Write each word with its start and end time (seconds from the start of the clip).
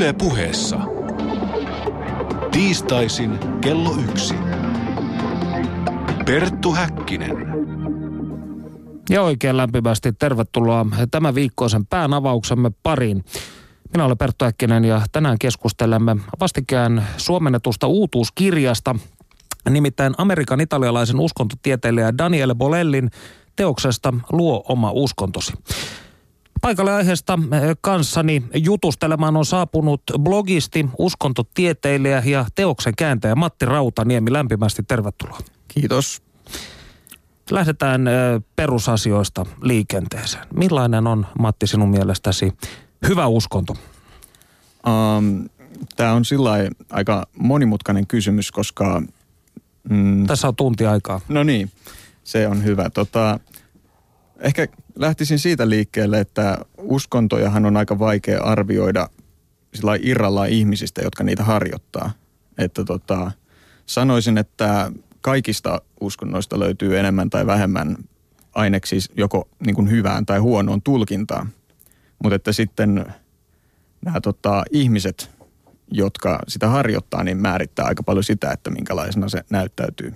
Yle 0.00 0.12
puheessa. 0.12 0.80
Tiistaisin 2.52 3.38
kello 3.60 3.94
yksi. 4.10 4.34
Perttu 6.26 6.72
Häkkinen. 6.72 7.36
Ja 9.10 9.22
oikein 9.22 9.56
lämpimästi 9.56 10.12
tervetuloa 10.12 10.86
tämän 11.10 11.34
viikkoisen 11.34 11.86
päänavauksemme 11.86 12.70
pariin. 12.82 13.24
Minä 13.92 14.04
olen 14.04 14.18
Perttu 14.18 14.44
Häkkinen 14.44 14.84
ja 14.84 15.02
tänään 15.12 15.36
keskustelemme 15.40 16.16
vastikään 16.40 17.06
suomennetusta 17.16 17.86
uutuuskirjasta, 17.86 18.96
nimittäin 19.70 20.14
Amerikan 20.18 20.60
italialaisen 20.60 21.20
uskontotieteilijä 21.20 22.18
Daniele 22.18 22.54
Bolellin 22.54 23.10
teoksesta 23.56 24.14
Luo 24.32 24.64
oma 24.68 24.90
uskontosi. 24.90 25.52
Paikalle 26.60 26.92
aiheesta 26.92 27.38
eh, 27.52 27.76
kanssani 27.80 28.42
jutustelemaan 28.54 29.36
on 29.36 29.44
saapunut 29.44 30.02
blogisti, 30.18 30.88
uskontotieteilijä 30.98 32.22
ja 32.26 32.46
teoksen 32.54 32.94
kääntäjä 32.96 33.34
Matti 33.34 33.64
Rautaniemi. 33.64 34.32
Lämpimästi 34.32 34.82
tervetuloa. 34.82 35.38
Kiitos. 35.68 36.22
Lähdetään 37.50 38.08
eh, 38.08 38.14
perusasioista 38.56 39.46
liikenteeseen. 39.62 40.46
Millainen 40.54 41.06
on, 41.06 41.26
Matti, 41.38 41.66
sinun 41.66 41.88
mielestäsi 41.88 42.52
hyvä 43.08 43.26
uskonto? 43.26 43.76
Um, 44.86 45.48
Tämä 45.96 46.12
on 46.12 46.24
sillä 46.24 46.50
aika 46.90 47.26
monimutkainen 47.38 48.06
kysymys, 48.06 48.52
koska... 48.52 49.02
Mm, 49.90 50.26
Tässä 50.26 50.48
on 50.48 50.56
tunti 50.56 50.86
aikaa. 50.86 51.20
No 51.28 51.42
niin, 51.42 51.70
se 52.24 52.48
on 52.48 52.64
hyvä. 52.64 52.90
Tota, 52.90 53.40
ehkä 54.40 54.68
lähtisin 54.94 55.38
siitä 55.38 55.68
liikkeelle, 55.68 56.20
että 56.20 56.58
uskontojahan 56.78 57.66
on 57.66 57.76
aika 57.76 57.98
vaikea 57.98 58.42
arvioida 58.42 59.08
sillä 59.74 59.92
irrallaan 60.02 60.48
ihmisistä, 60.48 61.02
jotka 61.02 61.24
niitä 61.24 61.44
harjoittaa. 61.44 62.10
Että 62.58 62.84
tota, 62.84 63.32
sanoisin, 63.86 64.38
että 64.38 64.92
kaikista 65.20 65.82
uskonnoista 66.00 66.58
löytyy 66.58 66.98
enemmän 66.98 67.30
tai 67.30 67.46
vähemmän 67.46 67.96
aineksi 68.54 68.98
joko 69.16 69.48
niin 69.66 69.74
kuin 69.74 69.90
hyvään 69.90 70.26
tai 70.26 70.38
huonoon 70.38 70.82
tulkintaan. 70.82 71.48
Mutta 72.22 72.36
että 72.36 72.52
sitten 72.52 73.06
nämä 74.04 74.20
tota, 74.20 74.62
ihmiset, 74.70 75.30
jotka 75.90 76.38
sitä 76.48 76.68
harjoittaa, 76.68 77.24
niin 77.24 77.36
määrittää 77.38 77.86
aika 77.86 78.02
paljon 78.02 78.24
sitä, 78.24 78.50
että 78.50 78.70
minkälaisena 78.70 79.28
se 79.28 79.44
näyttäytyy. 79.50 80.14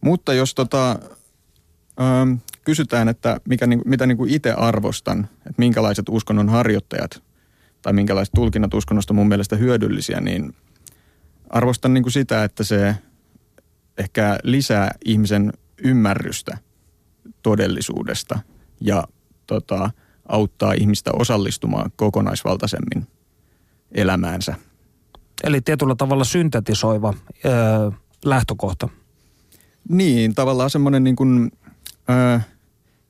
Mutta 0.00 0.34
jos 0.34 0.54
tota, 0.54 0.98
ö, 2.00 2.36
kysytään, 2.66 3.08
että 3.08 3.40
mikä, 3.48 3.66
niin, 3.66 3.82
mitä 3.84 4.06
niin 4.06 4.16
kuin 4.16 4.30
itse 4.30 4.52
arvostan, 4.52 5.28
että 5.36 5.54
minkälaiset 5.58 6.08
uskonnon 6.08 6.48
harjoittajat 6.48 7.22
tai 7.82 7.92
minkälaiset 7.92 8.34
tulkinnat 8.34 8.74
uskonnosta 8.74 9.14
mun 9.14 9.28
mielestä 9.28 9.56
hyödyllisiä, 9.56 10.20
niin 10.20 10.54
arvostan 11.50 11.94
niin 11.94 12.02
kuin 12.02 12.12
sitä, 12.12 12.44
että 12.44 12.64
se 12.64 12.96
ehkä 13.98 14.38
lisää 14.42 14.90
ihmisen 15.04 15.52
ymmärrystä 15.78 16.58
todellisuudesta 17.42 18.38
ja 18.80 19.04
tota, 19.46 19.90
auttaa 20.28 20.72
ihmistä 20.72 21.10
osallistumaan 21.12 21.90
kokonaisvaltaisemmin 21.96 23.06
elämäänsä. 23.92 24.54
Eli 25.44 25.60
tietyllä 25.60 25.94
tavalla 25.94 26.24
syntetisoiva 26.24 27.14
öö, 27.44 27.52
lähtökohta. 28.24 28.88
Niin, 29.88 30.34
tavallaan 30.34 30.70
semmoinen 30.70 31.04
niin 31.04 31.16
kuin, 31.16 31.52
öö, 32.10 32.38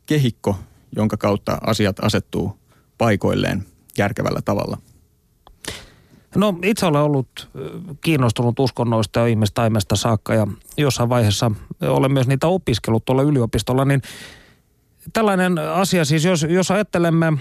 kehikko, 0.07 0.57
jonka 0.97 1.17
kautta 1.17 1.59
asiat 1.67 1.97
asettuu 2.05 2.59
paikoilleen 2.99 3.67
järkevällä 3.99 4.41
tavalla. 4.45 4.79
No 6.37 6.59
itse 6.63 6.87
olen 6.87 7.01
ollut 7.01 7.49
kiinnostunut 8.01 8.61
uskonnoista 8.61 9.21
ja 9.21 9.27
ihmistaimesta 9.27 9.97
saakka 9.97 10.35
ja 10.35 10.47
jossain 10.77 11.09
vaiheessa 11.09 11.51
olen 11.89 12.13
myös 12.13 12.27
niitä 12.27 12.47
opiskellut 12.47 13.05
tuolla 13.05 13.23
yliopistolla, 13.23 13.85
niin 13.85 14.03
tällainen 15.13 15.59
asia 15.59 16.05
siis, 16.05 16.25
jos, 16.25 16.47
jos 16.49 16.71
ajattelemme 16.71 17.33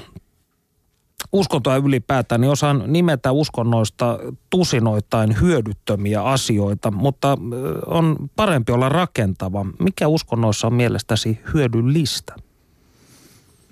uskontoa 1.32 1.76
ylipäätään, 1.76 2.42
niin 2.42 2.52
osaan 2.52 2.84
nimetä 2.88 3.32
uskonnoista 3.32 4.20
tusinoittain 4.50 5.42
hyödyttömiä 5.42 6.24
asioita, 6.24 6.92
mutta 6.92 7.38
on 7.86 8.16
parempi 8.36 8.72
olla 8.72 8.90
rakentava. 8.90 9.66
Mikä 9.80 10.08
uskonnoissa 10.08 10.68
on 10.68 10.74
mielestäsi 10.74 11.40
hyödyllistä? 11.54 12.36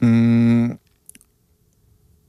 Mm, 0.04 0.78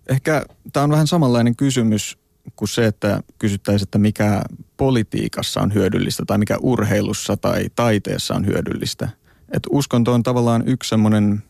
ehkä 0.08 0.44
tämä 0.72 0.84
on 0.84 0.90
vähän 0.90 1.06
samanlainen 1.06 1.56
kysymys 1.56 2.18
kuin 2.56 2.68
se, 2.68 2.86
että 2.86 3.22
kysyttäisiin, 3.38 3.86
että 3.86 3.98
mikä 3.98 4.42
politiikassa 4.76 5.60
on 5.60 5.74
hyödyllistä 5.74 6.22
tai 6.26 6.38
mikä 6.38 6.56
urheilussa 6.60 7.36
tai 7.36 7.66
taiteessa 7.76 8.34
on 8.34 8.46
hyödyllistä. 8.46 9.08
Et 9.52 9.62
uskonto 9.70 10.12
on 10.12 10.22
tavallaan 10.22 10.68
yksi 10.68 10.88
semmoinen 10.88 11.42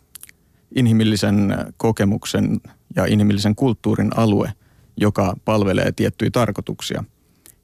inhimillisen 0.74 1.56
kokemuksen 1.76 2.60
ja 2.96 3.04
inhimillisen 3.04 3.54
kulttuurin 3.54 4.10
alue, 4.16 4.52
joka 4.96 5.36
palvelee 5.44 5.92
tiettyjä 5.92 6.30
tarkoituksia. 6.30 7.04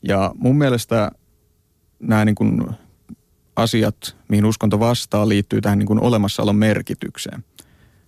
Ja 0.02 0.32
mun 0.34 0.58
mielestä 0.58 1.10
nämä 2.00 2.24
niin 2.24 2.34
kuin 2.34 2.62
asiat, 3.56 4.16
mihin 4.28 4.44
uskonto 4.44 4.80
vastaa, 4.80 5.28
liittyy 5.28 5.60
tähän 5.60 5.78
niin 5.78 5.86
kuin 5.86 6.00
olemassaolon 6.00 6.56
merkitykseen. 6.56 7.44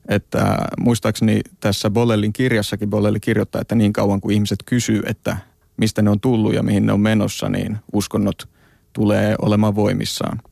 Että 0.09 0.57
muistaakseni 0.81 1.41
tässä 1.61 1.91
Bolellin 1.91 2.33
kirjassakin 2.33 2.91
Bolelli 2.91 3.21
kirjoittaa, 3.21 3.61
että 3.61 3.75
niin 3.75 3.93
kauan 3.93 4.21
kuin 4.21 4.35
ihmiset 4.35 4.59
kysyy, 4.67 5.03
että 5.07 5.37
mistä 5.77 6.03
ne 6.03 6.11
on 6.11 6.21
tullut 6.21 6.55
ja 6.55 6.63
mihin 6.63 6.87
ne 6.87 6.93
on 6.93 7.01
menossa, 7.01 7.49
niin 7.49 7.79
uskonnot 7.93 8.49
tulee 8.93 9.35
olemaan 9.43 9.75
voimissaan. 9.75 10.43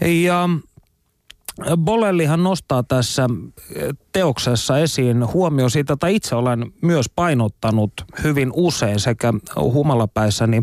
Ja 0.00 0.48
Bolellihan 1.76 2.42
nostaa 2.42 2.82
tässä 2.82 3.28
teoksessa 4.12 4.78
esiin 4.78 5.32
huomio 5.32 5.68
siitä, 5.68 5.92
että 5.92 6.08
itse 6.08 6.34
olen 6.34 6.72
myös 6.82 7.06
painottanut 7.16 7.92
hyvin 8.24 8.50
usein 8.54 9.00
sekä 9.00 9.32
humalapäissäni 9.56 10.62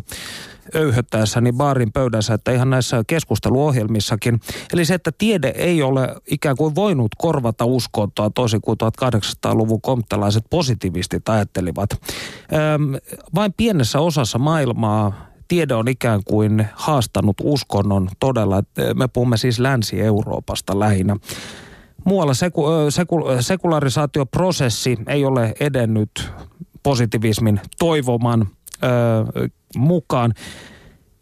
öyhöttäessäni 0.75 1.51
baarin 1.51 1.91
pöydässä, 1.91 2.33
että 2.33 2.51
ihan 2.51 2.69
näissä 2.69 3.03
keskusteluohjelmissakin. 3.07 4.39
Eli 4.73 4.85
se, 4.85 4.93
että 4.93 5.11
tiede 5.17 5.53
ei 5.55 5.81
ole 5.81 6.15
ikään 6.27 6.55
kuin 6.57 6.75
voinut 6.75 7.11
korvata 7.17 7.65
uskontoa 7.65 8.29
toisin 8.29 8.61
kuin 8.61 8.77
1800-luvun 8.83 9.81
komtelaiset 9.81 10.43
positiivistit 10.49 11.29
ajattelivat. 11.29 11.89
Öm, 11.93 12.93
vain 13.35 13.53
pienessä 13.57 13.99
osassa 13.99 14.39
maailmaa 14.39 15.29
tiede 15.47 15.75
on 15.75 15.87
ikään 15.87 16.21
kuin 16.25 16.67
haastanut 16.73 17.37
uskonnon 17.43 18.09
todella. 18.19 18.63
Me 18.95 19.07
puhumme 19.07 19.37
siis 19.37 19.59
Länsi-Euroopasta 19.59 20.79
lähinnä. 20.79 21.17
Muualla 22.05 22.33
seku, 22.33 22.65
seku, 22.89 23.23
sekularisaatioprosessi 23.39 24.97
ei 25.07 25.25
ole 25.25 25.53
edennyt 25.59 26.31
positivismin 26.83 27.61
toivoman 27.79 28.47
ö, 28.83 29.49
mukaan. 29.77 30.33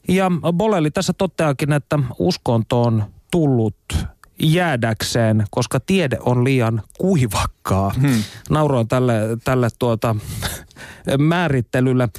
Ja 0.07 0.31
Bolelli 0.53 0.91
tässä 0.91 1.13
toteakin, 1.13 1.73
että 1.73 1.99
uskonto 2.19 2.81
on 2.81 3.03
tullut 3.31 3.75
jäädäkseen, 4.39 5.43
koska 5.51 5.79
tiede 5.79 6.17
on 6.19 6.43
liian 6.43 6.81
kuivakkaa. 6.97 7.89
Hmm. 8.01 8.23
Nauroin 8.49 8.87
tälle, 8.87 9.13
tälle 9.43 9.67
tuota, 9.79 10.15
määrittelylle. 11.17 12.09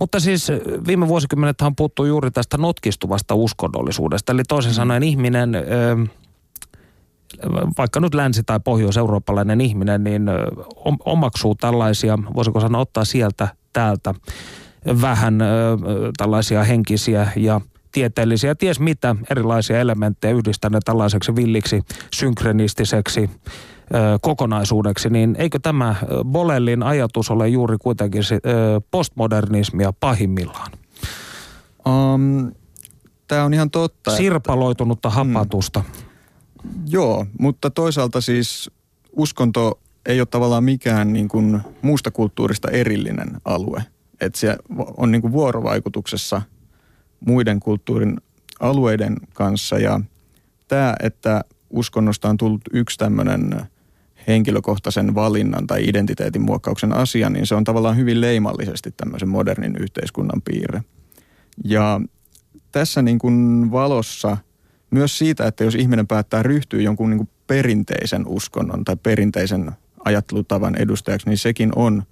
Mutta 0.00 0.20
siis 0.20 0.48
viime 0.86 1.08
vuosikymmenethän 1.08 1.76
puuttuu 1.76 2.04
juuri 2.04 2.30
tästä 2.30 2.58
notkistuvasta 2.58 3.34
uskonnollisuudesta. 3.34 4.32
Eli 4.32 4.42
toisin 4.48 4.70
hmm. 4.70 4.76
sanoen 4.76 5.02
ihminen, 5.02 5.52
vaikka 7.78 8.00
nyt 8.00 8.14
länsi- 8.14 8.42
tai 8.46 8.60
pohjois-eurooppalainen 8.60 9.60
ihminen, 9.60 10.04
niin 10.04 10.22
omaksuu 11.04 11.54
tällaisia, 11.54 12.18
voisiko 12.34 12.60
sanoa 12.60 12.80
ottaa 12.80 13.04
sieltä 13.04 13.48
täältä 13.72 14.14
vähän 15.00 15.38
tällaisia 16.16 16.64
henkisiä 16.64 17.28
ja 17.36 17.60
tieteellisiä, 17.92 18.54
ties 18.54 18.80
mitä 18.80 19.16
erilaisia 19.30 19.80
elementtejä 19.80 20.34
yhdistäneen 20.34 20.82
tällaiseksi 20.84 21.36
villiksi, 21.36 21.82
synkronistiseksi 22.14 23.30
kokonaisuudeksi, 24.20 25.10
niin 25.10 25.36
eikö 25.38 25.58
tämä 25.58 25.94
Bolellin 26.24 26.82
ajatus 26.82 27.30
ole 27.30 27.48
juuri 27.48 27.76
kuitenkin 27.78 28.22
postmodernismia 28.90 29.92
pahimmillaan? 29.92 30.70
Um, 31.88 32.52
Tämä 33.28 33.44
on 33.44 33.54
ihan 33.54 33.70
totta. 33.70 34.16
Sirpaloitunutta 34.16 35.08
että, 35.08 35.18
hapatusta. 35.18 35.80
Mm, 35.80 36.70
joo, 36.86 37.26
mutta 37.38 37.70
toisaalta 37.70 38.20
siis 38.20 38.70
uskonto 39.12 39.80
ei 40.06 40.20
ole 40.20 40.26
tavallaan 40.26 40.64
mikään 40.64 41.12
niin 41.12 41.28
kuin 41.28 41.60
muusta 41.82 42.10
kulttuurista 42.10 42.70
erillinen 42.70 43.40
alue. 43.44 43.84
Että 44.24 44.38
se 44.38 44.56
on 44.96 45.10
niin 45.10 45.22
kuin 45.22 45.32
vuorovaikutuksessa 45.32 46.42
muiden 47.20 47.60
kulttuurin 47.60 48.16
alueiden 48.60 49.16
kanssa 49.32 49.78
ja 49.78 50.00
tämä, 50.68 50.94
että 51.02 51.44
uskonnosta 51.70 52.28
on 52.28 52.36
tullut 52.36 52.62
yksi 52.72 52.98
tämmöinen 52.98 53.56
henkilökohtaisen 54.26 55.14
valinnan 55.14 55.66
tai 55.66 55.88
identiteetin 55.88 56.42
muokkauksen 56.42 56.92
asia, 56.92 57.30
niin 57.30 57.46
se 57.46 57.54
on 57.54 57.64
tavallaan 57.64 57.96
hyvin 57.96 58.20
leimallisesti 58.20 58.90
tämmöisen 58.96 59.28
modernin 59.28 59.76
yhteiskunnan 59.76 60.42
piirre. 60.42 60.82
Ja 61.64 62.00
tässä 62.72 63.02
niin 63.02 63.18
kuin 63.18 63.68
valossa 63.72 64.36
myös 64.90 65.18
siitä, 65.18 65.46
että 65.46 65.64
jos 65.64 65.74
ihminen 65.74 66.06
päättää 66.06 66.42
ryhtyä 66.42 66.80
jonkun 66.80 67.10
niin 67.10 67.18
kuin 67.18 67.28
perinteisen 67.46 68.26
uskonnon 68.26 68.84
tai 68.84 68.96
perinteisen 68.96 69.72
ajattelutavan 70.04 70.74
edustajaksi, 70.74 71.28
niin 71.28 71.38
sekin 71.38 71.72
on 71.76 72.02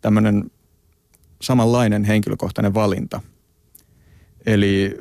tämmöinen 0.00 0.50
samanlainen 1.42 2.04
henkilökohtainen 2.04 2.74
valinta. 2.74 3.20
Eli 4.46 4.98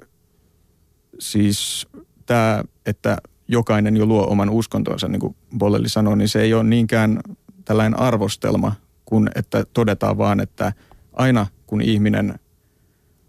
siis 1.20 1.88
tämä, 2.26 2.64
että 2.86 3.18
jokainen 3.48 3.98
jo 3.98 4.06
luo 4.06 4.28
oman 4.28 4.50
uskontonsa, 4.50 5.08
niin 5.08 5.20
kuin 5.20 5.36
Bolleli 5.58 5.90
sanoi, 5.90 6.18
niin 6.18 6.30
se 6.30 6.42
ei 6.42 6.54
ole 6.54 6.64
niinkään 6.64 7.20
tällainen 7.66 8.00
arvostelma, 8.00 8.76
kun 9.06 9.30
että 9.36 9.64
todetaan 9.74 10.18
vaan, 10.18 10.40
että 10.40 10.74
aina 11.14 11.48
kun 11.68 11.82
ihminen 11.82 12.40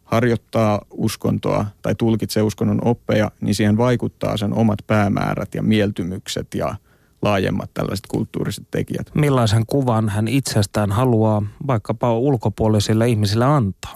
harjoittaa 0.05 0.83
uskontoa 0.91 1.67
tai 1.83 1.95
tulkitsee 1.95 2.43
uskonnon 2.43 2.85
oppeja, 2.85 3.31
niin 3.41 3.55
siihen 3.55 3.77
vaikuttaa 3.77 4.37
sen 4.37 4.55
omat 4.55 4.79
päämäärät 4.87 5.55
ja 5.55 5.63
mieltymykset 5.63 6.55
ja 6.55 6.77
laajemmat 7.25 7.71
tällaiset 7.75 8.07
kulttuuriset 8.07 8.65
tekijät. 8.71 9.11
Millaisen 9.15 9.67
kuvan 9.67 10.09
hän 10.09 10.29
itsestään 10.29 10.93
haluaa 10.93 11.43
vaikkapa 11.67 12.19
ulkopuolisille 12.19 13.09
ihmisille 13.09 13.45
antaa? 13.45 13.95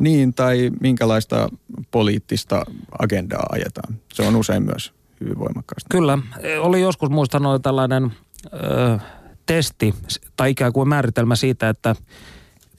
Niin, 0.00 0.34
tai 0.34 0.70
minkälaista 0.80 1.48
poliittista 1.90 2.64
agendaa 2.98 3.46
ajetaan. 3.50 3.94
Se 4.12 4.22
on 4.22 4.36
usein 4.36 4.62
myös 4.62 4.92
hyvin 5.20 5.38
voimakkaasti. 5.38 5.86
Kyllä. 5.90 6.18
Oli 6.60 6.80
joskus 6.80 7.10
muistanut 7.10 7.62
tällainen 7.62 8.12
ö, 8.52 8.98
testi 9.46 9.94
tai 10.36 10.50
ikään 10.50 10.72
kuin 10.72 10.88
määritelmä 10.88 11.36
siitä, 11.36 11.68
että 11.68 11.96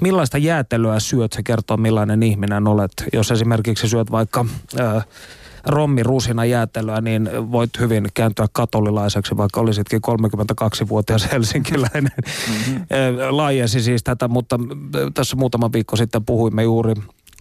millaista 0.01 0.37
jäätelöä 0.37 0.99
syöt, 0.99 1.33
se 1.33 1.43
kertoo 1.43 1.77
millainen 1.77 2.23
ihminen 2.23 2.67
olet. 2.67 2.91
Jos 3.13 3.31
esimerkiksi 3.31 3.89
syöt 3.89 4.11
vaikka 4.11 4.45
ö, 4.79 5.01
rommi 5.67 6.03
rusina 6.03 6.45
jäätelöä, 6.45 7.01
niin 7.01 7.29
voit 7.51 7.69
hyvin 7.79 8.07
kääntyä 8.13 8.45
katolilaiseksi, 8.51 9.37
vaikka 9.37 9.61
olisitkin 9.61 10.01
32-vuotias 10.07 11.27
helsinkiläinen. 11.31 12.11
Mm-hmm. 12.17 12.85
Laajensi 13.29 13.81
siis 13.81 14.03
tätä, 14.03 14.27
mutta 14.27 14.59
tässä 15.13 15.35
muutama 15.35 15.71
viikko 15.73 15.95
sitten 15.95 16.25
puhuimme 16.25 16.63
juuri 16.63 16.93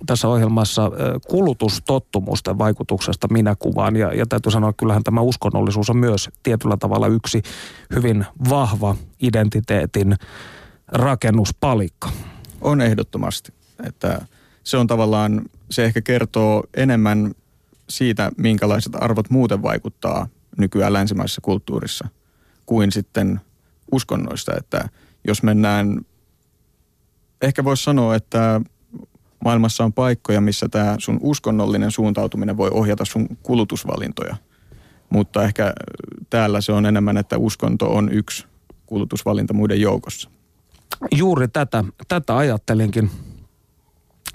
tässä 0.06 0.28
ohjelmassa 0.28 0.90
kulutustottumusten 1.28 2.58
vaikutuksesta 2.58 3.28
minäkuvaan. 3.32 3.96
Ja, 3.96 4.14
ja 4.14 4.26
täytyy 4.26 4.52
sanoa, 4.52 4.70
että 4.70 4.80
kyllähän 4.80 5.04
tämä 5.04 5.20
uskonnollisuus 5.20 5.90
on 5.90 5.96
myös 5.96 6.30
tietyllä 6.42 6.76
tavalla 6.76 7.06
yksi 7.06 7.42
hyvin 7.94 8.26
vahva 8.50 8.96
identiteetin 9.22 10.16
rakennuspalikka. 10.88 12.10
On 12.60 12.80
ehdottomasti. 12.80 13.52
Että 13.84 14.26
se 14.64 14.76
on 14.76 14.86
tavallaan, 14.86 15.42
se 15.70 15.84
ehkä 15.84 16.00
kertoo 16.00 16.64
enemmän 16.76 17.34
siitä, 17.88 18.30
minkälaiset 18.36 18.92
arvot 18.94 19.30
muuten 19.30 19.62
vaikuttaa 19.62 20.28
nykyään 20.58 20.92
länsimaisessa 20.92 21.40
kulttuurissa 21.40 22.08
kuin 22.66 22.92
sitten 22.92 23.40
uskonnoista. 23.92 24.52
Että 24.58 24.88
jos 25.26 25.42
mennään, 25.42 26.00
ehkä 27.42 27.64
voisi 27.64 27.84
sanoa, 27.84 28.14
että 28.14 28.60
maailmassa 29.44 29.84
on 29.84 29.92
paikkoja, 29.92 30.40
missä 30.40 30.68
tämä 30.68 30.96
sun 30.98 31.18
uskonnollinen 31.22 31.90
suuntautuminen 31.90 32.56
voi 32.56 32.70
ohjata 32.72 33.04
sun 33.04 33.28
kulutusvalintoja. 33.42 34.36
Mutta 35.10 35.44
ehkä 35.44 35.72
täällä 36.30 36.60
se 36.60 36.72
on 36.72 36.86
enemmän, 36.86 37.16
että 37.16 37.38
uskonto 37.38 37.94
on 37.94 38.12
yksi 38.12 38.46
kulutusvalinta 38.86 39.54
muiden 39.54 39.80
joukossa. 39.80 40.30
Juuri 41.14 41.48
tätä, 41.48 41.84
tätä 42.08 42.36
ajattelinkin. 42.36 43.10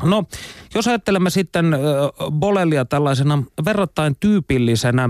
No, 0.04 0.24
jos 0.76 0.88
ajattelemme 0.88 1.30
sitten 1.30 1.66
Bolellia 2.32 2.86
tällaisena 2.86 3.44
verrattain 3.66 4.16
tyypillisenä, 4.20 5.10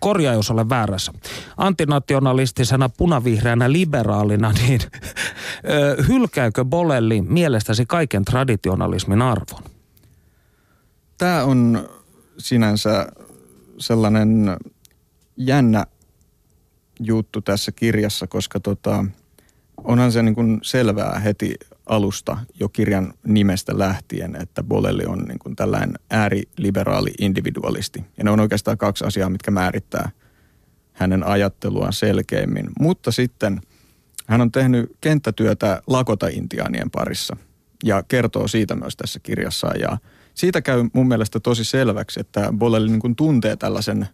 korjaa 0.00 0.34
jos 0.34 0.50
olen 0.50 0.68
väärässä, 0.68 1.12
antinationalistisena, 1.56 2.88
punavihreänä 2.88 3.72
liberaalina, 3.72 4.52
niin 4.62 4.80
hylkääkö 6.08 6.64
Bolelli 6.64 7.22
mielestäsi 7.22 7.86
kaiken 7.86 8.24
traditionalismin 8.24 9.22
arvon? 9.22 9.62
Tämä 11.18 11.44
on 11.44 11.88
sinänsä 12.38 13.06
sellainen 13.78 14.56
jännä 15.36 15.86
juttu 17.00 17.40
tässä 17.40 17.72
kirjassa, 17.72 18.26
koska 18.26 18.60
tota, 18.60 19.04
onhan 19.84 20.12
se 20.12 20.22
niin 20.22 20.34
kuin 20.34 20.58
selvää 20.62 21.18
heti 21.18 21.54
alusta 21.92 22.36
jo 22.60 22.68
kirjan 22.68 23.14
nimestä 23.26 23.78
lähtien, 23.78 24.36
että 24.42 24.62
Bolelli 24.62 25.04
on 25.06 25.18
niin 25.18 25.38
kuin 25.38 25.56
tällainen 25.56 25.94
ääriliberaali 26.10 27.10
individualisti. 27.20 28.04
Ja 28.18 28.24
ne 28.24 28.30
on 28.30 28.40
oikeastaan 28.40 28.78
kaksi 28.78 29.04
asiaa, 29.04 29.30
mitkä 29.30 29.50
määrittää 29.50 30.10
hänen 30.92 31.26
ajatteluaan 31.26 31.92
selkeimmin. 31.92 32.70
Mutta 32.80 33.12
sitten 33.12 33.60
hän 34.26 34.40
on 34.40 34.52
tehnyt 34.52 34.96
kenttätyötä 35.00 35.82
lakota-intiaanien 35.86 36.90
parissa 36.90 37.36
ja 37.84 38.02
kertoo 38.02 38.48
siitä 38.48 38.74
myös 38.74 38.96
tässä 38.96 39.20
kirjassa. 39.20 39.70
Ja 39.78 39.98
siitä 40.34 40.62
käy 40.62 40.84
mun 40.92 41.08
mielestä 41.08 41.40
tosi 41.40 41.64
selväksi, 41.64 42.20
että 42.20 42.52
Bolelli 42.58 42.90
niin 42.90 43.00
kuin 43.00 43.16
tuntee 43.16 43.56
tällaisen 43.56 44.08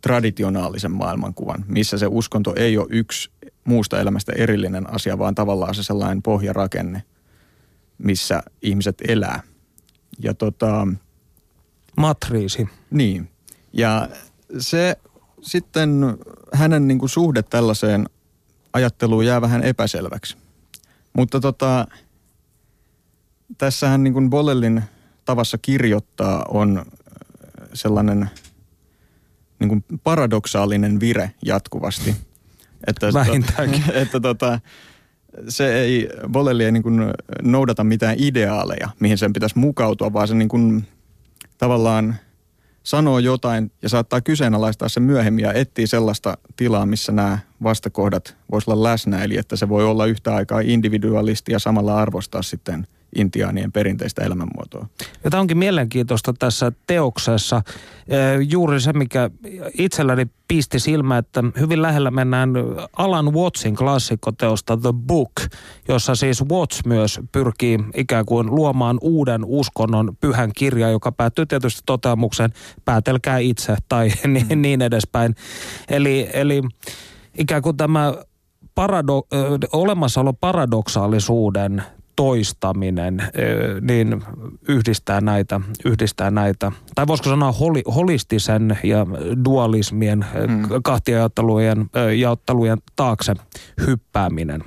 traditionaalisen 0.00 0.92
maailmankuvan, 0.92 1.64
missä 1.68 1.98
se 1.98 2.06
uskonto 2.06 2.54
ei 2.56 2.78
ole 2.78 2.86
yksi 2.90 3.30
muusta 3.64 4.00
elämästä 4.00 4.32
erillinen 4.32 4.94
asia, 4.94 5.18
vaan 5.18 5.34
tavallaan 5.34 5.74
se 5.74 5.82
sellainen 5.82 6.22
pohjarakenne, 6.22 7.02
missä 7.98 8.42
ihmiset 8.62 8.96
elää. 9.08 9.42
Ja 10.18 10.34
tota... 10.34 10.86
Matriisi. 11.96 12.68
Niin. 12.90 13.30
Ja 13.72 14.08
se 14.58 14.96
sitten 15.42 16.00
hänen 16.52 16.88
niin 16.88 16.98
kuin 16.98 17.08
suhde 17.08 17.42
tällaiseen 17.42 18.08
ajatteluun 18.72 19.26
jää 19.26 19.40
vähän 19.40 19.62
epäselväksi. 19.62 20.36
Mutta 21.12 21.40
tota, 21.40 21.86
tässähän 23.58 24.04
niin 24.04 24.12
kuin 24.12 24.30
Bollellin 24.30 24.82
tavassa 25.24 25.58
kirjoittaa 25.58 26.44
on 26.48 26.84
sellainen 27.74 28.30
niin 29.58 29.68
kuin 29.68 29.84
paradoksaalinen 30.04 31.00
vire 31.00 31.34
jatkuvasti– 31.42 32.16
että, 32.86 33.12
Vähintäänkin. 33.14 33.82
Että, 33.82 34.00
että 34.02 34.20
tota, 34.20 34.60
se 35.48 35.72
ei, 35.80 36.08
Bolelli 36.28 36.64
ei 36.64 36.72
niin 36.72 36.82
kuin 36.82 37.00
noudata 37.42 37.84
mitään 37.84 38.16
ideaaleja, 38.18 38.88
mihin 39.00 39.18
sen 39.18 39.32
pitäisi 39.32 39.58
mukautua, 39.58 40.12
vaan 40.12 40.28
se 40.28 40.34
niin 40.34 40.48
kuin 40.48 40.84
tavallaan 41.58 42.16
sanoo 42.82 43.18
jotain 43.18 43.72
ja 43.82 43.88
saattaa 43.88 44.20
kyseenalaistaa 44.20 44.88
sen 44.88 45.02
myöhemmin 45.02 45.42
ja 45.42 45.52
etsii 45.52 45.86
sellaista 45.86 46.38
tilaa, 46.56 46.86
missä 46.86 47.12
nämä 47.12 47.38
vastakohdat 47.62 48.36
voisivat 48.50 48.74
olla 48.74 48.88
läsnä. 48.88 49.24
Eli 49.24 49.36
että 49.36 49.56
se 49.56 49.68
voi 49.68 49.84
olla 49.84 50.06
yhtä 50.06 50.34
aikaa 50.34 50.60
individualisti 50.60 51.52
ja 51.52 51.58
samalla 51.58 51.96
arvostaa 51.96 52.42
sitten– 52.42 52.86
intiaanien 53.16 53.72
perinteistä 53.72 54.24
elämänmuotoa. 54.24 54.86
Ja 55.24 55.30
tämä 55.30 55.40
onkin 55.40 55.58
mielenkiintoista 55.58 56.34
tässä 56.38 56.72
teoksessa. 56.86 57.62
Juuri 58.48 58.80
se, 58.80 58.92
mikä 58.92 59.30
itselläni 59.78 60.26
pisti 60.48 60.78
silmä, 60.78 61.18
että 61.18 61.44
hyvin 61.60 61.82
lähellä 61.82 62.10
mennään 62.10 62.50
Alan 62.96 63.34
Wattsin 63.34 63.76
klassikkoteosta 63.76 64.76
The 64.76 64.92
Book, 65.06 65.32
jossa 65.88 66.14
siis 66.14 66.44
Watts 66.50 66.84
myös 66.86 67.20
pyrkii 67.32 67.78
ikään 67.94 68.26
kuin 68.26 68.46
luomaan 68.54 68.98
uuden 69.00 69.44
uskonnon 69.44 70.16
pyhän 70.20 70.50
kirja, 70.56 70.90
joka 70.90 71.12
päättyy 71.12 71.46
tietysti 71.46 71.82
toteamukseen 71.86 72.50
päätelkää 72.84 73.38
itse 73.38 73.76
tai 73.88 74.08
niin, 74.26 74.46
mm. 74.48 74.62
niin 74.62 74.82
edespäin. 74.82 75.34
Eli, 75.88 76.30
eli 76.32 76.62
ikään 77.38 77.62
kuin 77.62 77.76
tämä 77.76 78.14
parado, 78.74 79.22
olemassaolo 79.72 80.32
paradoksaalisuuden 80.32 81.82
toistaminen, 82.20 83.22
niin 83.80 84.22
yhdistää 84.68 85.20
näitä, 85.20 85.60
yhdistää 85.84 86.30
näitä, 86.30 86.72
tai 86.94 87.06
voisiko 87.06 87.28
sanoa 87.28 87.52
holi, 87.52 87.82
holistisen 87.94 88.78
ja 88.84 89.06
dualismien 89.44 90.24
hmm. 90.32 90.68
kahtiajattelujen 90.84 91.90
jaottelujen 92.16 92.78
taakse 92.96 93.34
hyppääminen. 93.86 94.64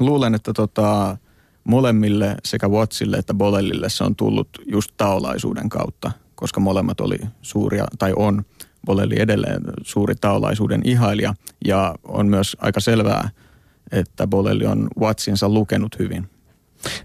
Luulen, 0.00 0.34
että 0.34 0.52
tota, 0.52 1.16
molemmille 1.64 2.36
sekä 2.44 2.68
Wattsille 2.68 3.16
että 3.16 3.34
Bolellille 3.34 3.88
se 3.88 4.04
on 4.04 4.16
tullut 4.16 4.48
just 4.66 4.90
taolaisuuden 4.96 5.68
kautta, 5.68 6.10
koska 6.34 6.60
molemmat 6.60 7.00
oli 7.00 7.18
suuria, 7.42 7.84
tai 7.98 8.12
on 8.16 8.44
Bolelli 8.86 9.20
edelleen 9.20 9.62
suuri 9.82 10.14
taolaisuuden 10.14 10.80
ihailija, 10.84 11.34
ja 11.64 11.94
on 12.04 12.26
myös 12.26 12.56
aika 12.60 12.80
selvää, 12.80 13.30
että 13.92 14.26
Bolelli 14.26 14.66
on 14.66 14.88
Wattsinsa 15.00 15.48
lukenut 15.48 15.98
hyvin. 15.98 16.33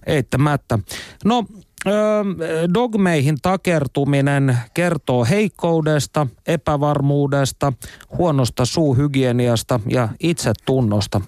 Eittämättä. 0.06 0.80
No 1.26 1.46
dogmeihin 2.74 3.38
takertuminen 3.42 4.58
kertoo 4.74 5.26
heikkoudesta, 5.26 6.28
epävarmuudesta, 6.48 7.74
huonosta 8.18 8.66
suuhygieniasta 8.66 9.80
ja 9.88 10.10
itsetunnosta. 10.20 11.22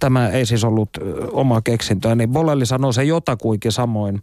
Tämä 0.00 0.28
ei 0.28 0.46
siis 0.46 0.64
ollut 0.64 0.90
oma 1.32 1.60
keksintöä, 1.62 2.14
niin 2.14 2.32
Bolelli 2.32 2.66
sanoo 2.66 2.92
se 2.92 3.04
jotakuinkin 3.04 3.72
samoin. 3.72 4.22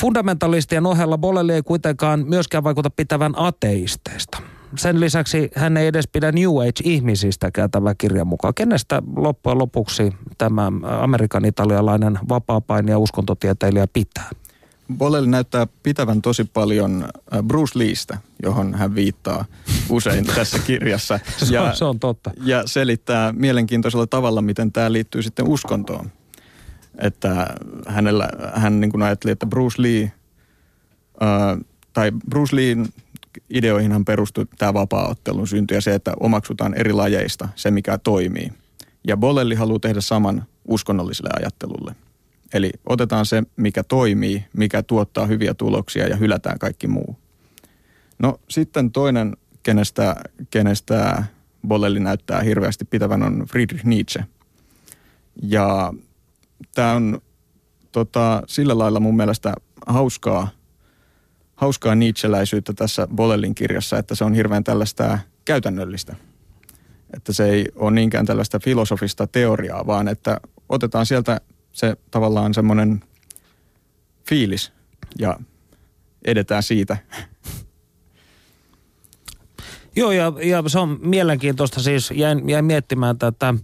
Fundamentalistien 0.00 0.86
ohella 0.86 1.18
Bolelli 1.18 1.52
ei 1.52 1.62
kuitenkaan 1.62 2.24
myöskään 2.28 2.64
vaikuta 2.64 2.90
pitävän 2.90 3.32
ateisteista. 3.36 4.38
Sen 4.76 5.00
lisäksi 5.00 5.50
hän 5.56 5.76
ei 5.76 5.86
edes 5.86 6.08
pidä 6.08 6.32
New 6.32 6.48
Age-ihmisistäkään 6.48 7.70
tämä 7.70 7.94
kirjan 7.94 8.26
mukaan. 8.26 8.54
Kenestä 8.54 9.02
loppujen 9.16 9.58
lopuksi 9.58 10.12
tämä 10.38 10.72
Amerikan 11.00 11.44
italialainen 11.44 12.18
vapaa-painija 12.28 12.98
uskontotieteilijä 12.98 13.86
pitää? 13.86 14.30
Bolelli 14.98 15.28
näyttää 15.28 15.66
pitävän 15.82 16.22
tosi 16.22 16.44
paljon 16.44 17.04
äh, 17.34 17.42
Bruce 17.42 17.78
Leestä, 17.78 18.18
johon 18.42 18.74
hän 18.74 18.94
viittaa 18.94 19.44
usein 19.88 20.26
tässä 20.34 20.58
kirjassa. 20.58 21.14
Ja, 21.40 21.46
se, 21.46 21.60
on, 21.60 21.76
se 21.76 21.84
on 21.84 22.00
totta. 22.00 22.30
Ja 22.44 22.62
selittää 22.66 23.32
mielenkiintoisella 23.32 24.06
tavalla, 24.06 24.42
miten 24.42 24.72
tämä 24.72 24.92
liittyy 24.92 25.22
sitten 25.22 25.48
uskontoon. 25.48 26.10
Että 26.98 27.54
hänellä, 27.86 28.28
hän 28.54 28.80
niin 28.80 28.90
kuin 28.90 29.02
ajatteli, 29.02 29.32
että 29.32 29.46
Bruce 29.46 29.82
Lee, 29.82 30.02
äh, 31.22 31.58
tai 31.92 32.12
Bruce 32.30 32.56
Leen 32.56 32.88
ideoihinhan 33.50 34.04
perustui 34.04 34.46
tämä 34.58 34.74
vapaa-ottelun 34.74 35.48
synty 35.48 35.74
ja 35.74 35.80
se, 35.80 35.94
että 35.94 36.12
omaksutaan 36.20 36.74
eri 36.74 36.92
lajeista 36.92 37.48
se, 37.54 37.70
mikä 37.70 37.98
toimii. 37.98 38.52
Ja 39.06 39.16
Bolelli 39.16 39.54
haluaa 39.54 39.78
tehdä 39.78 40.00
saman 40.00 40.44
uskonnolliselle 40.68 41.30
ajattelulle. 41.38 41.94
Eli 42.54 42.70
otetaan 42.86 43.26
se, 43.26 43.42
mikä 43.56 43.82
toimii, 43.82 44.44
mikä 44.56 44.82
tuottaa 44.82 45.26
hyviä 45.26 45.54
tuloksia 45.54 46.08
ja 46.08 46.16
hylätään 46.16 46.58
kaikki 46.58 46.86
muu. 46.86 47.16
No 48.18 48.40
sitten 48.48 48.92
toinen, 48.92 49.36
kenestä, 49.62 50.16
kenestä 50.50 51.24
Bolelli 51.68 52.00
näyttää 52.00 52.40
hirveästi 52.40 52.84
pitävän, 52.84 53.22
on 53.22 53.46
Friedrich 53.50 53.84
Nietzsche. 53.84 54.24
Ja 55.42 55.94
tämä 56.74 56.92
on 56.92 57.20
tota, 57.92 58.42
sillä 58.46 58.78
lailla 58.78 59.00
mun 59.00 59.16
mielestä 59.16 59.54
hauskaa, 59.86 60.48
hauskaa 61.62 61.94
Nietzscheläisyyttä 61.94 62.72
tässä 62.72 63.08
Bolellin 63.14 63.54
kirjassa, 63.54 63.98
että 63.98 64.14
se 64.14 64.24
on 64.24 64.34
hirveän 64.34 64.64
tällaista 64.64 65.18
käytännöllistä. 65.44 66.16
Että 67.16 67.32
se 67.32 67.44
ei 67.44 67.66
ole 67.74 67.90
niinkään 67.90 68.26
tällaista 68.26 68.60
filosofista 68.60 69.26
teoriaa, 69.26 69.86
vaan 69.86 70.08
että 70.08 70.40
otetaan 70.68 71.06
sieltä 71.06 71.40
se 71.72 71.96
tavallaan 72.10 72.54
semmoinen 72.54 73.04
fiilis 74.28 74.72
ja 75.18 75.36
edetään 76.24 76.62
siitä. 76.62 76.96
Joo, 79.96 80.12
ja, 80.12 80.32
ja 80.42 80.62
se 80.66 80.78
on 80.78 80.98
mielenkiintoista 81.02 81.80
siis, 81.80 82.10
jäin, 82.10 82.48
jäin 82.48 82.64
miettimään 82.64 83.18
tätä, 83.18 83.54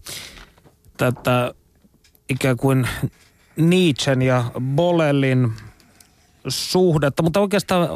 tätä 0.97 1.55
ikään 2.29 2.57
kuin 2.57 2.89
Nietzschen 3.57 4.23
ja 4.23 4.45
Bolellin 4.61 5.53
suhdetta, 6.49 7.23
mutta 7.23 7.41
oikeastaan 7.41 7.89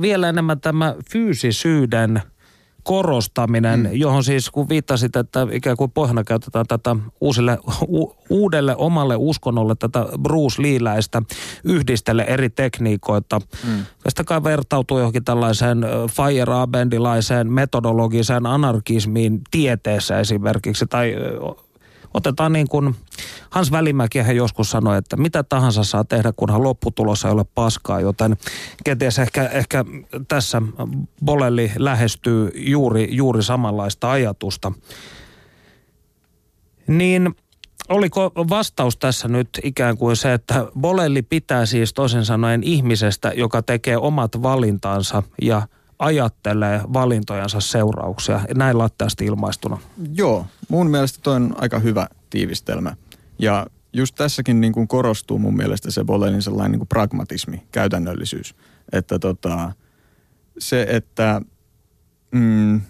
vielä 0.00 0.28
enemmän 0.28 0.60
tämä 0.60 0.94
fyysisyyden– 1.10 2.22
korostaminen, 2.88 3.80
mm. 3.80 3.88
johon 3.92 4.24
siis 4.24 4.50
kun 4.50 4.68
viittasit, 4.68 5.16
että 5.16 5.46
ikään 5.52 5.76
kuin 5.76 5.90
pohjana 5.90 6.24
käytetään 6.24 6.66
tätä 6.66 6.96
uusille, 7.20 7.58
u, 7.88 8.16
uudelle 8.30 8.76
omalle 8.76 9.16
uskonnolle 9.16 9.74
tätä 9.74 10.06
Bruce 10.22 10.62
Leeläistä 10.62 11.22
yhdistele 11.64 12.22
eri 12.22 12.50
tekniikoita. 12.50 13.40
Mm. 13.66 13.84
Tästä 14.02 14.24
kai 14.24 14.42
vertautuu 14.44 14.98
johonkin 14.98 15.24
tällaiseen 15.24 15.78
Feyerabendilaiseen 16.10 17.52
metodologiseen 17.52 18.46
anarkismiin 18.46 19.40
tieteessä 19.50 20.20
esimerkiksi, 20.20 20.86
tai 20.86 21.14
otetaan 22.14 22.52
niin 22.52 22.68
kuin 22.68 22.94
Hans 23.50 23.72
Välimäki 23.72 24.18
hän 24.18 24.36
joskus 24.36 24.70
sanoi, 24.70 24.98
että 24.98 25.16
mitä 25.16 25.42
tahansa 25.42 25.84
saa 25.84 26.04
tehdä, 26.04 26.32
kunhan 26.36 26.62
lopputulos 26.62 27.24
ei 27.24 27.30
ole 27.30 27.44
paskaa, 27.54 28.00
joten 28.00 28.36
kenties 28.84 29.18
ehkä, 29.18 29.44
ehkä 29.44 29.84
tässä 30.28 30.62
Bolelli 31.24 31.72
lähestyy 31.76 32.50
juuri, 32.54 33.08
juuri 33.10 33.42
samanlaista 33.42 34.10
ajatusta. 34.10 34.72
Niin 36.86 37.34
oliko 37.88 38.32
vastaus 38.36 38.96
tässä 38.96 39.28
nyt 39.28 39.48
ikään 39.62 39.98
kuin 39.98 40.16
se, 40.16 40.32
että 40.32 40.66
Bolelli 40.80 41.22
pitää 41.22 41.66
siis 41.66 41.92
toisin 41.92 42.24
sanoen 42.24 42.62
ihmisestä, 42.62 43.32
joka 43.36 43.62
tekee 43.62 43.96
omat 43.96 44.42
valintansa 44.42 45.22
ja 45.42 45.62
ajattelee 45.98 46.80
valintojansa 46.92 47.60
seurauksia, 47.60 48.40
näin 48.54 48.78
latteasti 48.78 49.24
ilmaistuna? 49.24 49.78
Joo, 50.14 50.46
mun 50.68 50.90
mielestä 50.90 51.18
toi 51.22 51.36
on 51.36 51.54
aika 51.56 51.78
hyvä 51.78 52.06
tiivistelmä. 52.30 52.96
Ja 53.38 53.66
just 53.92 54.14
tässäkin 54.14 54.60
niin 54.60 54.72
kuin 54.72 54.88
korostuu 54.88 55.38
mun 55.38 55.56
mielestä 55.56 55.90
se 55.90 56.04
Bolenin 56.04 56.42
sellainen 56.42 56.72
niin 56.72 56.80
kuin 56.80 56.88
pragmatismi, 56.88 57.62
käytännöllisyys. 57.72 58.54
Että 58.92 59.18
tota, 59.18 59.72
se, 60.58 60.86
että 60.90 61.40
mm, 62.30 62.80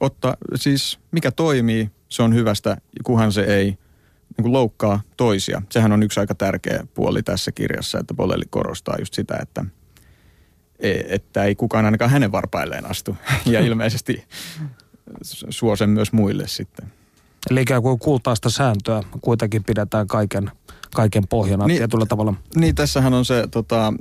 otta, 0.00 0.36
siis 0.54 0.98
mikä 1.10 1.30
toimii, 1.30 1.90
se 2.08 2.22
on 2.22 2.34
hyvästä, 2.34 2.76
kunhan 3.04 3.32
se 3.32 3.42
ei 3.42 3.64
niin 4.36 4.42
kuin 4.42 4.52
loukkaa 4.52 5.00
toisia. 5.16 5.62
Sehän 5.70 5.92
on 5.92 6.02
yksi 6.02 6.20
aika 6.20 6.34
tärkeä 6.34 6.86
puoli 6.94 7.22
tässä 7.22 7.52
kirjassa, 7.52 7.98
että 7.98 8.14
Bolelli 8.14 8.44
korostaa 8.50 8.96
just 8.98 9.14
sitä, 9.14 9.38
että, 9.42 9.64
että 11.08 11.44
ei 11.44 11.54
kukaan 11.54 11.84
ainakaan 11.84 12.10
hänen 12.10 12.32
varpailleen 12.32 12.90
astu. 12.90 13.16
Ja 13.46 13.60
ilmeisesti 13.60 14.24
suo 15.50 15.76
sen 15.76 15.90
myös 15.90 16.12
muille 16.12 16.48
sitten. 16.48 16.92
Eli 17.50 17.62
ikään 17.62 17.82
kuin 17.82 17.98
kultaista 17.98 18.50
sääntöä 18.50 19.02
kuitenkin 19.20 19.64
pidetään 19.64 20.06
kaiken, 20.06 20.50
kaiken 20.94 21.28
pohjana 21.28 21.66
niin, 21.66 21.78
tietyllä 21.78 22.06
tavalla. 22.06 22.34
Niin, 22.56 22.74
tässähän 22.74 23.14
on 23.14 23.24
se 23.24 23.48
tota, 23.50 23.92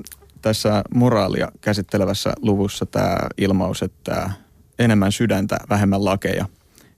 tässä 0.41 0.83
moraalia 0.95 1.51
käsittelevässä 1.61 2.33
luvussa 2.41 2.85
tämä 2.85 3.17
ilmaus, 3.37 3.83
että 3.83 4.31
enemmän 4.79 5.11
sydäntä, 5.11 5.57
vähemmän 5.69 6.05
lakeja. 6.05 6.45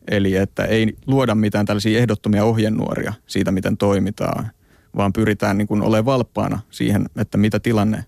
Eli 0.07 0.35
että 0.35 0.65
ei 0.65 0.93
luoda 1.05 1.35
mitään 1.35 1.65
tällaisia 1.65 1.99
ehdottomia 1.99 2.43
ohjenuoria 2.43 3.13
siitä, 3.27 3.51
miten 3.51 3.77
toimitaan, 3.77 4.51
vaan 4.95 5.13
pyritään 5.13 5.57
niin 5.57 5.67
kuin 5.67 5.81
olemaan 5.81 6.05
valppaana 6.05 6.59
siihen, 6.69 7.05
että 7.15 7.37
mitä 7.37 7.59
tilanne, 7.59 8.05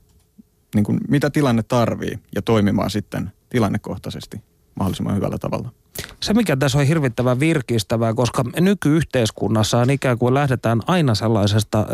niin 0.76 0.84
kuin, 0.84 1.00
mitä 1.08 1.30
tilanne 1.30 1.64
tarvii 1.64 2.20
ja 2.36 2.42
toimimaan 2.42 2.90
sitten 2.90 3.32
tilannekohtaisesti 3.50 4.42
mahdollisimman 4.76 5.16
hyvällä 5.16 5.38
tavalla. 5.38 5.72
Se, 6.20 6.34
mikä 6.34 6.58
tässä 6.58 6.78
on 6.78 6.86
hirvittävän 6.86 7.40
virkistävää, 7.40 8.14
koska 8.14 8.44
nykyyhteiskunnassa 8.60 9.78
on 9.78 9.90
ikään 9.90 10.18
kuin 10.18 10.34
lähdetään 10.34 10.80
aina 10.88 11.16
sellaisesta 11.16 11.86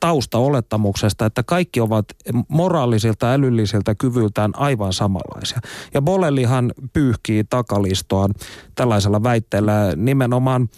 taustaolettamuksesta, 0.00 1.26
että 1.26 1.42
kaikki 1.42 1.80
ovat 1.80 2.06
moraalisilta 2.48 3.32
älyllisiltä 3.32 3.94
kyvyltään 3.94 4.50
aivan 4.56 4.92
samanlaisia. 4.92 5.60
Ja 5.94 6.02
Bolellihan 6.02 6.72
pyyhkii 6.92 7.44
takalistoaan 7.44 8.34
tällaisella 8.74 9.22
väitteellä 9.22 9.92
nimenomaan 9.96 10.68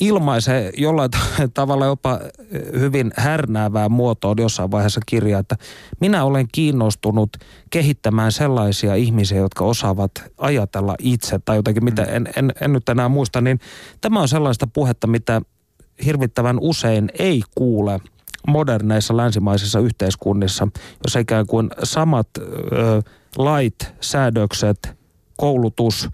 ilmaisee 0.00 0.72
jollain 0.76 1.10
tavalla 1.54 1.86
jopa 1.86 2.20
hyvin 2.78 3.12
härnäävää 3.16 3.88
muotoon 3.88 4.36
jossain 4.40 4.70
vaiheessa 4.70 5.00
kirjaa, 5.06 5.40
että 5.40 5.56
minä 6.00 6.24
olen 6.24 6.48
kiinnostunut 6.52 7.36
kehittämään 7.70 8.32
sellaisia 8.32 8.94
ihmisiä, 8.94 9.38
jotka 9.38 9.64
osaavat 9.64 10.10
ajatella 10.38 10.94
itse 10.98 11.38
tai 11.44 11.56
jotenkin, 11.56 11.84
mitä 11.84 12.02
mm. 12.02 12.08
en, 12.14 12.28
en, 12.36 12.52
en 12.60 12.72
nyt 12.72 12.88
enää 12.88 13.08
muista, 13.08 13.40
niin 13.40 13.60
tämä 14.00 14.20
on 14.20 14.28
sellaista 14.28 14.66
puhetta, 14.66 15.06
mitä 15.06 15.40
hirvittävän 16.04 16.58
usein 16.60 17.10
ei 17.18 17.42
kuule 17.54 18.00
moderneissa 18.46 19.16
länsimaisissa 19.16 19.80
yhteiskunnissa, 19.80 20.68
jos 21.04 21.16
ikään 21.16 21.46
kuin 21.46 21.70
samat 21.82 22.28
ö, 22.38 23.02
lait, 23.38 23.92
säädökset, 24.00 24.96
koulutus, 25.36 26.08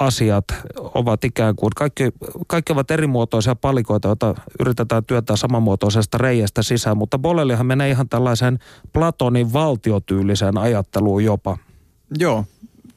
asiat 0.00 0.44
ovat 0.76 1.24
ikään 1.24 1.56
kuin, 1.56 1.70
kaikki, 1.76 2.04
kaikki 2.46 2.72
ovat 2.72 2.90
erimuotoisia 2.90 3.54
palikoita, 3.54 4.08
joita 4.08 4.34
yritetään 4.60 5.04
työtää 5.04 5.36
samanmuotoisesta 5.36 6.18
reiästä 6.18 6.62
sisään, 6.62 6.96
mutta 6.96 7.18
Bolellihan 7.18 7.66
menee 7.66 7.90
ihan 7.90 8.08
tällaisen 8.08 8.58
Platonin 8.92 9.52
valtiotyyliseen 9.52 10.58
ajatteluun 10.58 11.24
jopa. 11.24 11.58
Joo, 12.18 12.44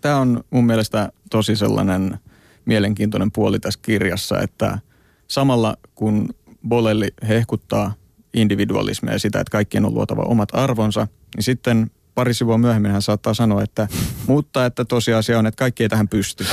tämä 0.01 0.17
on 0.17 0.43
mun 0.49 0.65
mielestä 0.65 1.11
tosi 1.29 1.55
sellainen 1.55 2.19
mielenkiintoinen 2.65 3.31
puoli 3.31 3.59
tässä 3.59 3.79
kirjassa, 3.83 4.39
että 4.39 4.79
samalla 5.27 5.77
kun 5.95 6.29
Bolelli 6.67 7.07
hehkuttaa 7.27 7.93
individualismia 8.33 9.13
ja 9.13 9.19
sitä, 9.19 9.39
että 9.39 9.51
kaikkien 9.51 9.85
on 9.85 9.93
luotava 9.93 10.21
omat 10.21 10.49
arvonsa, 10.53 11.07
niin 11.35 11.43
sitten 11.43 11.91
pari 12.15 12.33
sivua 12.33 12.57
myöhemmin 12.57 12.91
hän 12.91 13.01
saattaa 13.01 13.33
sanoa, 13.33 13.63
että 13.63 13.87
mutta 14.27 14.65
että 14.65 14.85
tosiasia 14.85 15.39
on, 15.39 15.47
että 15.47 15.59
kaikki 15.59 15.83
ei 15.83 15.89
tähän 15.89 16.07
pysty. 16.07 16.45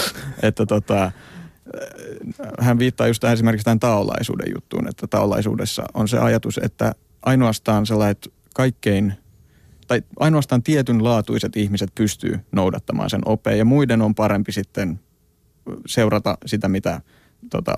että 0.42 0.66
tota, 0.66 1.12
hän 2.60 2.78
viittaa 2.78 3.06
just 3.06 3.20
tähän 3.20 3.34
esimerkiksi 3.34 3.64
tähän 3.64 3.80
taolaisuuden 3.80 4.52
juttuun, 4.54 4.88
että 4.88 5.06
taolaisuudessa 5.06 5.84
on 5.94 6.08
se 6.08 6.18
ajatus, 6.18 6.60
että 6.62 6.92
ainoastaan 7.22 7.86
sellaiset 7.86 8.32
kaikkein 8.54 9.12
tai 9.86 10.02
ainoastaan 10.20 10.62
tietynlaatuiset 10.62 11.56
ihmiset 11.56 11.94
pystyy 11.94 12.40
noudattamaan 12.52 13.10
sen 13.10 13.22
opeen 13.24 13.58
ja 13.58 13.64
muiden 13.64 14.02
on 14.02 14.14
parempi 14.14 14.52
sitten 14.52 15.00
seurata 15.86 16.38
sitä, 16.46 16.68
mitä 16.68 17.00
tota, 17.50 17.74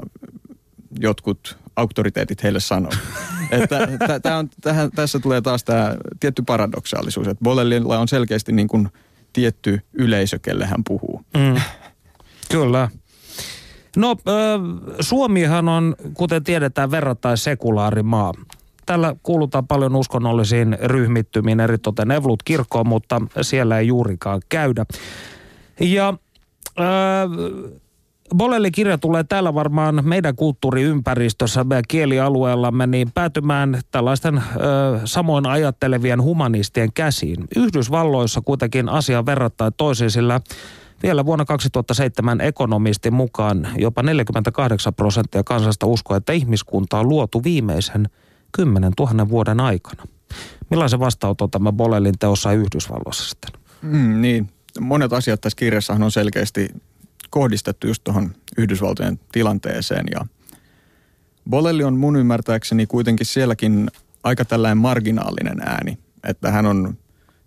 jotkut 1.01 1.59
auktoriteetit 1.77 2.43
heille 2.43 2.61
sanoo. 2.61 2.93
että 3.51 3.87
t- 4.23 4.27
on, 4.27 4.51
tähän, 4.61 4.91
tässä 4.91 5.19
tulee 5.19 5.41
taas 5.41 5.65
tämä 5.65 5.97
tietty 6.21 6.43
paradoksaalisuus, 6.43 7.29
että 7.29 7.45
Bolellilla 7.45 7.99
on 7.99 8.09
selkeästi 8.09 8.53
niin 8.53 8.69
kuin 8.69 8.89
tietty 9.33 9.81
yleisö, 9.93 10.39
kelle 10.39 10.67
hän 10.67 10.85
puhuu. 10.89 11.23
Mm. 11.37 11.61
Kyllä. 12.53 12.89
No, 13.97 14.17
Suomihan 15.01 15.69
on, 15.69 15.97
kuten 16.15 16.45
tiedetään, 16.45 16.91
verrattain 16.91 17.37
sekulaari 17.37 18.03
maa. 18.03 18.33
Tällä 18.87 19.17
kuulutaan 19.23 19.67
paljon 19.67 19.97
uskonnollisiin 19.97 20.79
ryhmittymiin, 20.83 21.61
eritoten 21.61 22.11
Evlut 22.11 22.43
kirkkoon, 22.43 22.89
mutta 22.89 23.21
siellä 23.43 23.79
ei 23.79 23.87
juurikaan 23.87 24.41
käydä. 24.49 24.87
Ja 25.81 26.15
äh, 28.33 28.37
Bolelli-kirja 28.37 28.99
tulee 28.99 29.25
täällä 29.25 29.55
varmaan 29.55 30.01
meidän 30.03 30.37
kulttuuriympäristössä, 30.37 31.65
meidän 31.65 31.85
kielialueellamme, 31.89 32.87
niin 32.87 33.11
päätymään 33.15 33.81
tällaisten 33.91 34.39
ö, 34.39 34.41
samoin 35.05 35.47
ajattelevien 35.47 36.23
humanistien 36.23 36.93
käsiin. 36.93 37.45
Yhdysvalloissa 37.57 38.41
kuitenkin 38.41 38.89
asia 38.89 39.27
verrattain 39.27 39.73
toisin, 39.77 40.11
sillä 40.11 40.41
vielä 41.03 41.27
vuonna 41.27 41.45
2007 41.45 42.41
ekonomistin 42.41 43.15
mukaan 43.15 43.69
jopa 43.79 44.03
48 44.03 44.95
prosenttia 44.95 45.45
kansasta 45.45 45.87
uskoo, 45.87 46.17
että 46.17 46.33
ihmiskunta 46.33 46.99
on 46.99 47.09
luotu 47.09 47.45
viimeisen 47.45 48.09
10 48.53 48.93
000 49.01 49.29
vuoden 49.29 49.61
aikana. 49.61 50.03
Millaisen 50.71 51.01
vastaanoton 51.01 51.51
tämä 51.51 51.73
Bolellin 51.73 52.19
teossa 52.19 52.53
Yhdysvalloissa 52.53 53.29
sitten? 53.29 53.61
Mm, 53.83 54.21
niin, 54.21 54.51
monet 54.81 55.13
asiat 55.13 55.41
tässä 55.41 55.57
kirjassahan 55.57 56.03
on 56.03 56.11
selkeästi 56.11 56.69
kohdistettu 57.31 57.87
just 57.87 58.05
tuohon 58.05 58.35
Yhdysvaltojen 58.59 59.21
tilanteeseen 59.33 60.07
ja 60.11 60.27
Bolelli 61.51 61.85
on 61.85 61.97
mun 61.97 62.17
ymmärtääkseni 62.17 62.87
kuitenkin 62.87 63.27
sielläkin 63.27 63.91
aika 64.23 64.45
tällainen 64.45 64.79
marginaalinen 64.79 65.61
ääni, 65.61 65.99
että 66.25 66.51
hän 66.51 66.67
on 66.67 66.99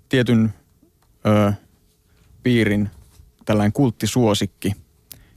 tietyn 0.09 0.53
ö, 1.25 1.53
piirin 2.43 2.89
tällainen 3.45 3.73
kulttisuosikki, 3.73 4.73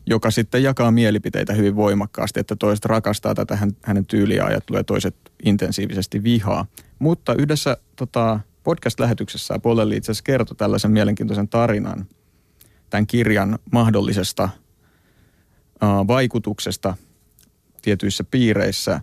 joka 0.06 0.30
sitten 0.30 0.62
jakaa 0.62 0.90
mielipiteitä 0.90 1.52
hyvin 1.52 1.76
voimakkaasti, 1.76 2.40
että 2.40 2.56
toiset 2.56 2.84
rakastaa 2.84 3.34
tätä 3.34 3.58
hänen 3.82 4.06
tyyliä 4.06 4.50
ja 4.50 4.60
tulee 4.60 4.82
toiset 4.82 5.16
intensiivisesti 5.44 6.22
vihaa. 6.22 6.66
Mutta 6.98 7.34
yhdessä 7.34 7.76
tota, 7.96 8.40
podcast-lähetyksessä 8.64 9.58
Bolelli 9.58 9.96
itse 9.96 10.12
asiassa 10.12 10.24
kertoi 10.24 10.56
tällaisen 10.56 10.90
mielenkiintoisen 10.90 11.48
tarinan– 11.48 12.06
tämän 12.90 13.06
kirjan 13.06 13.58
mahdollisesta 13.72 14.48
vaikutuksesta 16.08 16.96
tietyissä 17.82 18.24
piireissä, 18.24 19.00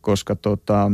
koska 0.00 0.36
tota, 0.36 0.90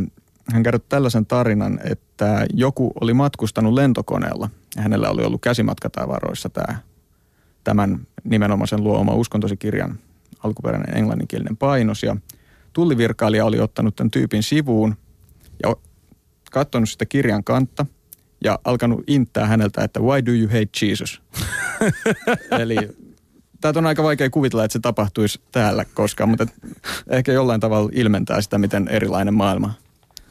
hän 0.53 0.63
kertoi 0.63 0.87
tällaisen 0.89 1.27
tarinan, 1.27 1.81
että 1.85 2.47
joku 2.55 2.93
oli 3.01 3.15
matkustanut 3.15 3.75
lentokoneella 3.75 4.51
ja 4.77 4.83
hänellä 4.83 5.11
oli 5.11 5.25
ollut 5.25 5.43
käsimatkatavaroissa 5.43 6.49
tämä, 6.49 6.79
tämän 7.65 8.07
nimenomaisen 8.25 8.85
luoma 8.85 9.15
uskontosikirjan 9.15 9.99
alkuperäinen 10.45 10.97
englanninkielinen 10.97 11.57
painos. 11.57 12.03
Ja 12.03 12.17
tullivirkailija 12.73 13.45
oli 13.45 13.61
ottanut 13.61 13.97
tämän 13.97 14.11
tyypin 14.11 14.43
sivuun 14.43 14.97
ja 15.63 15.77
katsonut 16.51 16.91
sitä 16.91 17.07
kirjan 17.07 17.45
kantta 17.45 17.87
ja 18.45 18.59
alkanut 18.65 19.05
inttää 19.07 19.47
häneltä, 19.47 19.85
että 19.85 20.01
why 20.01 20.27
do 20.27 20.33
you 20.33 20.49
hate 20.49 20.87
Jesus? 20.87 21.23
Eli 22.63 22.77
tämä 23.61 23.73
on 23.77 23.87
aika 23.87 24.03
vaikea 24.03 24.31
kuvitella, 24.31 24.65
että 24.65 24.73
se 24.73 24.79
tapahtuisi 24.79 25.41
täällä 25.53 25.85
koskaan, 25.95 26.29
mutta 26.29 26.47
ehkä 27.11 27.33
jollain 27.33 27.61
tavalla 27.61 27.91
ilmentää 27.93 28.41
sitä, 28.41 28.59
miten 28.59 28.89
erilainen 28.89 29.35
maailma 29.35 29.75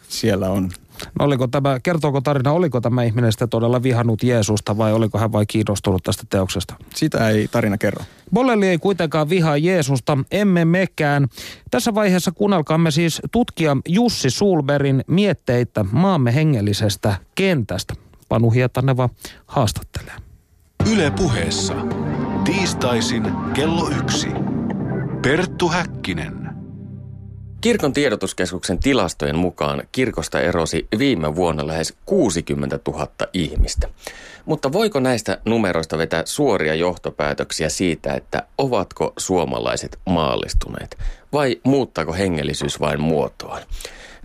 siellä 0.07 0.49
on. 0.49 0.71
No 1.19 1.25
oliko 1.25 1.47
tämä, 1.47 1.79
kertooko 1.83 2.21
tarina, 2.21 2.51
oliko 2.51 2.81
tämä 2.81 3.03
ihminen 3.03 3.31
sitten 3.31 3.49
todella 3.49 3.83
vihannut 3.83 4.23
Jeesusta 4.23 4.77
vai 4.77 4.93
oliko 4.93 5.19
hän 5.19 5.31
vain 5.31 5.47
kiinnostunut 5.47 6.03
tästä 6.03 6.23
teoksesta? 6.29 6.75
Sitä 6.95 7.29
ei 7.29 7.47
tarina 7.47 7.77
kerro. 7.77 8.03
Bolelli 8.33 8.67
ei 8.67 8.77
kuitenkaan 8.77 9.29
vihaa 9.29 9.57
Jeesusta, 9.57 10.17
emme 10.31 10.65
mekään. 10.65 11.27
Tässä 11.71 11.95
vaiheessa 11.95 12.31
kuunnelkaamme 12.31 12.91
siis 12.91 13.21
tutkija 13.31 13.77
Jussi 13.87 14.29
Sulberin 14.29 15.03
mietteitä 15.07 15.85
maamme 15.91 16.35
hengellisestä 16.35 17.15
kentästä. 17.35 17.93
Panu 18.29 18.49
Hietaneva 18.49 19.09
haastattelee. 19.45 20.13
Yle 20.91 21.11
puheessa. 21.11 21.73
Tiistaisin 22.43 23.23
kello 23.53 23.89
yksi. 23.99 24.27
Perttu 25.21 25.69
Häkkinen. 25.69 26.46
Kirkon 27.61 27.93
tiedotuskeskuksen 27.93 28.79
tilastojen 28.79 29.37
mukaan 29.37 29.83
kirkosta 29.91 30.41
erosi 30.41 30.87
viime 30.97 31.35
vuonna 31.35 31.67
lähes 31.67 31.93
60 32.05 32.79
000 32.87 33.07
ihmistä. 33.33 33.87
Mutta 34.45 34.71
voiko 34.71 34.99
näistä 34.99 35.37
numeroista 35.45 35.97
vetää 35.97 36.21
suoria 36.25 36.75
johtopäätöksiä 36.75 37.69
siitä, 37.69 38.13
että 38.13 38.43
ovatko 38.57 39.13
suomalaiset 39.17 39.99
maallistuneet 40.05 40.97
vai 41.33 41.61
muuttaako 41.63 42.13
hengellisyys 42.13 42.79
vain 42.79 43.01
muotoaan? 43.01 43.61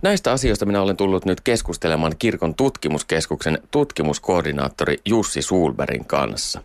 Näistä 0.01 0.31
asioista 0.31 0.65
minä 0.65 0.81
olen 0.81 0.97
tullut 0.97 1.25
nyt 1.25 1.41
keskustelemaan 1.41 2.13
kirkon 2.19 2.55
tutkimuskeskuksen 2.55 3.59
tutkimuskoordinaattori 3.71 4.97
Jussi 5.05 5.41
Suulberin 5.41 6.05
kanssa. 6.05 6.61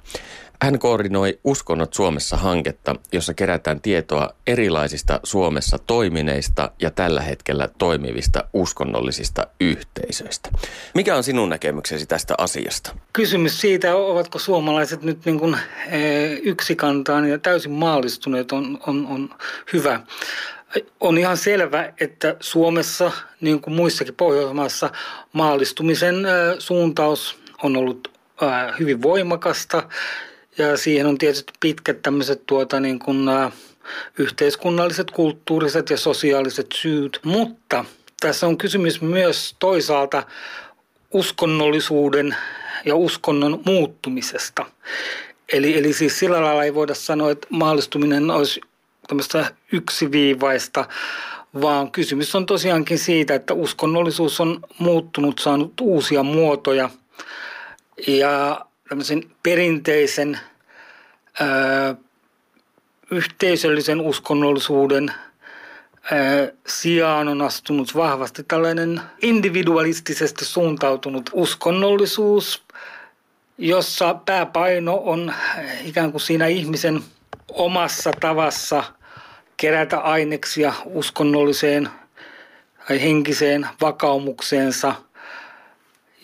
Hän 0.63 0.79
koordinoi 0.79 1.39
Uskonnot 1.45 1.95
Suomessa 1.95 2.37
hanketta, 2.37 2.95
jossa 3.13 3.35
kerätään 3.35 3.81
tietoa 3.81 4.31
erilaisista 4.47 5.21
Suomessa 5.25 5.79
toimineista 5.79 6.71
ja 6.83 6.91
tällä 6.91 7.21
hetkellä 7.21 7.69
toimivista 7.79 8.45
uskonnollisista 8.53 9.47
yhteisöistä. 9.61 10.51
Mikä 10.95 11.17
on 11.17 11.25
sinun 11.25 11.49
näkemyksesi 11.49 12.07
tästä 12.07 12.35
asiasta? 12.39 12.95
Kysymys 13.13 13.61
siitä, 13.61 13.97
ovatko 13.97 14.39
suomalaiset 14.39 15.03
nyt 15.03 15.25
niin 15.25 15.39
kuin, 15.39 15.57
e, 15.91 15.99
yksikantaan 16.43 17.29
ja 17.29 17.39
täysin 17.39 17.73
maallistuneet, 17.73 18.53
on, 18.53 18.79
on, 18.87 19.07
on 19.07 19.31
hyvä. 19.73 20.01
On 21.01 21.19
ihan 21.19 21.37
selvä, 21.37 21.93
että 22.01 22.37
Suomessa, 22.41 23.13
niin 23.41 23.61
kuin 23.61 23.75
muissakin 23.75 24.15
Pohjoismaissa, 24.15 24.91
maallistumisen 25.33 26.15
suuntaus 26.59 27.39
on 27.63 27.77
ollut 27.77 28.13
hyvin 28.79 29.03
voimakasta 29.03 29.83
ja 30.59 30.77
siihen 30.77 31.07
on 31.07 31.19
tietysti 31.19 31.53
pitkät 31.61 32.03
tämmöiset 32.03 32.47
tuota 32.47 32.81
niin 32.81 32.99
kuin, 32.99 33.29
yhteiskunnalliset, 34.19 35.11
kulttuuriset 35.11 35.91
ja 35.91 35.97
sosiaaliset 35.97 36.67
syyt, 36.75 37.21
mutta 37.25 37.85
tässä 38.21 38.47
on 38.47 38.59
kysymys 38.59 39.01
myös 39.01 39.57
toisaalta 39.59 40.23
uskonnollisuuden 41.13 42.37
ja 42.85 42.97
uskonnon 42.97 43.63
muuttumisesta. 43.67 44.67
Eli, 45.53 45.79
eli 45.79 45.93
siis 45.93 46.19
sillä 46.19 46.45
lailla 46.45 46.65
ei 46.65 46.75
voida 46.75 46.95
sanoa, 46.95 47.31
että 47.31 47.47
maallistuminen 47.51 48.31
olisi 48.31 48.61
tämmöistä 49.09 49.55
yksiviivaista, 49.73 50.85
vaan 51.61 51.91
kysymys 51.91 52.35
on 52.35 52.47
tosiaankin 52.47 52.99
siitä, 52.99 53.35
että 53.35 53.55
uskonnollisuus 53.55 54.41
on 54.41 54.61
muuttunut, 54.79 55.39
saanut 55.39 55.81
uusia 55.81 56.23
muotoja 56.23 56.91
ja 58.07 58.67
tämmöisen 58.89 59.23
perinteisen 59.43 60.41
ää, 61.41 61.95
yhteisöllisen 63.11 64.01
uskonnollisuuden 64.01 65.09
ää, 65.09 66.19
sijaan 66.67 67.29
on 67.29 67.43
astunut 67.43 67.95
vahvasti 67.95 68.43
tällainen 68.43 69.01
individualistisesti 69.23 70.45
suuntautunut 70.45 71.31
uskonnollisuus, 71.33 72.63
jossa 73.59 74.15
pääpaino 74.15 74.97
on 75.05 75.35
ikään 75.85 76.11
kuin 76.11 76.21
siinä 76.21 76.47
ihmisen 76.47 77.01
omassa 77.49 78.11
tavassa– 78.21 78.85
kerätä 79.61 79.99
aineksia 79.99 80.73
uskonnolliseen 80.85 81.89
tai 82.89 83.03
henkiseen 83.03 83.67
vakaumukseensa 83.81 84.95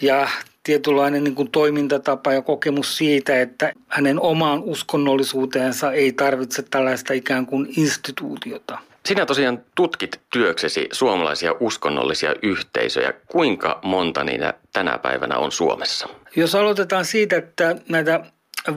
ja 0.03 0.29
tietynlainen 0.65 1.25
niin 1.25 1.35
kuin 1.35 1.51
toimintatapa 1.51 2.33
ja 2.33 2.43
kokemus 2.43 2.97
siitä, 2.97 3.41
että 3.41 3.73
hänen 3.89 4.21
omaan 4.21 4.63
uskonnollisuuteensa 4.63 5.93
ei 5.93 6.13
tarvitse 6.13 6.63
tällaista 6.71 7.13
ikään 7.13 7.47
kuin 7.47 7.67
instituutiota. 7.77 8.79
Sinä 9.07 9.27
tosiaan 9.27 9.61
tutkit 9.75 10.21
työksesi 10.33 10.89
suomalaisia 10.93 11.55
uskonnollisia 11.61 12.35
yhteisöjä. 12.43 13.13
Kuinka 13.27 13.81
monta 13.83 14.25
niitä 14.25 14.55
tänä 14.73 14.99
päivänä 14.99 15.37
on 15.37 15.53
Suomessa? 15.53 16.09
Jos 16.37 16.55
aloitetaan 16.55 17.05
siitä, 17.05 17.37
että 17.37 17.77
näitä 17.89 18.25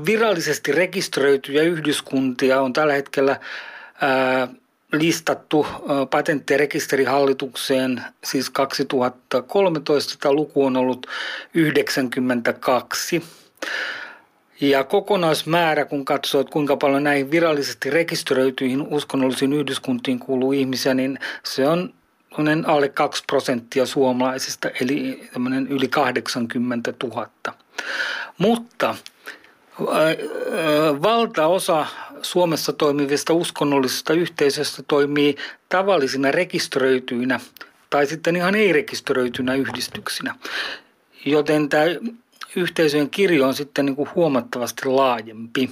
virallisesti 0.05 0.71
rekisteröityjä 0.71 1.63
yhdyskuntia 1.63 2.61
on 2.61 2.73
tällä 2.73 2.93
hetkellä 2.93 3.39
listattu 4.93 5.67
patenttirekisterihallitukseen 6.09 8.01
siis 8.23 8.49
2013. 8.49 10.17
Tämä 10.19 10.33
luku 10.33 10.65
on 10.65 10.77
ollut 10.77 11.07
92. 11.53 13.23
Ja 14.61 14.83
kokonaismäärä, 14.83 15.85
kun 15.85 16.05
katsoo, 16.05 16.41
että 16.41 16.53
kuinka 16.53 16.77
paljon 16.77 17.03
näihin 17.03 17.31
virallisesti 17.31 17.89
rekisteröityihin 17.89 18.81
uskonnollisiin 18.81 19.53
yhdyskuntiin 19.53 20.19
kuuluu 20.19 20.51
ihmisiä, 20.51 20.93
niin 20.93 21.19
se 21.43 21.67
on 21.67 21.93
alle 22.65 22.89
2 22.89 23.23
prosenttia 23.27 23.85
suomalaisista, 23.85 24.69
eli 24.81 25.29
yli 25.69 25.87
80 25.87 26.93
000. 27.03 27.29
Mutta 28.37 28.95
valtaosa 31.01 31.85
Suomessa 32.21 32.73
toimivista 32.73 33.33
uskonnollisista 33.33 34.13
yhteisöistä 34.13 34.83
toimii 34.87 35.35
tavallisina 35.69 36.31
rekisteröityinä 36.31 37.39
tai 37.89 38.05
sitten 38.05 38.35
ihan 38.35 38.55
ei-rekisteröityinä 38.55 39.53
yhdistyksinä. 39.53 40.35
Joten 41.25 41.69
tämä 41.69 41.83
yhteisöjen 42.55 43.09
kirjo 43.09 43.47
on 43.47 43.53
sitten 43.53 43.85
niin 43.85 43.95
kuin 43.95 44.09
huomattavasti 44.15 44.85
laajempi. 44.85 45.69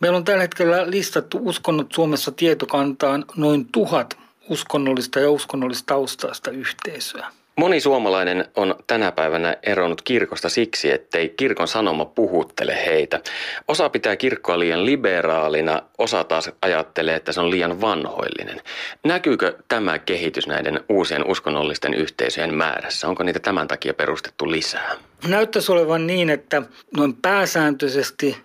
Meillä 0.00 0.16
on 0.16 0.24
tällä 0.24 0.42
hetkellä 0.42 0.90
listattu 0.90 1.38
uskonnot 1.42 1.92
Suomessa 1.92 2.32
tietokantaan 2.32 3.24
noin 3.36 3.66
tuhat 3.72 4.18
uskonnollista 4.48 5.20
ja 5.20 5.30
uskonnollista 5.30 5.86
taustaista 5.86 6.50
yhteisöä. 6.50 7.26
Moni 7.58 7.80
suomalainen 7.80 8.44
on 8.56 8.74
tänä 8.86 9.12
päivänä 9.12 9.56
eronnut 9.62 10.02
kirkosta 10.02 10.48
siksi, 10.48 10.90
ettei 10.90 11.28
kirkon 11.28 11.68
sanoma 11.68 12.04
puhuttele 12.04 12.76
heitä. 12.86 13.20
Osa 13.68 13.88
pitää 13.88 14.16
kirkkoa 14.16 14.58
liian 14.58 14.86
liberaalina, 14.86 15.82
osa 15.98 16.24
taas 16.24 16.50
ajattelee, 16.62 17.14
että 17.14 17.32
se 17.32 17.40
on 17.40 17.50
liian 17.50 17.80
vanhoillinen. 17.80 18.60
Näkyykö 19.04 19.56
tämä 19.68 19.98
kehitys 19.98 20.46
näiden 20.46 20.80
uusien 20.88 21.30
uskonnollisten 21.30 21.94
yhteisöjen 21.94 22.54
määrässä? 22.54 23.08
Onko 23.08 23.22
niitä 23.22 23.40
tämän 23.40 23.68
takia 23.68 23.94
perustettu 23.94 24.50
lisää? 24.50 24.94
Näyttäisi 25.28 25.72
olevan 25.72 26.06
niin, 26.06 26.30
että 26.30 26.62
noin 26.96 27.16
pääsääntöisesti 27.16 28.36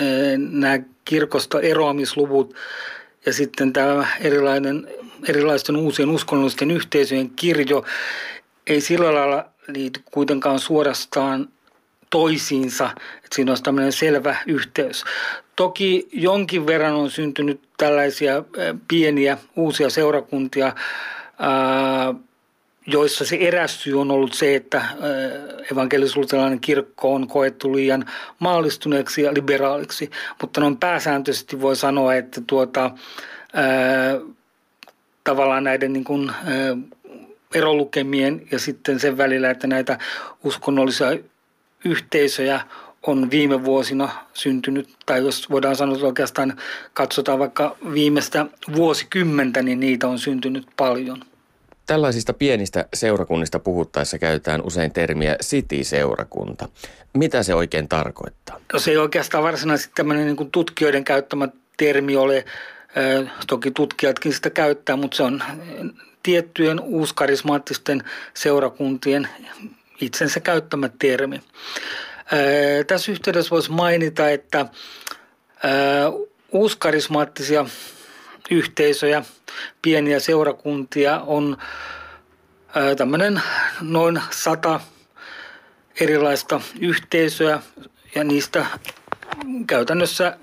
eh, 0.00 0.38
nämä 0.38 0.78
kirkosta 1.04 1.60
eroamisluvut 1.60 2.54
ja 3.26 3.32
sitten 3.32 3.72
tämä 3.72 4.06
erilainen, 4.20 4.88
erilaisten 5.28 5.76
uusien 5.76 6.10
uskonnollisten 6.10 6.70
yhteisöjen 6.70 7.30
kirjo 7.30 7.84
ei 8.68 8.80
sillä 8.80 9.14
lailla 9.14 9.44
liity 9.68 10.00
kuitenkaan 10.10 10.58
suorastaan 10.58 11.48
toisiinsa, 12.10 12.90
että 13.16 13.34
siinä 13.34 13.50
olisi 13.50 13.62
tämmöinen 13.62 13.92
selvä 13.92 14.36
yhteys. 14.46 15.04
Toki 15.56 16.08
jonkin 16.12 16.66
verran 16.66 16.94
on 16.94 17.10
syntynyt 17.10 17.60
tällaisia 17.76 18.44
pieniä 18.88 19.38
uusia 19.56 19.90
seurakuntia, 19.90 20.72
joissa 22.86 23.24
se 23.24 23.36
eräs 23.36 23.82
syy 23.82 24.00
on 24.00 24.10
ollut 24.10 24.32
se, 24.32 24.54
että 24.54 24.84
evankelisuutelainen 25.72 26.60
kirkko 26.60 27.14
on 27.14 27.28
koettu 27.28 27.72
liian 27.74 28.04
maallistuneeksi 28.38 29.22
ja 29.22 29.34
liberaaliksi, 29.34 30.10
mutta 30.40 30.60
noin 30.60 30.76
pääsääntöisesti 30.76 31.60
voi 31.60 31.76
sanoa, 31.76 32.14
että 32.14 32.40
tuota, 32.46 32.90
tavallaan 35.24 35.64
näiden 35.64 35.92
niin 35.92 36.04
kuin, 36.04 36.32
erolukemien 37.54 38.46
ja 38.50 38.58
sitten 38.58 39.00
sen 39.00 39.18
välillä, 39.18 39.50
että 39.50 39.66
näitä 39.66 39.98
uskonnollisia 40.44 41.08
yhteisöjä 41.84 42.60
on 43.02 43.30
viime 43.30 43.64
vuosina 43.64 44.08
syntynyt, 44.34 44.88
tai 45.06 45.18
jos 45.24 45.50
voidaan 45.50 45.76
sanoa, 45.76 45.94
että 45.94 46.06
oikeastaan 46.06 46.56
katsotaan 46.94 47.38
vaikka 47.38 47.76
viimeistä 47.92 48.46
vuosikymmentä, 48.76 49.62
niin 49.62 49.80
niitä 49.80 50.08
on 50.08 50.18
syntynyt 50.18 50.66
paljon. 50.76 51.20
Tällaisista 51.86 52.32
pienistä 52.32 52.84
seurakunnista 52.94 53.58
puhuttaessa 53.58 54.18
käytetään 54.18 54.62
usein 54.62 54.92
termiä 54.92 55.36
city-seurakunta. 55.42 56.68
Mitä 57.14 57.42
se 57.42 57.54
oikein 57.54 57.88
tarkoittaa? 57.88 58.60
No 58.72 58.78
se 58.78 58.90
ei 58.90 58.96
oikeastaan 58.96 59.44
varsinaisesti 59.44 59.92
tämmöinen 59.94 60.26
niin 60.26 60.36
kuin 60.36 60.50
tutkijoiden 60.50 61.04
käyttämä 61.04 61.48
termi 61.76 62.16
ole. 62.16 62.44
Toki 63.46 63.70
tutkijatkin 63.70 64.32
sitä 64.32 64.50
käyttää, 64.50 64.96
mutta 64.96 65.16
se 65.16 65.22
on 65.22 65.42
tiettyjen 66.22 66.80
uuskarismaattisten 66.80 68.04
seurakuntien 68.34 69.28
itsensä 70.00 70.40
käyttämä 70.40 70.90
termi. 70.98 71.40
Tässä 72.86 73.12
yhteydessä 73.12 73.50
voisi 73.50 73.70
mainita, 73.70 74.30
että 74.30 74.66
uuskarismaattisia 76.52 77.66
yhteisöjä, 78.50 79.24
pieniä 79.82 80.20
seurakuntia 80.20 81.20
on 81.20 81.56
tämmöinen 82.96 83.42
noin 83.80 84.22
sata 84.30 84.80
erilaista 86.00 86.60
yhteisöä 86.80 87.62
ja 88.14 88.24
niistä 88.24 88.66
käytännössä 89.66 90.38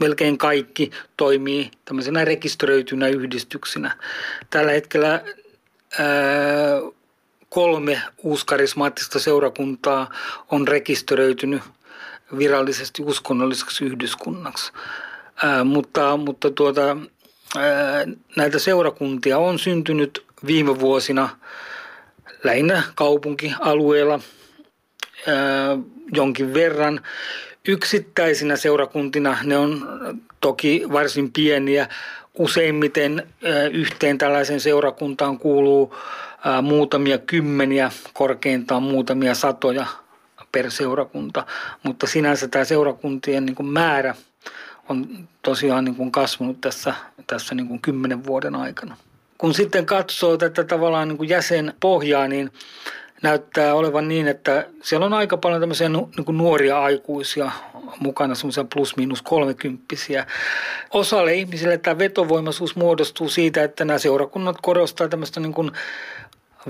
melkein 0.00 0.38
kaikki 0.38 0.90
toimii 1.16 1.70
tämmöisenä 1.84 2.24
rekisteröitynä 2.24 3.08
yhdistyksinä. 3.08 3.96
Tällä 4.50 4.72
hetkellä 4.72 5.10
ää, 5.10 5.24
kolme 7.48 8.02
uuskarismaattista 8.22 9.18
seurakuntaa 9.18 10.10
on 10.50 10.68
rekisteröitynyt 10.68 11.62
virallisesti 12.38 13.02
uskonnolliseksi 13.02 13.84
yhdyskunnaksi. 13.84 14.72
Ää, 15.42 15.64
mutta 15.64 16.16
mutta 16.16 16.50
tuota, 16.50 16.96
ää, 17.56 18.06
näitä 18.36 18.58
seurakuntia 18.58 19.38
on 19.38 19.58
syntynyt 19.58 20.24
viime 20.46 20.80
vuosina 20.80 21.28
lähinnä 22.44 22.82
kaupunkialueella 22.94 24.20
ää, 25.26 25.78
jonkin 26.12 26.54
verran. 26.54 27.00
Yksittäisinä 27.68 28.56
seurakuntina 28.56 29.38
ne 29.44 29.58
on 29.58 29.88
toki 30.40 30.82
varsin 30.92 31.32
pieniä. 31.32 31.88
Useimmiten 32.38 33.26
yhteen 33.72 34.18
tällaisen 34.18 34.60
seurakuntaan 34.60 35.38
kuuluu 35.38 35.96
muutamia 36.62 37.18
kymmeniä, 37.18 37.90
korkeintaan 38.12 38.82
muutamia 38.82 39.34
satoja 39.34 39.86
per 40.52 40.70
seurakunta. 40.70 41.46
Mutta 41.82 42.06
sinänsä 42.06 42.48
tämä 42.48 42.64
seurakuntien 42.64 43.46
niin 43.46 43.66
määrä 43.66 44.14
on 44.88 45.28
tosiaan 45.42 45.84
niin 45.84 46.12
kasvanut 46.12 46.60
tässä, 46.60 46.94
tässä 47.26 47.54
niin 47.54 47.80
kymmenen 47.80 48.26
vuoden 48.26 48.54
aikana. 48.54 48.96
Kun 49.38 49.54
sitten 49.54 49.86
katsoo 49.86 50.36
tätä 50.36 50.64
tavallaan 50.64 51.08
niin 51.08 51.28
jäsenpohjaa, 51.28 52.28
niin 52.28 52.50
näyttää 53.24 53.74
olevan 53.74 54.08
niin, 54.08 54.28
että 54.28 54.66
siellä 54.82 55.06
on 55.06 55.12
aika 55.12 55.36
paljon 55.36 55.60
tämmöisiä 55.60 55.88
niin 55.88 56.24
kuin 56.24 56.38
nuoria 56.38 56.82
aikuisia 56.82 57.50
mukana, 58.00 58.34
semmoisia 58.34 58.64
plus-miinus 58.74 59.22
kolmekymppisiä. 59.22 60.26
Osalle 60.90 61.34
ihmisille 61.34 61.78
tämä 61.78 61.98
vetovoimaisuus 61.98 62.76
muodostuu 62.76 63.28
siitä, 63.28 63.64
että 63.64 63.84
nämä 63.84 63.98
seurakunnat 63.98 64.56
korostaa 64.62 65.08
tämmöistä 65.08 65.40
niin 65.40 65.54
kuin 65.54 65.70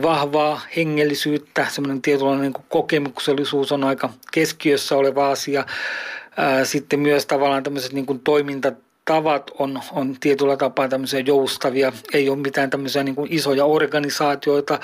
vahvaa 0.03 0.61
hengellisyyttä, 0.77 1.67
semmoinen 1.71 2.03
tietynlainen 2.03 2.43
niin 2.43 2.53
kuin 2.53 2.67
kokemuksellisuus 2.69 3.73
on 3.73 3.85
aika 3.85 4.11
keskiössä 4.33 4.97
oleva 4.97 5.31
asia. 5.31 5.65
Sitten 6.65 7.01
myös 7.01 7.27
tavallaan 7.27 7.63
tämmöiset 7.63 7.93
niin 7.93 8.07
kuin 8.07 8.21
toiminta 8.21 8.73
tavat 9.05 9.51
on, 9.59 9.81
on 9.93 10.17
tietyllä 10.21 10.57
tapaa 10.57 10.89
tämmöisiä 10.89 11.21
joustavia, 11.21 11.93
ei 12.13 12.29
ole 12.29 12.39
mitään 12.39 12.71
tämmöisiä 12.71 13.03
niin 13.05 13.15
kuin 13.15 13.33
isoja 13.33 13.65
organisaatioita. 13.65 14.81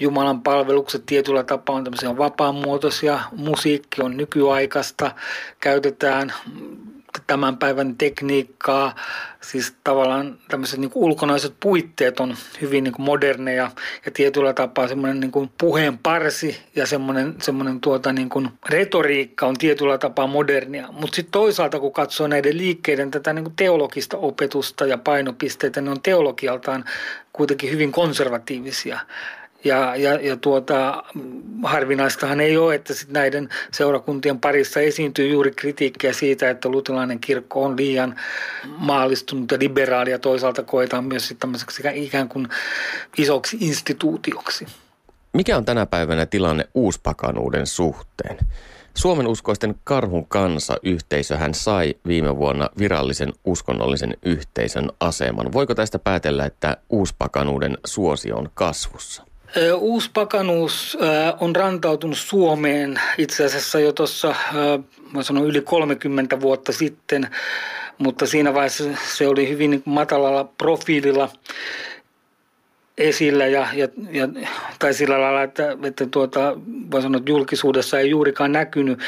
Jumalan 0.00 0.42
palvelukset 0.42 1.06
tietyllä 1.06 1.42
tapaa 1.42 1.76
on 1.76 1.84
tämmöisiä 1.84 2.16
vapaamuotoisia, 2.16 3.20
musiikki 3.36 4.02
on 4.02 4.16
nykyaikaista, 4.16 5.12
käytetään 5.60 6.32
tämän 7.26 7.56
päivän 7.56 7.96
tekniikkaa, 7.96 8.94
siis 9.40 9.74
tavallaan 9.84 10.38
tämmöiset 10.48 10.78
niin 10.78 10.90
ulkonaiset 10.94 11.54
puitteet 11.60 12.20
on 12.20 12.36
hyvin 12.60 12.84
niin 12.84 12.94
moderneja 12.98 13.70
ja 14.04 14.12
tietyllä 14.12 14.52
tapaa 14.52 14.88
semmoinen 14.88 15.20
niin 15.20 15.50
puheen 15.60 15.98
parsi 15.98 16.60
ja 16.76 16.86
semmoinen, 16.86 17.34
semmoinen 17.42 17.80
tuota 17.80 18.12
niin 18.12 18.28
kuin 18.28 18.48
retoriikka 18.68 19.46
on 19.46 19.56
tietyllä 19.58 19.98
tapaa 19.98 20.26
modernia. 20.26 20.88
Mutta 20.92 21.16
sitten 21.16 21.32
toisaalta 21.32 21.80
kun 21.80 21.92
katsoo 21.92 22.26
näiden 22.26 22.58
liikkeiden 22.58 23.10
tätä 23.10 23.32
niin 23.32 23.44
kuin 23.44 23.56
teologista 23.56 24.16
opetusta 24.16 24.86
ja 24.86 24.98
painopisteitä, 24.98 25.80
ne 25.80 25.90
on 25.90 26.02
teologialtaan 26.02 26.84
kuitenkin 27.32 27.70
hyvin 27.70 27.92
konservatiivisia. 27.92 29.00
Ja, 29.64 29.96
ja, 29.96 30.14
ja 30.14 30.36
tuota, 30.36 31.04
harvinaistahan 31.62 32.40
ei 32.40 32.56
ole, 32.56 32.74
että 32.74 32.94
sit 32.94 33.10
näiden 33.10 33.48
seurakuntien 33.72 34.40
parissa 34.40 34.80
esiintyy 34.80 35.28
juuri 35.28 35.50
kritiikkiä 35.50 36.12
siitä, 36.12 36.50
että 36.50 36.68
luterilainen 36.68 37.18
kirkko 37.18 37.64
on 37.64 37.76
liian 37.76 38.16
maallistunut 38.76 39.50
ja 39.50 39.58
liberaali 39.58 40.10
ja 40.10 40.18
toisaalta 40.18 40.62
koetaan 40.62 41.04
myös 41.04 41.28
sit 41.28 41.38
ikään 41.94 42.28
kuin 42.28 42.48
isoksi 43.18 43.56
instituutioksi. 43.60 44.66
Mikä 45.32 45.56
on 45.56 45.64
tänä 45.64 45.86
päivänä 45.86 46.26
tilanne 46.26 46.64
uuspakanuuden 46.74 47.66
suhteen? 47.66 48.38
Suomen 48.94 49.26
uskoisten 49.26 49.74
karhun 49.84 50.26
kansa 50.26 50.76
yhteisöhän 50.82 51.54
sai 51.54 51.94
viime 52.06 52.36
vuonna 52.36 52.70
virallisen 52.78 53.32
uskonnollisen 53.44 54.16
yhteisön 54.22 54.90
aseman. 55.00 55.52
Voiko 55.52 55.74
tästä 55.74 55.98
päätellä, 55.98 56.44
että 56.44 56.76
uuspakanuuden 56.88 57.78
suosio 57.86 58.36
on 58.36 58.50
kasvussa? 58.54 59.29
Uuspakanuus 59.78 60.98
on 61.40 61.56
rantautunut 61.56 62.18
Suomeen 62.18 63.00
itse 63.18 63.44
asiassa 63.44 63.80
jo 63.80 63.92
tuossa, 63.92 64.34
mä 65.12 65.22
sanon 65.22 65.46
yli 65.46 65.60
30 65.60 66.40
vuotta 66.40 66.72
sitten, 66.72 67.28
mutta 67.98 68.26
siinä 68.26 68.54
vaiheessa 68.54 68.84
se 69.16 69.28
oli 69.28 69.48
hyvin 69.48 69.82
matalalla 69.84 70.44
profiililla 70.58 71.28
esillä 73.00 73.46
ja, 73.46 73.66
ja, 73.74 73.88
ja, 74.10 74.28
tai 74.78 74.94
sillä 74.94 75.20
lailla, 75.20 75.42
että, 75.42 75.76
että 75.82 76.06
tuota, 76.06 76.56
voi 76.90 77.02
sanoa, 77.02 77.18
että 77.18 77.30
julkisuudessa 77.30 77.98
ei 77.98 78.10
juurikaan 78.10 78.52
näkynyt 78.52 78.98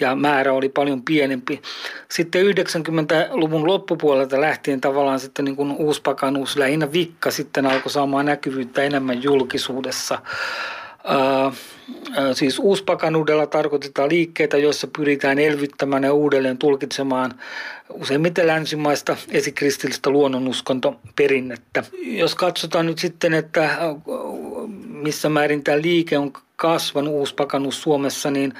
ja 0.00 0.16
määrä 0.16 0.52
oli 0.52 0.68
paljon 0.68 1.02
pienempi. 1.02 1.62
Sitten 2.10 2.46
90-luvun 2.46 3.66
loppupuolelta 3.66 4.40
lähtien 4.40 4.80
tavallaan 4.80 5.20
sitten 5.20 5.44
niin 5.44 5.56
kuin 5.56 5.72
uuspakanuus, 5.72 6.56
lähinnä 6.56 6.92
vikka 6.92 7.30
sitten 7.30 7.66
alkoi 7.66 7.92
saamaan 7.92 8.26
näkyvyyttä 8.26 8.82
enemmän 8.82 9.22
julkisuudessa. 9.22 10.18
Siis 12.32 12.58
uuspakanuudella 12.58 13.46
tarkoitetaan 13.46 14.08
liikkeitä, 14.08 14.56
joissa 14.56 14.88
pyritään 14.96 15.38
elvyttämään 15.38 16.02
ja 16.04 16.12
uudelleen 16.12 16.58
tulkitsemaan 16.58 17.34
useimmiten 17.92 18.46
länsimaista 18.46 19.16
esikristillistä 19.30 20.10
luonnonuskontoperinnettä. 20.10 21.84
Jos 22.02 22.34
katsotaan 22.34 22.86
nyt 22.86 22.98
sitten, 22.98 23.34
että 23.34 23.70
missä 24.88 25.28
määrin 25.28 25.64
tämä 25.64 25.82
liike 25.82 26.18
on 26.18 26.32
kasvanut 26.56 27.14
uuspakanus 27.14 27.82
Suomessa, 27.82 28.30
niin 28.30 28.54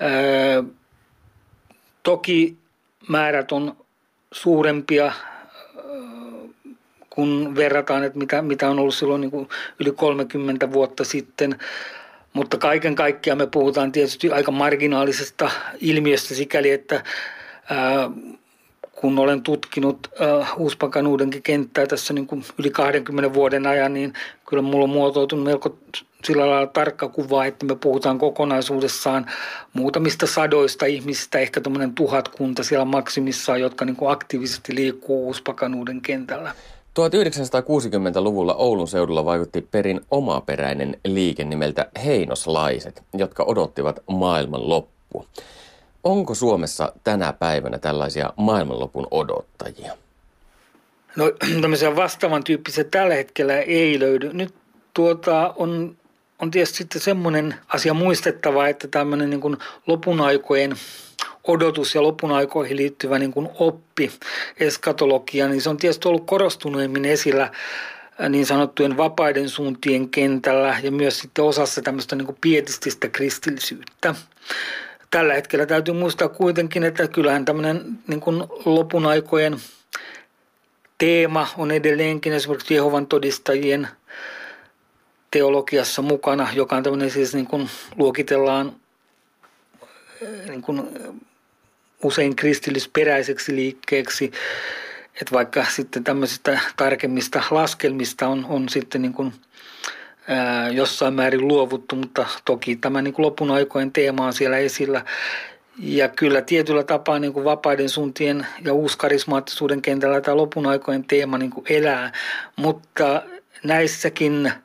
ää, 0.00 0.10
toki 2.02 2.56
määrät 3.08 3.52
on 3.52 3.76
suurempia 4.32 5.12
kun 7.14 7.56
verrataan, 7.56 8.04
että 8.04 8.18
mitä, 8.18 8.42
mitä 8.42 8.70
on 8.70 8.78
ollut 8.78 8.94
silloin 8.94 9.20
niin 9.20 9.30
kuin 9.30 9.48
yli 9.80 9.92
30 9.92 10.72
vuotta 10.72 11.04
sitten. 11.04 11.58
Mutta 12.32 12.58
kaiken 12.58 12.94
kaikkiaan 12.94 13.38
me 13.38 13.46
puhutaan 13.46 13.92
tietysti 13.92 14.30
aika 14.30 14.50
marginaalisesta 14.50 15.50
ilmiöstä 15.80 16.34
sikäli, 16.34 16.70
että 16.70 17.02
ää, 17.70 18.10
kun 18.92 19.18
olen 19.18 19.42
tutkinut 19.42 20.08
äh, 20.20 20.58
uuspakanuudenkin 20.58 21.42
kenttää 21.42 21.86
tässä 21.86 22.14
niin 22.14 22.26
kuin 22.26 22.44
yli 22.58 22.70
20 22.70 23.34
vuoden 23.34 23.66
ajan, 23.66 23.94
niin 23.94 24.12
kyllä 24.48 24.62
mulla 24.62 24.84
on 24.84 24.90
muotoutunut 24.90 25.44
melko 25.44 25.78
sillä 26.24 26.50
lailla 26.50 26.66
tarkka 26.66 27.08
kuva, 27.08 27.44
että 27.44 27.66
me 27.66 27.76
puhutaan 27.76 28.18
kokonaisuudessaan 28.18 29.26
muutamista 29.72 30.26
sadoista 30.26 30.86
ihmisistä, 30.86 31.38
ehkä 31.38 31.60
tuommoinen 31.60 31.94
tuhatkunta 31.94 32.62
siellä 32.62 32.84
maksimissaan, 32.84 33.60
jotka 33.60 33.84
niin 33.84 33.96
kuin 33.96 34.10
aktiivisesti 34.10 34.74
liikkuu 34.74 35.26
uuspakanuuden 35.26 36.00
kentällä. 36.00 36.54
1960-luvulla 37.00 38.54
Oulun 38.54 38.88
seudulla 38.88 39.24
vaikutti 39.24 39.68
perin 39.70 40.00
omaperäinen 40.10 40.96
liike 41.04 41.44
nimeltä 41.44 41.86
Heinoslaiset, 42.04 43.02
jotka 43.14 43.44
odottivat 43.44 44.02
maailman 44.10 44.68
loppua. 44.68 45.26
Onko 46.04 46.34
Suomessa 46.34 46.92
tänä 47.04 47.32
päivänä 47.32 47.78
tällaisia 47.78 48.32
maailmanlopun 48.36 49.06
odottajia? 49.10 49.92
No 51.16 51.24
tämmöisiä 51.62 51.96
vastaavan 51.96 52.44
tyyppisiä 52.44 52.84
tällä 52.84 53.14
hetkellä 53.14 53.60
ei 53.60 54.00
löydy. 54.00 54.32
Nyt 54.32 54.54
tuota, 54.94 55.54
on, 55.56 55.96
on 56.38 56.50
tietysti 56.50 56.78
sitten 56.78 57.00
semmoinen 57.00 57.54
asia 57.68 57.94
muistettava, 57.94 58.68
että 58.68 58.88
tämmöinen 58.88 59.30
niin 59.30 59.40
kuin 59.40 59.56
lopun 59.86 60.20
aikojen 60.20 60.76
odotus 61.46 61.94
ja 61.94 62.02
lopun 62.02 62.32
aikoihin 62.32 62.76
liittyvä 62.76 63.18
niin 63.18 63.32
kuin 63.32 63.48
oppi, 63.58 64.10
eskatologia, 64.60 65.48
niin 65.48 65.60
se 65.60 65.70
on 65.70 65.76
tietysti 65.76 66.08
ollut 66.08 66.26
korostuneemmin 66.26 67.04
esillä 67.04 67.42
äh, 67.42 68.28
niin 68.28 68.46
sanottujen 68.46 68.96
vapaiden 68.96 69.48
suuntien 69.48 70.08
kentällä 70.08 70.78
ja 70.82 70.90
myös 70.90 71.18
sitten 71.18 71.44
osassa 71.44 71.82
tämmöistä 71.82 72.16
niin 72.16 72.26
kuin 72.26 72.38
pietististä 72.40 73.08
kristillisyyttä. 73.08 74.14
Tällä 75.10 75.34
hetkellä 75.34 75.66
täytyy 75.66 75.94
muistaa 75.94 76.28
kuitenkin, 76.28 76.84
että 76.84 77.08
kyllähän 77.08 77.44
tämmöinen 77.44 77.98
niin 78.08 78.20
kuin 78.20 78.44
lopun 78.64 79.06
aikojen 79.06 79.56
teema 80.98 81.48
on 81.58 81.70
edelleenkin 81.70 82.32
esimerkiksi 82.32 82.74
Jehovan 82.74 83.06
todistajien 83.06 83.88
teologiassa 85.30 86.02
mukana, 86.02 86.48
joka 86.52 86.76
on 86.76 86.82
tämmöinen 86.82 87.10
siis 87.10 87.34
niin 87.34 87.46
kuin 87.46 87.70
luokitellaan 87.96 88.72
äh, 90.22 90.48
niin 90.48 90.62
kuin 90.62 90.88
usein 92.04 92.36
kristillisperäiseksi 92.36 93.56
liikkeeksi. 93.56 94.32
Että 95.20 95.32
vaikka 95.32 95.64
sitten 95.64 96.04
tämmöisistä 96.04 96.60
tarkemmista 96.76 97.42
laskelmista 97.50 98.28
on, 98.28 98.46
on 98.48 98.68
sitten 98.68 99.02
niin 99.02 99.12
kuin, 99.12 99.32
ää, 100.28 100.68
jossain 100.68 101.14
määrin 101.14 101.48
luovuttu, 101.48 101.96
mutta 101.96 102.26
toki 102.44 102.76
tämä 102.76 103.02
niin 103.02 103.14
kuin 103.14 103.26
lopun 103.26 103.50
aikojen 103.50 103.92
teema 103.92 104.26
on 104.26 104.32
siellä 104.32 104.58
esillä. 104.58 105.04
Ja 105.78 106.08
kyllä 106.08 106.42
tietyllä 106.42 106.84
tapaa 106.84 107.18
niin 107.18 107.32
kuin 107.32 107.44
vapaiden 107.44 107.88
suuntien 107.88 108.46
ja 108.64 108.72
uuskarismaattisuuden 108.72 109.82
kentällä 109.82 110.20
tämä 110.20 110.36
lopun 110.36 110.66
aikojen 110.66 111.04
teema 111.04 111.38
niin 111.38 111.50
kuin 111.50 111.66
elää, 111.68 112.12
mutta 112.56 113.22
näissäkin– 113.64 114.52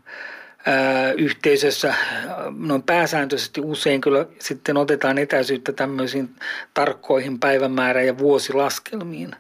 yhteisössä 1.17 1.93
noin 2.57 2.83
pääsääntöisesti 2.83 3.61
usein 3.61 4.01
kyllä 4.01 4.25
sitten 4.39 4.77
otetaan 4.77 5.17
etäisyyttä 5.17 5.73
tämmöisiin 5.73 6.29
tarkkoihin 6.73 7.39
päivämäärä- 7.39 8.03
ja 8.03 8.17
vuosilaskelmiin. 8.17 9.35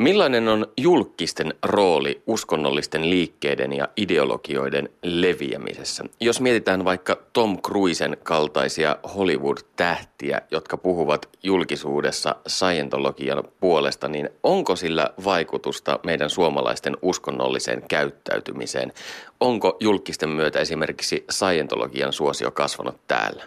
Millainen 0.00 0.48
on 0.48 0.66
julkisten 0.76 1.54
rooli 1.62 2.22
uskonnollisten 2.26 3.10
liikkeiden 3.10 3.72
ja 3.72 3.88
ideologioiden 3.96 4.88
leviämisessä? 5.02 6.04
Jos 6.20 6.40
mietitään 6.40 6.84
vaikka 6.84 7.16
Tom 7.32 7.62
Cruisen 7.62 8.16
kaltaisia 8.22 8.96
Hollywood-tähtiä, 9.14 10.40
jotka 10.50 10.76
puhuvat 10.76 11.28
julkisuudessa 11.42 12.34
Scientologian 12.48 13.44
puolesta, 13.60 14.08
niin 14.08 14.28
onko 14.42 14.76
sillä 14.76 15.10
vaikutusta 15.24 15.98
meidän 16.06 16.30
suomalaisten 16.30 16.96
uskonnolliseen 17.02 17.82
käyttäytymiseen? 17.88 18.92
Onko 19.40 19.76
julkisten 19.80 20.28
myötä 20.28 20.60
esimerkiksi 20.60 21.24
Scientologian 21.30 22.12
suosio 22.12 22.50
kasvanut 22.50 23.00
täällä? 23.08 23.44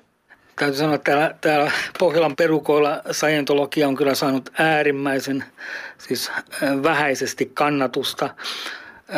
täytyy 0.55 0.77
sanoa, 0.77 0.95
että 0.95 1.11
täällä, 1.11 1.35
täällä 1.41 1.71
Pohjolan 1.99 2.35
perukoilla 2.35 3.01
scientologia 3.11 3.87
on 3.87 3.95
kyllä 3.95 4.15
saanut 4.15 4.49
äärimmäisen 4.57 5.43
siis 5.97 6.31
vähäisesti 6.83 7.51
kannatusta. 7.53 8.29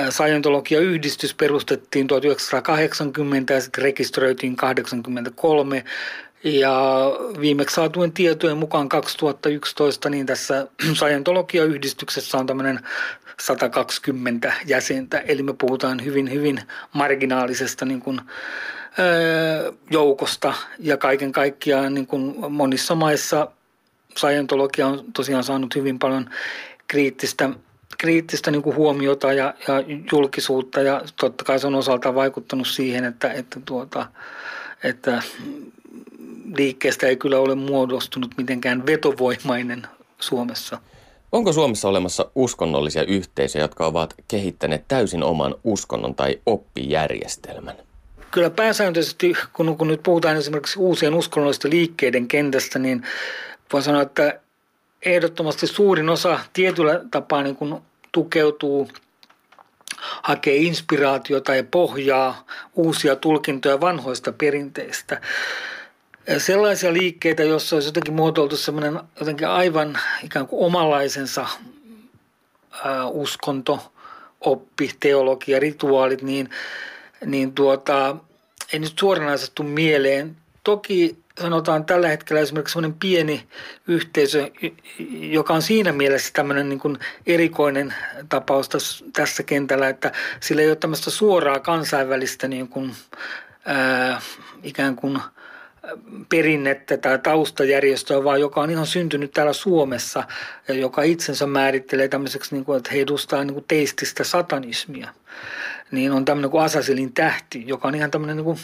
Scientologia-yhdistys 0.10 1.34
perustettiin 1.34 2.08
1980 2.08 3.54
ja 3.54 3.62
sitten 3.62 3.84
rekisteröitiin 3.84 4.56
1983. 4.56 5.84
Ja 6.46 7.06
viimeksi 7.42 7.76
saatujen 7.76 8.12
tietojen 8.12 8.58
mukaan 8.58 8.90
2011, 8.90 10.10
niin 10.10 10.26
tässä 10.26 10.68
Scientologia-yhdistyksessä 10.96 12.38
on 12.38 12.48
tämmöinen 12.48 12.80
120 13.40 14.54
jäsentä. 14.66 15.20
Eli 15.20 15.44
me 15.44 15.54
puhutaan 15.54 16.06
hyvin, 16.06 16.32
hyvin 16.32 16.62
marginaalisesta 16.94 17.86
niin 17.86 18.02
kuin, 18.02 18.22
joukosta 19.92 20.54
ja 20.80 20.98
kaiken 20.98 21.32
kaikkiaan 21.32 21.94
niin 21.94 22.08
kuin 22.08 22.52
monissa 22.52 22.96
maissa 22.96 23.48
Scientologia 24.18 24.88
on 24.88 25.06
tosiaan 25.14 25.44
saanut 25.44 25.76
hyvin 25.76 26.00
paljon 26.00 26.30
kriittistä, 26.88 27.50
kriittistä 27.98 28.52
niin 28.52 28.62
kuin 28.62 28.76
huomiota 28.76 29.34
ja, 29.34 29.54
ja 29.68 29.74
julkisuutta 30.12 30.82
ja 30.82 31.02
totta 31.20 31.44
kai 31.44 31.60
se 31.60 31.68
on 31.68 31.76
osaltaan 31.76 32.16
vaikuttanut 32.16 32.68
siihen, 32.68 33.04
että, 33.04 33.34
että, 33.34 33.60
tuota, 33.66 34.06
että 34.84 35.22
liikkeestä 36.58 37.08
ei 37.08 37.16
kyllä 37.16 37.40
ole 37.40 37.56
muodostunut 37.56 38.32
mitenkään 38.38 38.86
vetovoimainen 38.86 39.88
Suomessa. 40.20 40.78
Onko 41.32 41.54
Suomessa 41.54 41.90
olemassa 41.90 42.32
uskonnollisia 42.36 43.04
yhteisöjä, 43.04 43.64
jotka 43.64 43.86
ovat 43.86 44.14
kehittäneet 44.28 44.86
täysin 44.88 45.24
oman 45.24 45.56
uskonnon 45.64 46.16
tai 46.16 46.40
oppijärjestelmän? 46.46 47.76
kyllä 48.36 48.50
pääsääntöisesti, 48.50 49.34
kun, 49.54 49.78
kun 49.78 49.88
nyt 49.88 50.04
puhutaan 50.04 50.38
esimerkiksi 50.38 50.80
uusien 50.80 51.14
uskonnollisten 51.14 51.72
liikkeiden 51.72 52.28
kentästä, 52.28 52.80
niin 52.80 53.04
voi 53.74 53.82
sanoa, 53.82 54.02
että 54.02 54.40
ehdottomasti 55.06 55.68
suurin 55.68 56.10
osa 56.10 56.40
tietyllä 56.54 57.02
tapaa 57.12 57.44
niin 57.44 57.56
kuin 57.56 57.82
tukeutuu 58.12 58.90
hakee 60.02 60.56
inspiraatiota 60.56 61.56
ja 61.56 61.64
pohjaa 61.64 62.46
uusia 62.74 63.16
tulkintoja 63.16 63.82
vanhoista 63.82 64.32
perinteistä. 64.32 65.22
Sellaisia 66.38 66.94
liikkeitä, 66.94 67.44
joissa 67.44 67.76
olisi 67.76 67.88
jotenkin 67.88 68.14
muotoiltu 68.14 68.58
semmoinen 68.58 69.00
jotenkin 69.20 69.48
aivan 69.48 70.00
ikään 70.24 70.48
kuin 70.48 70.66
omalaisensa 70.66 71.48
ää, 72.86 73.08
uskonto, 73.08 73.92
oppi, 74.42 74.92
teologia, 75.00 75.60
rituaalit, 75.60 76.22
niin– 76.22 76.50
niin 77.26 77.54
tuota, 77.54 78.16
ei 78.74 78.80
nyt 78.80 79.00
suoranaisesti 79.00 79.64
mieleen. 79.64 80.36
Toki 80.64 81.18
sanotaan 81.42 81.86
tällä 81.86 82.08
hetkellä 82.08 82.42
esimerkiksi 82.42 82.74
sellainen 82.74 83.00
pieni 83.00 83.48
yhteisö, 83.88 84.52
joka 85.10 85.54
on 85.54 85.62
siinä 85.62 85.92
mielessä 85.92 86.34
tämmöinen 86.34 86.70
niin 86.70 86.80
kuin 86.80 86.98
erikoinen 87.26 87.94
tapaus 88.30 88.70
tässä 89.14 89.44
kentällä, 89.44 89.90
että 89.90 90.12
sillä 90.40 90.62
ei 90.62 90.68
ole 90.68 90.76
tämmöistä 90.76 91.10
suoraa 91.10 91.60
kansainvälistä 91.60 92.48
niin 92.48 92.68
kuin, 92.68 92.96
ää, 93.66 94.22
ikään 94.64 94.96
kuin– 94.96 95.20
perinnettä 96.30 96.98
tai 96.98 97.20
taustajärjestöä, 97.20 98.24
vaan 98.24 98.40
joka 98.40 98.62
on 98.62 98.70
ihan 98.70 98.86
syntynyt 98.86 99.32
täällä 99.32 99.54
Suomessa 99.54 100.24
ja 100.68 100.74
joka 100.74 101.02
itsensä 101.02 101.46
määrittelee 101.48 102.08
tämmöiseksi, 102.08 102.56
niin 102.56 102.66
kuin, 102.66 102.78
että 102.78 102.90
he 102.94 103.02
edustaa 103.02 103.44
niin 103.44 103.54
kuin 103.54 103.66
teististä 103.68 104.24
satanismia. 104.24 105.10
Niin 105.92 106.12
on 106.12 106.26
tämmöinen 106.26 106.52
kuin 106.52 106.64
Asasilin 106.64 107.14
tähti, 107.14 107.64
joka 107.68 107.88
on 107.88 107.96
ihan 107.96 108.12
tämmöinen 108.12 108.38
niin 108.38 108.46
kuin 108.46 108.60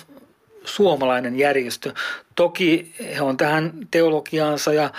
suomalainen 0.64 1.40
järjestö. 1.40 1.94
Toki 2.36 2.96
he 3.16 3.22
on 3.22 3.38
tähän 3.38 3.74
teologiaansa 3.92 4.74
ja 4.74 4.92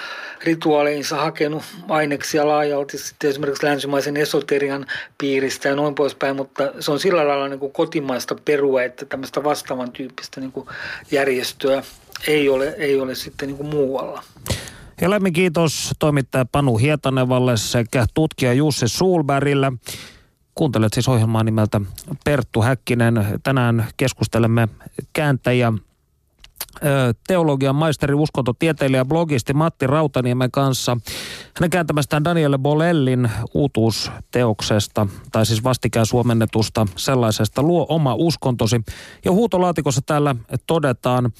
rituaaleinsa 0.44 1.16
hakenut 1.16 1.62
aineksia 1.88 2.48
laajalti 2.48 2.98
sitten 2.98 3.30
esimerkiksi 3.30 3.66
länsimaisen 3.66 4.16
esoterian 4.16 4.86
piiristä 5.18 5.68
ja 5.68 5.76
noin 5.76 5.94
poispäin, 5.94 6.36
mutta 6.36 6.72
se 6.80 6.92
on 6.92 7.00
sillä 7.00 7.28
lailla 7.28 7.48
niin 7.48 7.60
kuin 7.60 7.72
kotimaista 7.72 8.36
perua, 8.44 8.82
että 8.82 9.06
tämmöistä 9.06 9.44
vastaavan 9.44 9.92
tyyppistä 9.92 10.40
niin 10.40 10.52
kuin 10.52 10.66
järjestöä 11.10 11.82
ei 12.26 12.48
ole, 12.48 12.74
ei 12.78 13.00
ole 13.00 13.14
sitten 13.14 13.48
niin 13.48 13.56
kuin 13.56 13.68
muualla. 13.68 14.22
Ja 15.00 15.10
lämmin 15.10 15.32
kiitos 15.32 15.90
toimittaja 15.98 16.44
Panu 16.44 16.76
Hietanevalle 16.76 17.56
sekä 17.56 18.06
tutkija 18.14 18.52
Jussi 18.52 18.88
Sulbergille. 18.88 19.72
Kuuntelet 20.54 20.92
siis 20.92 21.08
ohjelmaa 21.08 21.44
nimeltä 21.44 21.80
Perttu 22.24 22.62
Häkkinen. 22.62 23.26
Tänään 23.42 23.86
keskustelemme 23.96 24.68
kääntäjä 25.12 25.72
teologian 27.26 27.74
maisteri, 27.74 28.14
uskontotieteilijä, 28.14 29.04
blogisti 29.04 29.52
Matti 29.52 29.86
Rautaniemen 29.86 30.50
kanssa. 30.50 30.96
Hänen 31.56 31.70
kääntämästään 31.70 32.24
Daniele 32.24 32.58
Bolellin 32.58 33.30
uutuusteoksesta, 33.54 35.06
tai 35.32 35.46
siis 35.46 35.64
vastikään 35.64 36.06
suomennetusta 36.06 36.86
sellaisesta, 36.96 37.62
luo 37.62 37.86
oma 37.88 38.14
uskontosi. 38.14 38.80
Ja 39.24 39.32
huutolaatikossa 39.32 40.00
täällä 40.06 40.34
todetaan, 40.66 41.32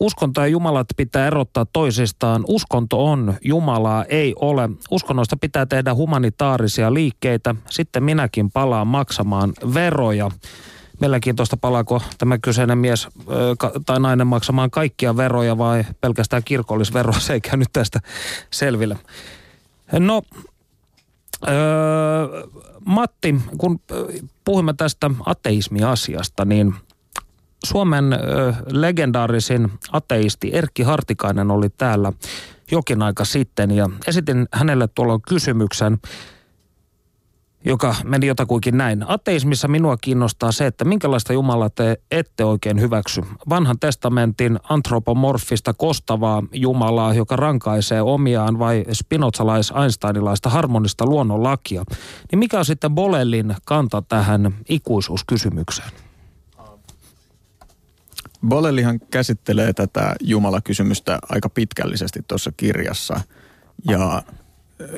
Uskonto 0.00 0.40
ja 0.40 0.46
Jumalat 0.46 0.86
pitää 0.96 1.26
erottaa 1.26 1.66
toisistaan. 1.72 2.44
Uskonto 2.48 3.06
on, 3.06 3.34
Jumalaa 3.44 4.04
ei 4.04 4.34
ole. 4.40 4.70
Uskonnoista 4.90 5.36
pitää 5.36 5.66
tehdä 5.66 5.94
humanitaarisia 5.94 6.94
liikkeitä. 6.94 7.54
Sitten 7.70 8.02
minäkin 8.02 8.50
palaan 8.50 8.86
maksamaan 8.86 9.52
veroja. 9.74 10.30
Mielenkiintoista 11.00 11.56
palaako 11.56 12.02
tämä 12.18 12.38
kyseinen 12.38 12.78
mies 12.78 13.08
tai 13.86 14.00
nainen 14.00 14.26
maksamaan 14.26 14.70
kaikkia 14.70 15.16
veroja 15.16 15.58
vai 15.58 15.84
pelkästään 16.00 16.44
kirkollisveroa. 16.44 17.20
Se 17.20 17.32
ei 17.32 17.40
nyt 17.56 17.68
tästä 17.72 18.00
selville. 18.50 18.98
No, 19.98 20.22
öö, 21.48 22.46
Matti, 22.84 23.34
kun 23.58 23.80
puhumme 24.44 24.74
tästä 24.76 25.10
ateismiasiasta, 25.26 26.44
niin– 26.44 26.74
Suomen 27.64 28.12
ö, 28.12 28.18
legendaarisin 28.70 29.72
ateisti 29.92 30.50
Erkki 30.52 30.82
Hartikainen 30.82 31.50
oli 31.50 31.68
täällä 31.68 32.12
jokin 32.70 33.02
aika 33.02 33.24
sitten 33.24 33.70
ja 33.70 33.90
esitin 34.06 34.48
hänelle 34.52 34.88
tuolloin 34.88 35.22
kysymyksen, 35.28 35.98
joka 37.64 37.94
meni 38.04 38.26
jotakuinkin 38.26 38.78
näin. 38.78 39.04
Ateismissa 39.08 39.68
minua 39.68 39.96
kiinnostaa 39.96 40.52
se, 40.52 40.66
että 40.66 40.84
minkälaista 40.84 41.32
Jumalaa 41.32 41.70
te 41.70 42.00
ette 42.10 42.44
oikein 42.44 42.80
hyväksy. 42.80 43.22
Vanhan 43.48 43.78
testamentin 43.78 44.58
antropomorfista 44.68 45.74
kostavaa 45.74 46.42
Jumalaa, 46.52 47.14
joka 47.14 47.36
rankaisee 47.36 48.02
omiaan 48.02 48.58
vai 48.58 48.84
spinozalais-einsteinilaista 48.92 50.50
harmonista 50.50 51.06
luonnonlakia. 51.06 51.84
Niin 52.32 52.38
mikä 52.38 52.58
on 52.58 52.64
sitten 52.64 52.94
Bolellin 52.94 53.54
kanta 53.64 54.02
tähän 54.02 54.54
ikuisuuskysymykseen? 54.68 56.03
Bolellihan 58.48 59.00
käsittelee 59.00 59.72
tätä 59.72 60.14
Jumala-kysymystä 60.20 61.18
aika 61.28 61.48
pitkällisesti 61.48 62.20
tuossa 62.28 62.52
kirjassa. 62.56 63.20
Ja 63.88 64.22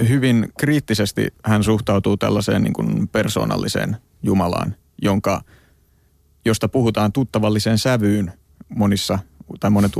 hyvin 0.08 0.52
kriittisesti 0.58 1.34
hän 1.44 1.64
suhtautuu 1.64 2.16
tällaiseen 2.16 2.62
niin 2.62 2.72
kuin 2.72 3.08
persoonalliseen 3.08 3.96
Jumalaan, 4.22 4.74
jonka, 5.02 5.42
josta 6.44 6.68
puhutaan 6.68 7.12
tuttavalliseen 7.12 7.78
sävyyn 7.78 8.32
monissa, 8.68 9.18
tai 9.60 9.70
monet 9.70 9.92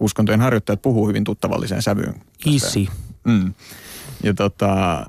uskontojen 0.00 0.40
harjoittajat 0.40 0.82
puhuu 0.82 1.08
hyvin 1.08 1.24
tuttavalliseen 1.24 1.82
sävyyn. 1.82 2.14
Isi. 2.46 2.88
Mm. 3.24 3.54
Ja 4.22 4.34
tota, 4.34 5.06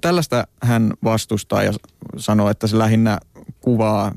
tällaista 0.00 0.46
hän 0.62 0.92
vastustaa 1.04 1.62
ja 1.62 1.72
sanoo, 2.16 2.50
että 2.50 2.66
se 2.66 2.78
lähinnä 2.78 3.18
kuvaa 3.60 4.12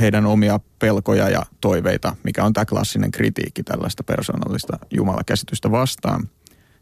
heidän 0.00 0.26
omia 0.26 0.60
pelkoja 0.78 1.28
ja 1.28 1.42
toiveita, 1.60 2.16
mikä 2.24 2.44
on 2.44 2.52
tämä 2.52 2.64
klassinen 2.64 3.10
kritiikki 3.10 3.62
tällaista 3.62 4.04
persoonallista 4.04 4.78
jumalakäsitystä 4.90 5.70
vastaan. 5.70 6.28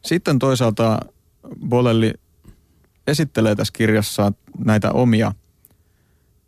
Sitten 0.05 0.38
toisaalta 0.38 0.99
Bolelli 1.68 2.14
esittelee 3.07 3.55
tässä 3.55 3.72
kirjassa 3.77 4.33
näitä 4.64 4.92
omia 4.92 5.33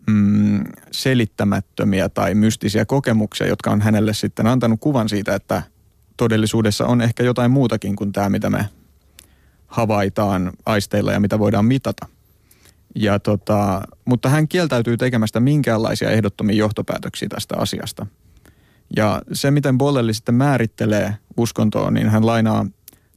mm, 0.07 0.65
selittämättömiä 0.91 2.09
tai 2.09 2.35
mystisiä 2.35 2.85
kokemuksia, 2.85 3.47
jotka 3.47 3.71
on 3.71 3.81
hänelle 3.81 4.15
sitten 4.15 4.47
antanut 4.47 4.81
kuvan 4.81 5.09
siitä, 5.09 5.35
että 5.35 5.63
todellisuudessa 6.17 6.87
on 6.87 7.01
ehkä 7.01 7.23
jotain 7.23 7.51
muutakin 7.51 7.97
kuin 7.97 8.13
tämä, 8.13 8.29
mitä 8.29 8.51
me 8.51 8.69
havaitaan 9.67 10.53
aisteilla 10.67 11.13
ja 11.13 11.21
mitä 11.21 11.39
voidaan 11.39 11.65
mitata– 11.65 12.07
ja 13.01 13.19
tota, 13.19 13.83
mutta 14.05 14.29
hän 14.29 14.49
kieltäytyy 14.49 14.97
tekemästä 14.97 15.41
minkäänlaisia 15.41 16.11
ehdottomia 16.11 16.57
johtopäätöksiä 16.57 17.29
tästä 17.29 17.55
asiasta. 17.59 18.07
Ja 18.97 19.23
se, 19.33 19.51
miten 19.51 19.79
Bollelli 19.79 20.15
sitten 20.15 20.35
määrittelee 20.35 21.17
uskontoa, 21.37 21.91
niin 21.91 22.09
hän 22.09 22.27
lainaa 22.27 22.67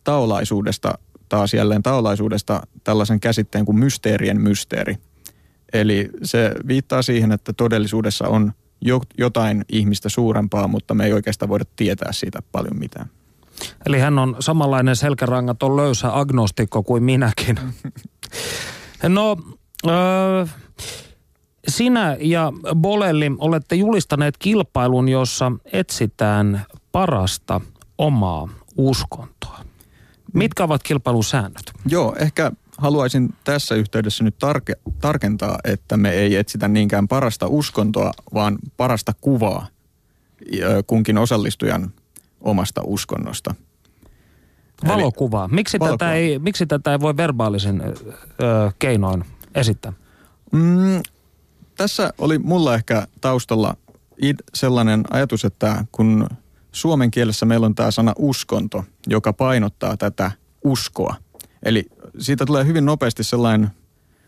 taolaisuudesta, 0.03 0.93
taas 1.29 1.53
jälleen 1.53 1.83
taolaisuudesta 1.83 2.61
tällaisen 2.83 3.19
käsitteen 3.19 3.65
kuin 3.65 3.79
mysteerien 3.79 4.41
mysteeri. 4.41 4.95
Eli 5.73 6.09
se 6.23 6.51
viittaa 6.67 7.01
siihen, 7.01 7.31
että 7.31 7.53
todellisuudessa 7.53 8.27
on 8.27 8.51
jotain 9.17 9.65
ihmistä 9.69 10.09
suurempaa, 10.09 10.67
mutta 10.67 10.93
me 10.93 11.05
ei 11.05 11.13
oikeastaan 11.13 11.49
voida 11.49 11.65
tietää 11.75 12.11
siitä 12.11 12.39
paljon 12.51 12.79
mitään. 12.79 13.09
Eli 13.85 13.99
hän 13.99 14.19
on 14.19 14.35
samanlainen 14.39 14.95
selkärangaton 14.95 15.77
löysä 15.77 16.19
agnostikko 16.19 16.83
kuin 16.83 17.03
minäkin. 17.03 17.59
No, 19.07 19.37
Öö, 19.87 20.45
sinä 21.67 22.17
ja 22.19 22.53
Bolelli 22.75 23.31
olette 23.37 23.75
julistaneet 23.75 24.37
kilpailun, 24.37 25.09
jossa 25.09 25.51
etsitään 25.73 26.65
parasta 26.91 27.61
omaa 27.97 28.49
uskontoa. 28.77 29.59
Mitkä 30.33 30.63
ovat 30.63 30.83
kilpailun 30.83 31.23
säännöt? 31.23 31.71
Joo, 31.85 32.15
ehkä 32.19 32.51
haluaisin 32.77 33.33
tässä 33.43 33.75
yhteydessä 33.75 34.23
nyt 34.23 34.35
tarke- 34.45 34.91
tarkentaa, 35.01 35.59
että 35.63 35.97
me 35.97 36.11
ei 36.11 36.35
etsitä 36.35 36.67
niinkään 36.67 37.07
parasta 37.07 37.47
uskontoa, 37.47 38.11
vaan 38.33 38.57
parasta 38.77 39.11
kuvaa 39.21 39.67
kunkin 40.87 41.17
osallistujan 41.17 41.91
omasta 42.41 42.81
uskonnosta. 42.85 43.55
Valokuvaa. 44.87 45.47
Miksi, 45.47 45.79
Valokuvaa. 45.79 45.97
Tätä 45.97 46.13
ei, 46.13 46.39
miksi 46.39 46.65
tätä 46.65 46.91
ei 46.91 46.99
voi 46.99 47.17
verbaalisen 47.17 47.81
ö, 47.81 48.71
keinoin 48.79 49.25
esittää? 49.55 49.93
Mm, 50.51 51.01
tässä 51.77 52.13
oli 52.17 52.39
mulla 52.39 52.75
ehkä 52.75 53.07
taustalla 53.21 53.77
sellainen 54.53 55.03
ajatus, 55.09 55.45
että 55.45 55.85
kun 55.91 56.27
suomen 56.71 57.11
kielessä 57.11 57.45
meillä 57.45 57.65
on 57.65 57.75
tämä 57.75 57.91
sana 57.91 58.13
uskonto, 58.17 58.85
joka 59.07 59.33
painottaa 59.33 59.97
tätä 59.97 60.31
uskoa. 60.63 61.15
Eli 61.63 61.85
siitä 62.19 62.45
tulee 62.45 62.65
hyvin 62.65 62.85
nopeasti 62.85 63.23
sellainen 63.23 63.69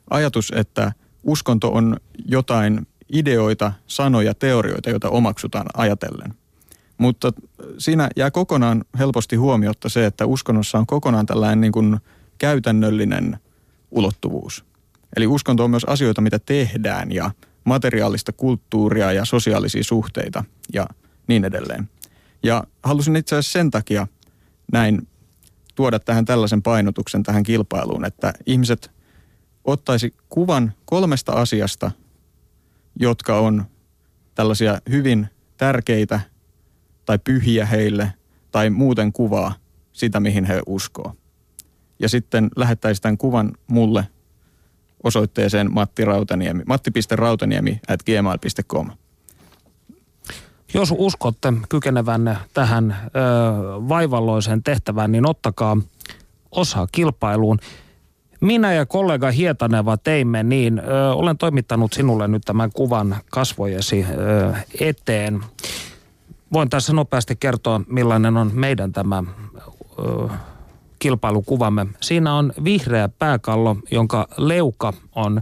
ajatus, 0.10 0.52
että 0.56 0.92
uskonto 1.24 1.72
on 1.72 1.98
jotain 2.26 2.88
ideoita, 3.14 3.74
sanoja, 3.88 4.34
teorioita, 4.34 4.90
joita 4.90 5.10
omaksutaan 5.10 5.66
ajatellen. 5.74 6.34
Mutta 6.98 7.34
siinä 7.78 8.10
jää 8.16 8.32
kokonaan 8.32 8.86
helposti 9.00 9.36
huomiotta 9.36 9.90
se, 9.90 10.06
että 10.06 10.26
uskonnossa 10.26 10.78
on 10.78 10.86
kokonaan 10.86 11.26
tällainen 11.26 11.62
niin 11.62 11.72
kuin 11.72 11.98
käytännöllinen 12.38 13.40
ulottuvuus. 13.92 14.66
Eli 15.16 15.28
uskonto 15.28 15.64
on 15.64 15.70
myös 15.70 15.84
asioita, 15.84 16.22
mitä 16.22 16.40
tehdään 16.40 17.12
ja 17.12 17.32
materiaalista 17.64 18.32
kulttuuria 18.32 19.12
ja 19.12 19.26
sosiaalisia 19.26 19.84
suhteita 19.84 20.44
ja 20.74 20.88
niin 21.28 21.46
edelleen. 21.46 21.90
Ja 22.44 22.64
halusin 22.84 23.16
itse 23.16 23.36
asiassa 23.36 23.60
sen 23.60 23.72
takia 23.72 24.08
näin 24.72 25.08
tuoda 25.76 26.00
tähän 26.00 26.26
tällaisen 26.26 26.62
painotuksen 26.62 27.24
tähän 27.24 27.44
kilpailuun, 27.44 28.06
että 28.06 28.34
ihmiset 28.46 28.92
ottaisi 29.64 30.16
kuvan 30.30 30.74
kolmesta 30.86 31.32
asiasta, 31.32 31.92
jotka 33.00 33.40
on 33.40 33.66
tällaisia 34.36 34.82
hyvin 34.90 35.28
tärkeitä 35.58 36.20
tai 37.06 37.20
pyhiä 37.20 37.66
heille 37.66 38.14
tai 38.52 38.70
muuten 38.70 39.14
kuvaa 39.14 39.56
sitä, 39.94 40.20
mihin 40.20 40.46
he 40.46 40.62
uskoo. 40.68 41.16
Ja 42.00 42.10
sitten 42.10 42.50
lähettäisi 42.56 43.02
tämän 43.02 43.18
kuvan 43.18 43.52
mulle 43.68 44.08
osoitteeseen 45.04 45.74
Matti 45.74 46.06
Rautaniemi, 46.06 46.64
matti.rautaniemi 46.66 47.80
at 47.88 48.04
gmail.com. 48.04 48.90
Jos 50.74 50.94
uskotte 50.98 51.54
kykenevänne 51.70 52.38
tähän 52.54 52.92
ö, 52.92 53.10
vaivalloiseen 53.90 54.64
tehtävään, 54.64 55.12
niin 55.12 55.30
ottakaa 55.30 55.78
osa 56.52 56.88
kilpailuun. 56.92 57.60
Minä 58.42 58.74
ja 58.74 58.86
kollega 58.86 59.32
Hietaneva 59.32 59.98
teimme 59.98 60.44
niin. 60.44 60.80
Ö, 60.80 61.14
olen 61.14 61.38
toimittanut 61.38 61.94
sinulle 61.94 62.28
nyt 62.28 62.42
tämän 62.46 62.72
kuvan 62.72 63.16
kasvojesi 63.32 64.06
ö, 64.10 64.54
eteen. 64.80 65.42
Voin 66.54 66.70
tässä 66.70 66.94
nopeasti 66.94 67.36
kertoa, 67.36 67.82
millainen 67.88 68.38
on 68.38 68.52
meidän 68.54 68.92
tämä 68.92 69.24
ö, 70.00 70.30
kilpailukuvamme. 71.04 71.88
Siinä 72.02 72.34
on 72.34 72.54
vihreä 72.64 73.10
pääkallo, 73.10 73.78
jonka 73.92 74.28
leuka 74.38 74.94
on 75.16 75.42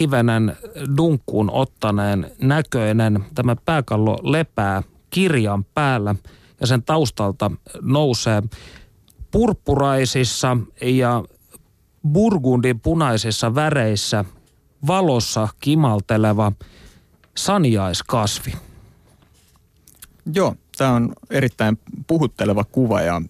hivenen 0.00 0.56
dunkkuun 0.96 1.50
ottaneen 1.50 2.30
näköinen. 2.42 3.24
Tämä 3.34 3.56
pääkallo 3.64 4.18
lepää 4.22 4.82
kirjan 5.10 5.64
päällä 5.64 6.14
ja 6.60 6.66
sen 6.66 6.82
taustalta 6.82 7.50
nousee 7.80 8.42
purppuraisissa 9.30 10.56
ja 10.82 11.24
burgundin 12.12 12.80
punaisissa 12.80 13.54
väreissä 13.54 14.24
valossa 14.86 15.48
kimalteleva 15.60 16.52
saniaiskasvi. 17.36 18.52
Joo, 20.34 20.54
tämä 20.78 20.92
on 20.92 21.12
erittäin 21.30 21.78
puhutteleva 22.06 22.64
kuva 22.64 23.00
ja 23.00 23.22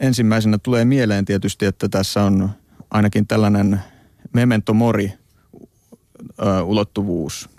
ensimmäisenä 0.00 0.58
tulee 0.58 0.84
mieleen 0.84 1.24
tietysti, 1.24 1.66
että 1.66 1.88
tässä 1.88 2.22
on 2.22 2.50
ainakin 2.90 3.26
tällainen 3.26 3.80
memento 4.32 4.74
mori 4.74 5.12
ulottuvuus. 6.64 7.50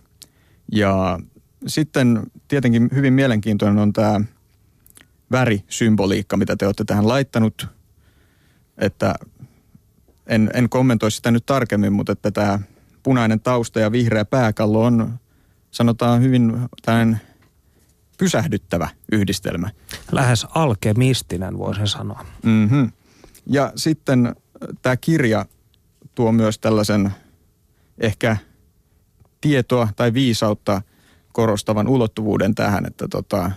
Ja 0.71 1.19
sitten 1.67 2.23
tietenkin 2.47 2.89
hyvin 2.95 3.13
mielenkiintoinen 3.13 3.77
on 3.77 3.93
tämä 3.93 4.21
värisymboliikka, 5.31 6.37
mitä 6.37 6.55
te 6.55 6.65
olette 6.65 6.83
tähän 6.83 7.07
laittanut. 7.07 7.67
Että 8.77 9.15
en, 10.27 10.49
en 10.53 10.69
kommentoi 10.69 11.11
sitä 11.11 11.31
nyt 11.31 11.45
tarkemmin, 11.45 11.93
mutta 11.93 12.11
että 12.11 12.31
tämä 12.31 12.59
punainen 13.03 13.39
tausta 13.39 13.79
ja 13.79 13.91
vihreä 13.91 14.25
pääkallo 14.25 14.83
on 14.83 15.19
sanotaan 15.71 16.21
hyvin 16.21 16.53
tällainen 16.85 17.21
pysähdyttävä 18.17 18.89
yhdistelmä. 19.11 19.69
Lähes 20.11 20.47
alkemistinen, 20.55 21.57
voisin 21.57 21.87
sanoa. 21.87 22.25
Mm-hmm. 22.43 22.91
Ja 23.45 23.71
sitten 23.75 24.35
tämä 24.81 24.97
kirja 24.97 25.45
tuo 26.15 26.31
myös 26.31 26.59
tällaisen 26.59 27.11
ehkä 27.99 28.37
tietoa 29.41 29.89
tai 29.95 30.13
viisautta 30.13 30.81
korostavan 31.33 31.87
ulottuvuuden 31.87 32.55
tähän, 32.55 32.85
että 32.85 33.07
tota, 33.07 33.51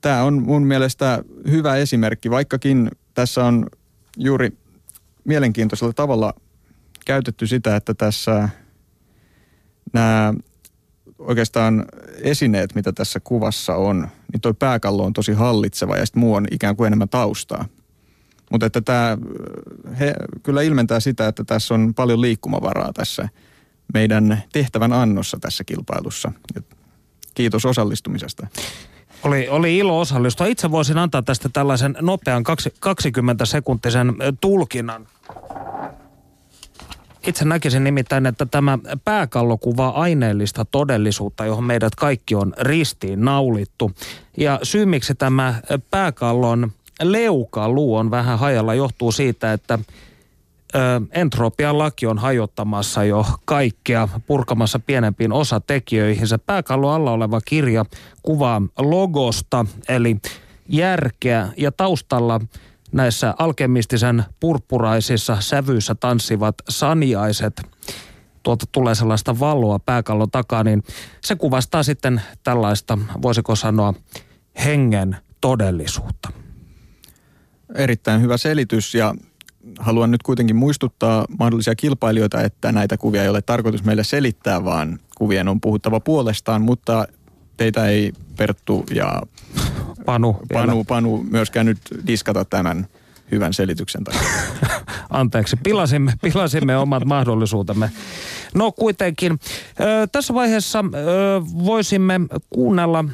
tämä 0.00 0.22
on 0.22 0.42
mun 0.42 0.62
mielestä 0.62 1.24
hyvä 1.50 1.76
esimerkki, 1.76 2.30
vaikkakin 2.30 2.90
tässä 3.14 3.44
on 3.44 3.66
juuri 4.16 4.58
mielenkiintoisella 5.24 5.92
tavalla 5.92 6.34
käytetty 7.06 7.46
sitä, 7.46 7.76
että 7.76 7.94
tässä 7.94 8.48
nämä 9.92 10.34
oikeastaan 11.26 11.84
esineet, 12.22 12.74
mitä 12.74 12.92
tässä 12.92 13.20
kuvassa 13.20 13.74
on, 13.76 14.08
niin 14.32 14.40
toi 14.40 14.54
pääkallo 14.54 15.04
on 15.04 15.12
tosi 15.12 15.32
hallitseva 15.32 15.96
ja 15.96 16.06
sitten 16.06 16.20
muu 16.20 16.34
on 16.34 16.46
ikään 16.50 16.76
kuin 16.76 16.86
enemmän 16.86 17.08
taustaa. 17.08 17.64
Mutta 18.50 18.66
että 18.66 18.80
tämä 18.80 19.18
kyllä 20.42 20.62
ilmentää 20.62 21.00
sitä, 21.00 21.28
että 21.28 21.44
tässä 21.44 21.74
on 21.74 21.94
paljon 21.94 22.20
liikkumavaraa 22.20 22.92
tässä 22.92 23.28
meidän 23.94 24.42
tehtävän 24.52 24.92
annossa 24.92 25.38
tässä 25.40 25.64
kilpailussa. 25.64 26.32
Kiitos 27.34 27.64
osallistumisesta. 27.64 28.46
Oli, 29.22 29.48
oli 29.48 29.78
ilo 29.78 30.00
osallistua. 30.00 30.46
Itse 30.46 30.70
voisin 30.70 30.98
antaa 30.98 31.22
tästä 31.22 31.48
tällaisen 31.48 31.96
nopean 32.00 32.44
20 32.80 33.44
sekuntisen 33.46 34.14
tulkinnan. 34.40 35.08
Itse 37.26 37.44
näkisin 37.44 37.84
nimittäin, 37.84 38.26
että 38.26 38.46
tämä 38.46 38.78
pääkallo 39.04 39.58
kuvaa 39.58 40.00
aineellista 40.00 40.64
todellisuutta, 40.64 41.44
johon 41.44 41.64
meidät 41.64 41.94
kaikki 41.94 42.34
on 42.34 42.52
ristiin 42.60 43.24
naulittu. 43.24 43.92
Ja 44.36 44.58
syy, 44.62 44.86
miksi 44.86 45.14
tämä 45.14 45.54
pääkallon 45.90 46.72
leukaluu 47.02 47.96
on 47.96 48.10
vähän 48.10 48.38
hajalla, 48.38 48.74
johtuu 48.74 49.12
siitä, 49.12 49.52
että 49.52 49.78
entropian 51.10 51.78
laki 51.78 52.06
on 52.06 52.18
hajottamassa 52.18 53.04
jo 53.04 53.26
kaikkea, 53.44 54.08
purkamassa 54.26 54.78
pienempiin 54.78 55.32
osatekijöihin. 55.32 56.26
Se 56.28 56.38
pääkallo 56.38 56.90
alla 56.90 57.10
oleva 57.10 57.40
kirja 57.40 57.84
kuvaa 58.22 58.62
logosta, 58.78 59.66
eli 59.88 60.16
järkeä, 60.68 61.48
ja 61.56 61.72
taustalla 61.72 62.40
näissä 62.92 63.34
alkemistisen 63.38 64.24
purppuraisissa 64.40 65.36
sävyissä 65.40 65.94
tanssivat 65.94 66.54
saniaiset, 66.68 67.62
tuolta 68.42 68.66
tulee 68.72 68.94
sellaista 68.94 69.38
valoa 69.38 69.78
pääkallon 69.78 70.30
takaa, 70.30 70.64
niin 70.64 70.82
se 71.20 71.34
kuvastaa 71.34 71.82
sitten 71.82 72.22
tällaista, 72.44 72.98
voisiko 73.22 73.56
sanoa, 73.56 73.94
hengen 74.64 75.16
todellisuutta. 75.40 76.28
Erittäin 77.74 78.22
hyvä 78.22 78.36
selitys 78.36 78.94
ja 78.94 79.14
haluan 79.78 80.10
nyt 80.10 80.22
kuitenkin 80.22 80.56
muistuttaa 80.56 81.24
mahdollisia 81.38 81.74
kilpailijoita, 81.74 82.42
että 82.42 82.72
näitä 82.72 82.96
kuvia 82.96 83.22
ei 83.22 83.28
ole 83.28 83.42
tarkoitus 83.42 83.84
meille 83.84 84.04
selittää, 84.04 84.64
vaan 84.64 84.98
kuvien 85.16 85.48
on 85.48 85.60
puhuttava 85.60 86.00
puolestaan, 86.00 86.62
mutta 86.62 87.06
teitä 87.56 87.86
ei 87.86 88.12
Perttu 88.36 88.84
ja 88.94 89.22
Panu, 90.06 90.36
Panu, 90.52 90.84
Panu 90.84 91.26
myöskään 91.30 91.66
nyt 91.66 91.78
diskata 92.06 92.44
tämän 92.44 92.86
hyvän 93.30 93.52
selityksen 93.52 94.04
takia. 94.04 94.20
Anteeksi, 95.10 95.56
pilasimme, 95.62 96.12
pilasimme 96.22 96.76
omat 96.76 97.04
mahdollisuutemme. 97.04 97.90
No 98.54 98.72
kuitenkin, 98.72 99.32
ö, 99.80 100.06
tässä 100.12 100.34
vaiheessa 100.34 100.78
ö, 100.78 100.82
voisimme 101.64 102.20
kuunnella 102.50 103.04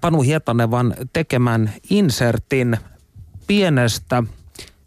Panu 0.00 0.22
Hietanevan 0.22 0.94
tekemän 1.12 1.72
insertin 1.90 2.76
pienestä 3.46 4.22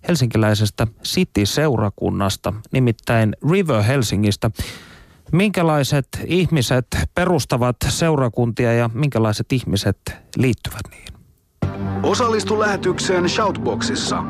helsinkiläisestä 0.07 0.87
City-seurakunnasta, 1.03 2.53
nimittäin 2.71 3.35
River 3.51 3.83
Helsingistä. 3.83 4.51
Minkälaiset 5.31 6.07
ihmiset 6.25 6.87
perustavat 7.15 7.75
seurakuntia 7.89 8.73
ja 8.73 8.89
minkälaiset 8.93 9.51
ihmiset 9.51 9.97
liittyvät 10.37 10.81
niihin? 10.91 11.13
Osallistu 12.03 12.59
lähetykseen 12.59 13.29
Shoutboxissa. 13.29 14.23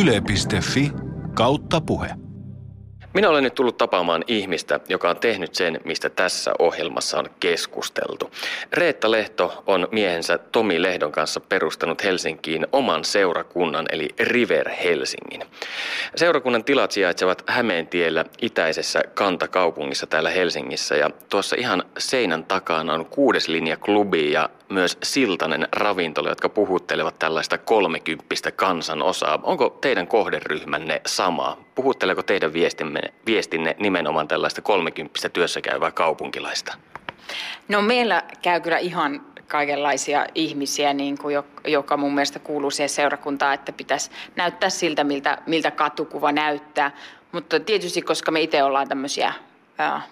Yle.fi 0.00 0.92
kautta 1.34 1.80
puhe. 1.80 2.21
Minä 3.14 3.28
olen 3.28 3.44
nyt 3.44 3.54
tullut 3.54 3.78
tapaamaan 3.78 4.24
ihmistä, 4.26 4.80
joka 4.88 5.10
on 5.10 5.16
tehnyt 5.16 5.54
sen, 5.54 5.80
mistä 5.84 6.10
tässä 6.10 6.52
ohjelmassa 6.58 7.18
on 7.18 7.30
keskusteltu. 7.40 8.30
Reetta 8.72 9.10
Lehto 9.10 9.62
on 9.66 9.88
miehensä 9.90 10.38
Tomi 10.38 10.82
Lehdon 10.82 11.12
kanssa 11.12 11.40
perustanut 11.40 12.04
Helsinkiin 12.04 12.66
oman 12.72 13.04
seurakunnan, 13.04 13.86
eli 13.92 14.08
River 14.20 14.68
Helsingin. 14.68 15.42
Seurakunnan 16.16 16.64
tilat 16.64 16.92
sijaitsevat 16.92 17.42
Hämeentiellä 17.46 18.24
itäisessä 18.42 19.00
kantakaupungissa 19.14 20.06
täällä 20.06 20.30
Helsingissä 20.30 20.96
ja 20.96 21.10
tuossa 21.28 21.56
ihan 21.58 21.82
seinän 21.98 22.44
takana 22.44 22.94
on 22.94 23.06
kuudes 23.06 23.48
linja 23.48 23.76
klubi 23.76 24.32
ja 24.32 24.48
myös 24.72 24.98
Siltanen 25.02 25.68
ravintola, 25.72 26.28
jotka 26.28 26.48
puhuttelevat 26.48 27.18
tällaista 27.18 27.58
kolmekymppistä 27.58 28.52
kansanosaa. 28.52 29.38
Onko 29.42 29.78
teidän 29.80 30.06
kohderyhmänne 30.06 31.00
sama? 31.06 31.58
Puhutteleeko 31.74 32.22
teidän 32.22 32.52
viestinne, 32.52 33.00
viestinne 33.26 33.76
nimenomaan 33.78 34.28
tällaista 34.28 34.62
kolmekymppistä 34.62 35.28
työssäkäyvää 35.28 35.90
kaupunkilaista? 35.90 36.74
No 37.68 37.82
meillä 37.82 38.22
käy 38.42 38.60
kyllä 38.60 38.78
ihan 38.78 39.26
kaikenlaisia 39.48 40.26
ihmisiä, 40.34 40.92
niin 40.92 41.18
kuin, 41.18 41.36
joka 41.66 41.96
mun 41.96 42.14
mielestä 42.14 42.38
kuuluu 42.38 42.70
siihen 42.70 42.88
seurakuntaan, 42.88 43.54
että 43.54 43.72
pitäisi 43.72 44.10
näyttää 44.36 44.70
siltä, 44.70 45.04
miltä, 45.04 45.38
miltä 45.46 45.70
katukuva 45.70 46.32
näyttää. 46.32 46.90
Mutta 47.32 47.60
tietysti, 47.60 48.02
koska 48.02 48.30
me 48.30 48.40
itse 48.40 48.62
ollaan 48.62 48.88
tämmöisiä 48.88 49.32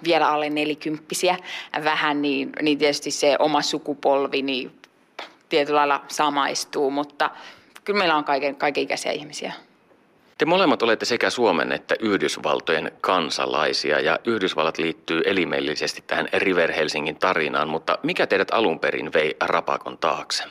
vielä 0.04 0.28
alle 0.28 0.50
nelikymppisiä 0.50 1.36
vähän, 1.84 2.22
niin, 2.22 2.52
niin 2.62 2.78
tietysti 2.78 3.10
se 3.10 3.36
oma 3.38 3.62
sukupolvi 3.62 4.42
niin 4.42 4.80
tietyllä 5.48 5.78
lailla 5.78 6.04
samaistuu, 6.08 6.90
mutta 6.90 7.30
kyllä 7.84 7.98
meillä 7.98 8.16
on 8.16 8.24
kaiken, 8.24 8.56
kaiken 8.56 8.82
ikäisiä 8.82 9.12
ihmisiä. 9.12 9.52
Te 10.38 10.46
molemmat 10.46 10.82
olette 10.82 11.04
sekä 11.04 11.30
Suomen 11.30 11.72
että 11.72 11.94
Yhdysvaltojen 12.00 12.92
kansalaisia 13.00 14.00
ja 14.00 14.18
Yhdysvallat 14.24 14.78
liittyy 14.78 15.22
elimellisesti 15.24 16.04
tähän 16.06 16.28
River 16.32 16.72
Helsingin 16.72 17.16
tarinaan, 17.16 17.68
mutta 17.68 17.98
mikä 18.02 18.26
teidät 18.26 18.48
alun 18.50 18.80
perin 18.80 19.12
vei 19.12 19.36
rapakon 19.40 19.98
taakse? 19.98 20.44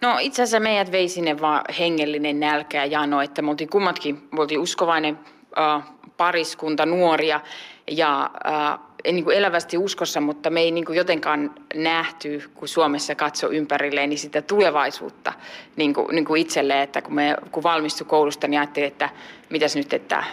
No 0.00 0.18
itse 0.20 0.42
asiassa 0.42 0.60
meidät 0.60 0.92
vei 0.92 1.08
sinne 1.08 1.40
vaan 1.40 1.64
hengellinen 1.78 2.40
nälkä 2.40 2.78
ja 2.78 2.86
jano, 2.86 3.22
että 3.22 3.42
me 3.42 3.50
oltiin 3.50 3.70
kummatkin, 3.70 4.28
me 4.32 4.40
oltiin 4.40 4.60
uskovainen 4.60 5.18
äh, 5.58 5.82
pariskunta, 6.16 6.86
nuoria 6.86 7.40
ja 7.88 8.30
äh, 8.46 8.78
niin 9.12 9.24
kuin 9.24 9.36
elävästi 9.36 9.78
uskossa, 9.78 10.20
mutta 10.20 10.50
me 10.50 10.60
ei 10.60 10.70
niin 10.70 10.84
kuin 10.84 10.96
jotenkaan 10.96 11.54
nähty, 11.74 12.50
kun 12.54 12.68
Suomessa 12.68 13.14
katso 13.14 13.50
ympärilleen, 13.50 14.08
niin 14.08 14.18
sitä 14.18 14.42
tulevaisuutta 14.42 15.32
niin 15.76 15.94
kuin, 15.94 16.14
niin 16.14 16.24
kuin 16.24 16.40
itselleen, 16.40 16.80
että 16.80 17.02
kun, 17.02 17.14
me, 17.14 17.36
kun 17.50 17.62
valmistui 17.62 18.06
koulusta, 18.06 18.48
niin 18.48 18.60
ajattelin, 18.60 18.88
että 18.88 19.10
mitäs 19.50 19.76
nyt, 19.76 19.92
että 19.92 20.24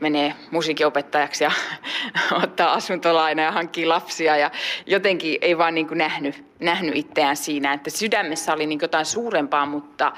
menee 0.00 0.34
musiikinopettajaksi 0.50 1.44
ja 1.44 1.52
ottaa 2.42 2.72
asuntolaina 2.72 3.42
ja 3.42 3.52
hankkii 3.52 3.86
lapsia. 3.86 4.36
Ja 4.36 4.50
jotenkin 4.86 5.38
ei 5.40 5.58
vaan 5.58 5.74
niin 5.74 5.88
kuin 5.88 5.98
nähnyt, 5.98 6.44
nähnyt 6.60 6.96
itseään 6.96 7.36
siinä, 7.36 7.72
että 7.72 7.90
sydämessä 7.90 8.52
oli 8.52 8.66
niin 8.66 8.78
jotain 8.82 9.06
suurempaa, 9.06 9.66
mutta 9.66 10.12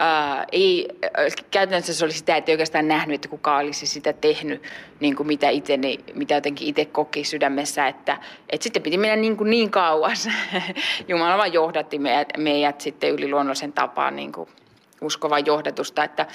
ää, 0.00 0.44
ei, 0.52 0.88
käytännössä 1.50 1.94
se 1.94 2.04
oli 2.04 2.12
sitä, 2.12 2.36
että 2.36 2.50
ei 2.50 2.54
oikeastaan 2.54 2.88
nähnyt, 2.88 3.14
että 3.14 3.28
kuka 3.28 3.56
olisi 3.56 3.86
sitä 3.86 4.12
tehnyt, 4.12 4.62
niin 5.00 5.16
kuin 5.16 5.26
mitä, 5.26 5.48
itse, 5.48 5.78
mitä 6.14 6.34
jotenkin 6.34 6.68
itse 6.68 6.84
koki 6.84 7.24
sydämessä, 7.24 7.88
että, 7.88 8.18
että 8.48 8.64
sitten 8.64 8.82
piti 8.82 8.98
mennä 8.98 9.16
niin, 9.16 9.36
kuin 9.36 9.50
niin 9.50 9.70
kauas. 9.70 10.28
Jumala 11.08 11.38
vaan 11.38 11.52
johdatti 11.52 11.98
meidät, 11.98 12.28
meidät 12.36 12.80
sitten 12.80 13.10
yliluonnollisen 13.10 13.72
tapaan 13.72 14.16
niin 14.16 14.32
kuin 14.32 14.48
uskovan 15.00 15.46
johdatusta, 15.46 16.04
että 16.04 16.26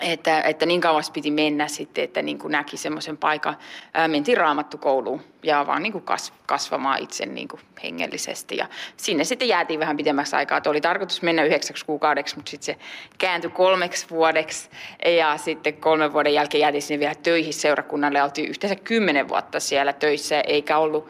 että, 0.00 0.40
että 0.40 0.66
niin 0.66 0.80
kauas 0.80 1.10
piti 1.10 1.30
mennä 1.30 1.68
sitten, 1.68 2.04
että 2.04 2.22
niin 2.22 2.38
kuin 2.38 2.52
näki 2.52 2.76
semmoisen 2.76 3.16
paikan. 3.16 3.56
Ää, 3.94 4.08
mentiin 4.08 4.36
raamattukouluun 4.36 5.20
ja 5.42 5.66
vaan 5.66 5.82
niin 5.82 5.92
kuin 5.92 6.04
kasvamaan 6.46 7.02
itse 7.02 7.26
niin 7.26 7.48
kuin 7.48 7.60
hengellisesti. 7.82 8.56
Ja 8.56 8.68
sinne 8.96 9.24
sitten 9.24 9.48
jäätiin 9.48 9.80
vähän 9.80 9.96
pidemmäksi 9.96 10.36
aikaa. 10.36 10.58
Että 10.58 10.70
oli 10.70 10.80
tarkoitus 10.80 11.22
mennä 11.22 11.44
yhdeksäksi 11.44 11.84
kuukaudeksi, 11.84 12.36
mutta 12.36 12.50
sitten 12.50 12.66
se 12.74 12.76
kääntyi 13.18 13.50
kolmeksi 13.50 14.10
vuodeksi. 14.10 14.70
Ja 15.18 15.36
sitten 15.36 15.74
kolmen 15.74 16.12
vuoden 16.12 16.34
jälkeen 16.34 16.60
jäätiin 16.60 16.82
sinne 16.82 17.00
vielä 17.00 17.14
töihin 17.14 17.54
seurakunnalle. 17.54 18.22
Oltiin 18.22 18.50
yhteensä 18.50 18.76
kymmenen 18.76 19.28
vuotta 19.28 19.60
siellä 19.60 19.92
töissä, 19.92 20.40
eikä 20.40 20.78
ollut 20.78 21.08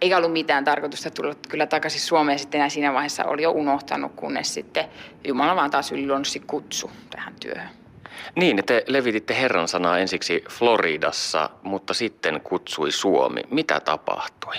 eikä 0.00 0.16
ollut 0.16 0.32
mitään 0.32 0.64
tarkoitusta 0.64 1.10
tulla 1.10 1.34
kyllä 1.48 1.66
takaisin 1.66 2.00
Suomeen 2.00 2.38
sitten 2.38 2.58
enää 2.58 2.68
siinä 2.68 2.92
vaiheessa 2.92 3.24
oli 3.24 3.42
jo 3.42 3.50
unohtanut, 3.50 4.12
kunnes 4.16 4.54
sitten 4.54 4.84
Jumala 5.24 5.56
vaan 5.56 5.70
taas 5.70 5.92
yliluonnollisesti 5.92 6.40
kutsu 6.46 6.90
tähän 7.10 7.34
työhön. 7.40 7.85
Niin, 8.34 8.62
te 8.66 8.84
levititte 8.86 9.36
Herran 9.40 9.68
sanaa 9.68 9.98
ensiksi 9.98 10.44
Floridassa, 10.50 11.50
mutta 11.62 11.94
sitten 11.94 12.40
kutsui 12.40 12.92
Suomi. 12.92 13.40
Mitä 13.50 13.80
tapahtui? 13.80 14.56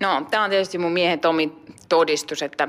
No, 0.00 0.26
tämä 0.30 0.44
on 0.44 0.50
tietysti 0.50 0.78
mun 0.78 0.92
miehen 0.92 1.20
Tomin 1.20 1.52
todistus, 1.88 2.42
että 2.42 2.68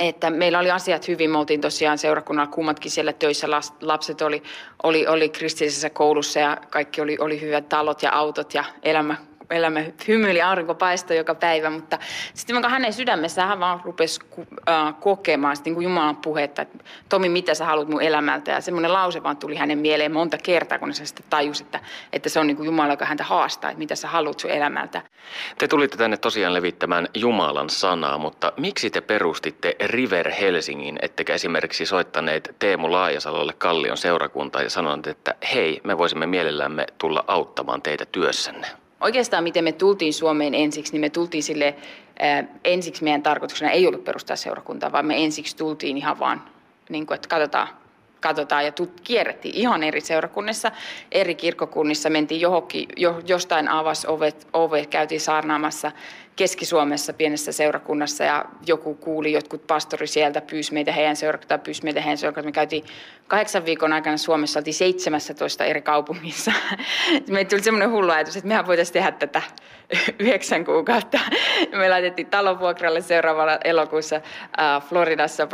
että 0.00 0.30
meillä 0.30 0.58
oli 0.58 0.70
asiat 0.70 1.08
hyvin. 1.08 1.30
Me 1.30 1.38
oltiin 1.38 1.60
tosiaan 1.60 1.98
seurakunnalla 1.98 2.52
kummatkin 2.52 2.90
siellä 2.90 3.12
töissä. 3.12 3.46
Lapset 3.80 4.22
oli, 4.22 4.42
oli, 4.82 5.06
oli 5.06 5.28
kristillisessä 5.28 5.90
koulussa 5.90 6.40
ja 6.40 6.56
kaikki 6.70 7.00
oli, 7.00 7.16
oli 7.20 7.40
hyvät 7.40 7.68
talot 7.68 8.02
ja 8.02 8.12
autot 8.12 8.54
ja 8.54 8.64
elämä 8.82 9.16
elämä 9.50 9.80
hymyili, 10.08 10.42
aurinko 10.42 10.74
paistoi 10.74 11.16
joka 11.16 11.34
päivä, 11.34 11.70
mutta 11.70 11.98
sitten 12.34 12.70
hänen 12.70 12.92
sydämessä 12.92 13.46
hän 13.46 13.60
vaan 13.60 13.80
rupesi 13.84 14.20
äh, 14.68 14.94
kokemaan 15.00 15.56
sitten 15.56 15.70
niin 15.70 15.74
kuin 15.74 15.84
Jumalan 15.84 16.16
puhetta, 16.16 16.62
että 16.62 16.78
Tomi, 17.08 17.28
mitä 17.28 17.54
sä 17.54 17.64
haluat 17.64 17.88
mun 17.88 18.02
elämältä? 18.02 18.50
Ja 18.50 18.60
semmoinen 18.60 18.92
lause 18.92 19.22
vaan 19.22 19.36
tuli 19.36 19.56
hänen 19.56 19.78
mieleen 19.78 20.12
monta 20.12 20.38
kertaa, 20.38 20.78
kun 20.78 20.88
hän 20.88 21.06
sitten 21.06 21.26
tajusi, 21.30 21.62
että, 21.62 21.80
että 22.12 22.28
se 22.28 22.40
on 22.40 22.46
niin 22.46 22.56
kuin 22.56 22.66
Jumala, 22.66 22.92
joka 22.92 23.04
häntä 23.04 23.24
haastaa, 23.24 23.70
että 23.70 23.78
mitä 23.78 23.94
sä 23.94 24.08
haluat 24.08 24.38
sun 24.38 24.50
elämältä. 24.50 25.02
Te 25.58 25.68
tulitte 25.68 25.96
tänne 25.96 26.16
tosiaan 26.16 26.54
levittämään 26.54 27.08
Jumalan 27.14 27.70
sanaa, 27.70 28.18
mutta 28.18 28.52
miksi 28.56 28.90
te 28.90 29.00
perustitte 29.00 29.76
River 29.86 30.30
Helsingin, 30.30 30.98
ettekä 31.02 31.34
esimerkiksi 31.34 31.86
soittaneet 31.86 32.56
Teemu 32.58 32.92
Laajasalolle 32.92 33.52
Kallion 33.58 33.96
seurakuntaa 33.96 34.62
ja 34.62 34.70
sanoneet, 34.70 35.06
että 35.06 35.34
hei, 35.54 35.80
me 35.84 35.98
voisimme 35.98 36.26
mielellämme 36.26 36.86
tulla 36.98 37.24
auttamaan 37.26 37.82
teitä 37.82 38.06
työssänne? 38.06 38.85
Oikeastaan 39.00 39.44
miten 39.44 39.64
me 39.64 39.72
tultiin 39.72 40.14
Suomeen 40.14 40.54
ensiksi, 40.54 40.92
niin 40.92 41.00
me 41.00 41.10
tultiin 41.10 41.42
sille, 41.42 41.74
ää, 42.18 42.44
ensiksi 42.64 43.04
meidän 43.04 43.22
tarkoituksena 43.22 43.70
ei 43.70 43.86
ollut 43.86 44.04
perustaa 44.04 44.36
seurakuntaa, 44.36 44.92
vaan 44.92 45.06
me 45.06 45.24
ensiksi 45.24 45.56
tultiin 45.56 45.96
ihan 45.96 46.18
vaan, 46.18 46.42
niin 46.88 47.06
kuin, 47.06 47.14
että 47.14 47.28
katsotaan, 47.28 47.68
katsotaan 48.20 48.64
ja 48.64 48.72
tut, 48.72 49.00
kierrettiin 49.00 49.54
ihan 49.54 49.82
eri 49.82 50.00
seurakunnissa, 50.00 50.72
eri 51.12 51.34
kirkkokunnissa, 51.34 52.10
mentiin 52.10 52.40
johonkin, 52.40 52.88
jo, 52.96 53.20
jostain 53.26 53.68
avas 53.68 54.06
ovet, 54.06 54.48
ovet, 54.52 54.86
käytiin 54.86 55.20
saarnaamassa 55.20 55.92
Keski-Suomessa 56.36 57.12
pienessä 57.12 57.52
seurakunnassa 57.52 58.24
ja 58.24 58.44
joku 58.66 58.94
kuuli, 58.94 59.32
jotkut 59.32 59.66
pastori 59.66 60.06
sieltä 60.06 60.40
pyysi 60.40 60.72
meitä 60.72 60.92
heidän 60.92 61.16
seurakuntaan, 61.16 61.60
pyysi 61.60 61.84
meitä 61.84 62.00
heidän 62.00 62.18
seurakuntaan. 62.18 62.48
Me 62.48 62.52
käytiin 62.52 62.84
kahdeksan 63.28 63.64
viikon 63.64 63.92
aikana 63.92 64.16
Suomessa, 64.16 64.60
oltiin 64.60 64.74
17 64.74 65.64
eri 65.64 65.82
kaupungissa. 65.82 66.52
Meille 67.28 67.44
tuli 67.44 67.62
semmoinen 67.62 67.90
hullu 67.90 68.12
ajatus, 68.12 68.36
että 68.36 68.48
mehän 68.48 68.66
voitaisiin 68.66 68.92
tehdä 68.92 69.12
tätä 69.12 69.42
yhdeksän 70.18 70.64
kuukautta. 70.64 71.18
Me 71.72 71.88
laitettiin 71.88 72.28
talonvuokralle 72.28 73.00
seuraavalla 73.00 73.58
elokuussa 73.64 74.16
äh, 74.16 74.82
Floridassa, 74.88 75.48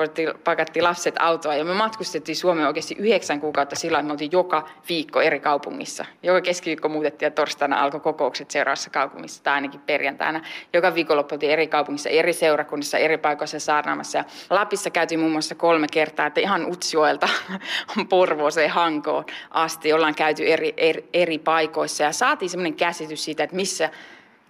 pakattiin 0.44 0.84
lapset 0.84 1.14
autoa 1.18 1.54
ja 1.54 1.64
me 1.64 1.74
matkustettiin 1.74 2.36
Suomeen 2.36 2.66
oikeasti 2.66 2.94
yhdeksän 2.98 3.40
kuukautta 3.40 3.76
sillä 3.76 3.98
että 3.98 4.06
me 4.06 4.12
oltiin 4.12 4.32
joka 4.32 4.68
viikko 4.88 5.20
eri 5.20 5.40
kaupungissa. 5.40 6.04
Joka 6.22 6.40
keskiviikko 6.40 6.88
muutettiin 6.88 7.26
ja 7.26 7.30
torstaina 7.30 7.82
alkoi 7.82 8.00
kokoukset 8.00 8.50
seuraavassa 8.50 8.90
kaupungissa 8.90 9.42
tai 9.42 9.54
ainakin 9.54 9.80
perjantaina. 9.80 10.40
Joka 10.72 10.94
viikonloppu 10.94 11.34
oltiin 11.34 11.52
eri 11.52 11.66
kaupungissa, 11.66 12.08
eri 12.08 12.32
seurakunnissa, 12.32 12.98
eri 12.98 13.18
paikoissa 13.18 13.60
saarnaamassa. 13.60 14.18
Ja 14.18 14.24
Lapissa 14.50 14.90
käytiin 14.90 15.20
muun 15.20 15.32
muassa 15.32 15.54
kolme 15.54 15.86
kertaa, 15.92 16.26
että 16.26 16.40
ihan 16.40 16.66
Utsjoelta 16.66 17.28
Porvooseen 18.08 18.70
Hankoon 18.70 19.24
asti 19.50 19.92
ollaan 19.92 20.14
käyty 20.14 20.52
eri, 20.52 20.74
eri, 20.76 21.08
eri 21.12 21.38
paikoissa 21.38 22.04
ja 22.04 22.12
saatiin 22.12 22.50
semmoinen 22.50 22.74
käsitys 22.74 23.24
siitä, 23.24 23.44
että 23.44 23.56
missä 23.56 23.90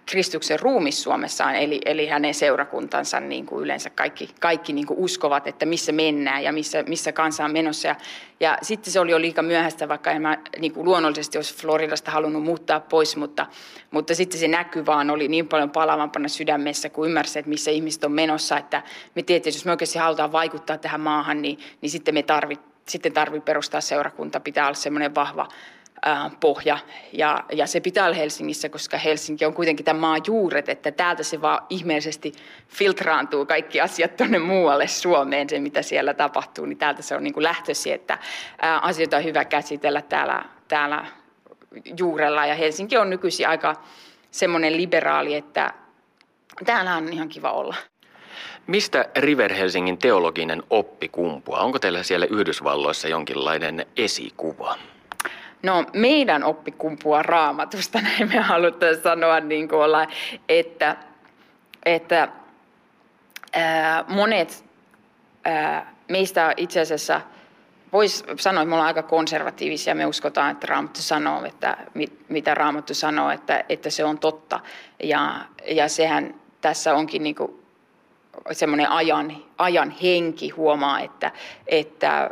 Kristuksen 0.05 0.59
ruumis 0.59 1.03
Suomessa 1.03 1.45
on, 1.45 1.55
eli, 1.55 1.81
eli 1.85 2.07
hänen 2.07 2.33
seurakuntansa 2.33 3.19
niin 3.19 3.45
kuin 3.45 3.63
yleensä 3.63 3.89
kaikki, 3.89 4.29
kaikki 4.39 4.73
niin 4.73 4.87
kuin 4.87 4.99
uskovat, 4.99 5.47
että 5.47 5.65
missä 5.65 5.91
mennään 5.91 6.43
ja 6.43 6.53
missä, 6.53 6.83
missä 6.83 7.11
kansa 7.11 7.45
on 7.45 7.51
menossa. 7.51 7.87
Ja, 7.87 7.95
ja 8.39 8.57
sitten 8.61 8.93
se 8.93 8.99
oli 8.99 9.11
jo 9.11 9.21
liika 9.21 9.41
myöhäistä, 9.41 9.87
vaikka 9.87 10.11
en 10.11 10.21
mä 10.21 10.37
niin 10.59 10.73
kuin 10.73 10.85
luonnollisesti 10.85 11.37
olisi 11.37 11.55
Floridasta 11.57 12.11
halunnut 12.11 12.43
muuttaa 12.43 12.79
pois, 12.79 13.15
mutta, 13.15 13.45
mutta 13.91 14.15
sitten 14.15 14.39
se 14.39 14.47
näky 14.47 14.85
vaan 14.85 15.09
oli 15.09 15.27
niin 15.27 15.47
paljon 15.47 15.69
palavampana 15.69 16.27
sydämessä, 16.27 16.89
kun 16.89 17.07
ymmärsi, 17.07 17.39
että 17.39 17.49
missä 17.49 17.71
ihmiset 17.71 18.03
on 18.03 18.11
menossa, 18.11 18.57
että 18.57 18.83
me 19.15 19.23
tietysti, 19.23 19.57
jos 19.59 19.65
me 19.65 19.71
oikeasti 19.71 19.99
halutaan 19.99 20.31
vaikuttaa 20.31 20.77
tähän 20.77 21.01
maahan, 21.01 21.41
niin, 21.41 21.59
niin 21.81 21.89
sitten 21.89 22.13
me 22.13 22.23
tarvit, 22.23 22.59
sitten 22.87 23.13
tarvii 23.13 23.41
perustaa 23.41 23.81
seurakunta, 23.81 24.39
pitää 24.39 24.65
olla 24.65 24.73
semmoinen 24.73 25.15
vahva 25.15 25.47
pohja. 26.39 26.77
Ja, 27.13 27.43
ja 27.51 27.67
se 27.67 27.79
pitää 27.79 28.05
olla 28.05 28.15
Helsingissä, 28.15 28.69
koska 28.69 28.97
Helsinki 28.97 29.45
on 29.45 29.53
kuitenkin 29.53 29.85
tämä 29.85 29.99
maa 29.99 30.17
juuret, 30.27 30.69
että 30.69 30.91
täältä 30.91 31.23
se 31.23 31.41
vaan 31.41 31.59
ihmeellisesti 31.69 32.31
filtraantuu 32.67 33.45
kaikki 33.45 33.81
asiat 33.81 34.15
tuonne 34.15 34.39
muualle 34.39 34.87
Suomeen, 34.87 35.49
se 35.49 35.59
mitä 35.59 35.81
siellä 35.81 36.13
tapahtuu, 36.13 36.65
niin 36.65 36.77
täältä 36.77 37.01
se 37.01 37.15
on 37.15 37.23
niin 37.23 37.33
kuin 37.33 37.43
lähtösi, 37.43 37.91
että 37.91 38.17
ää, 38.61 38.79
asioita 38.79 39.17
on 39.17 39.23
hyvä 39.23 39.45
käsitellä 39.45 40.01
täällä, 40.01 40.45
täällä 40.67 41.05
juurella. 41.99 42.45
Ja 42.45 42.55
Helsinki 42.55 42.97
on 42.97 43.09
nykyisin 43.09 43.47
aika 43.47 43.75
semmoinen 44.31 44.77
liberaali, 44.77 45.35
että 45.35 45.73
täällä 46.65 46.95
on 46.95 47.13
ihan 47.13 47.29
kiva 47.29 47.51
olla. 47.51 47.75
Mistä 48.67 49.09
River 49.17 49.53
Helsingin 49.53 49.97
teologinen 49.97 50.63
oppi 50.69 51.09
kumpuaa? 51.09 51.63
Onko 51.63 51.79
teillä 51.79 52.03
siellä 52.03 52.25
Yhdysvalloissa 52.25 53.07
jonkinlainen 53.07 53.85
esikuva? 53.97 54.75
No 55.63 55.85
meidän 55.93 56.43
oppi 56.43 56.71
kumpuaa 56.71 57.23
raamatusta, 57.23 58.01
näin 58.01 58.29
me 58.29 58.39
halutaan 58.39 58.95
sanoa, 59.03 59.39
niin 59.39 59.69
kuin 59.69 59.79
olla, 59.79 60.07
että, 60.49 60.95
että 61.85 62.27
ää, 63.53 64.05
monet 64.07 64.65
ää, 65.45 65.93
meistä 66.09 66.53
itse 66.57 66.79
asiassa 66.79 67.21
voisi 67.93 68.23
sanoa, 68.37 68.61
että 68.61 68.69
me 68.69 68.75
ollaan 68.75 68.87
aika 68.87 69.03
konservatiivisia. 69.03 69.95
Me 69.95 70.05
uskotaan, 70.05 70.51
että 70.51 70.67
Raamattu 70.67 71.01
sanoo, 71.01 71.45
että 71.45 71.77
mit, 71.93 72.29
mitä 72.29 72.55
Raamattu 72.55 72.93
sanoo, 72.93 73.29
että, 73.29 73.63
että 73.69 73.89
se 73.89 74.03
on 74.03 74.19
totta. 74.19 74.59
Ja, 75.03 75.45
ja 75.67 75.87
sehän 75.89 76.35
tässä 76.61 76.95
onkin 76.95 77.23
niin 77.23 77.35
kuin 77.35 77.63
semmoinen 78.51 78.89
ajan, 78.89 79.37
ajan 79.57 79.89
henki 79.89 80.49
huomaa, 80.49 80.99
että, 80.99 81.31
että 81.67 82.29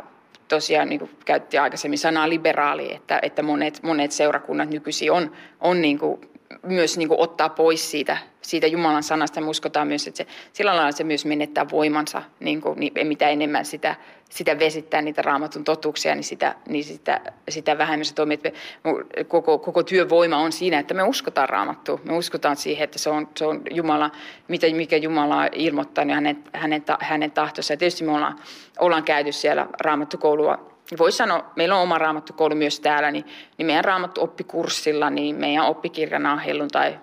tosiaan 0.56 0.88
niin 0.88 1.10
käytti 1.24 1.58
aikaisemmin 1.58 1.98
sanaa 1.98 2.28
liberaali, 2.28 2.94
että, 2.94 3.18
että 3.22 3.42
monet, 3.42 3.82
monet 3.82 4.12
seurakunnat 4.12 4.70
nykyisin 4.70 5.12
on, 5.12 5.32
on 5.60 5.80
niin 5.80 5.98
kuin 5.98 6.20
myös 6.62 6.98
niin 6.98 7.08
kuin 7.08 7.20
ottaa 7.20 7.48
pois 7.48 7.90
siitä, 7.90 8.18
siitä 8.42 8.66
Jumalan 8.66 9.02
sanasta. 9.02 9.40
Me 9.40 9.46
uskotaan 9.46 9.88
myös, 9.88 10.06
että 10.06 10.18
se, 10.18 10.26
sillä 10.52 10.76
lailla 10.76 10.92
se 10.92 11.04
myös 11.04 11.24
menettää 11.24 11.66
voimansa, 11.70 12.22
niin 12.40 12.60
kuin, 12.60 12.80
niin 12.80 13.06
mitä 13.06 13.28
enemmän 13.28 13.64
sitä, 13.64 13.96
sitä 14.28 14.58
vesittää 14.58 15.02
niitä 15.02 15.22
raamatun 15.22 15.64
totuuksia, 15.64 16.14
niin 16.14 16.24
sitä, 16.24 16.54
niin 16.68 16.84
sitä, 16.84 17.20
sitä 17.48 17.78
vähemmän 17.78 18.04
se 18.04 18.14
toimii. 18.14 18.38
Me, 18.44 19.24
koko, 19.24 19.58
koko 19.58 19.82
työvoima 19.82 20.36
on 20.36 20.52
siinä, 20.52 20.78
että 20.78 20.94
me 20.94 21.02
uskotaan 21.02 21.48
raamattua. 21.48 22.00
Me 22.04 22.16
uskotaan 22.16 22.56
siihen, 22.56 22.84
että 22.84 22.98
se 22.98 23.10
on, 23.10 23.28
se 23.36 23.46
on 23.46 23.62
Jumala, 23.70 24.10
mitä, 24.48 24.66
mikä 24.66 24.96
Jumala 24.96 25.48
ilmoittaa, 25.52 26.04
niin 26.04 26.14
hänen, 26.14 26.44
hänen, 26.52 26.82
hänen 27.00 27.30
tahtonsa. 27.30 27.72
Ja 27.72 27.76
tietysti 27.76 28.04
me 28.04 28.12
ollaan, 28.12 28.38
ollaan 28.78 29.04
käyty 29.04 29.32
siellä 29.32 29.66
raamattukoulua 29.80 30.71
voisi 30.98 31.18
sanoa, 31.18 31.52
meillä 31.56 31.76
on 31.76 31.82
oma 31.82 31.98
raamattukoulu 31.98 32.54
myös 32.54 32.80
täällä, 32.80 33.10
niin, 33.10 33.24
niin 33.58 33.66
meidän 33.66 33.84
raamattuoppikurssilla, 33.84 35.10
niin 35.10 35.36
meidän 35.36 35.66
oppikirjana 35.66 36.32
on 36.32 36.38
helluntai 36.38 36.98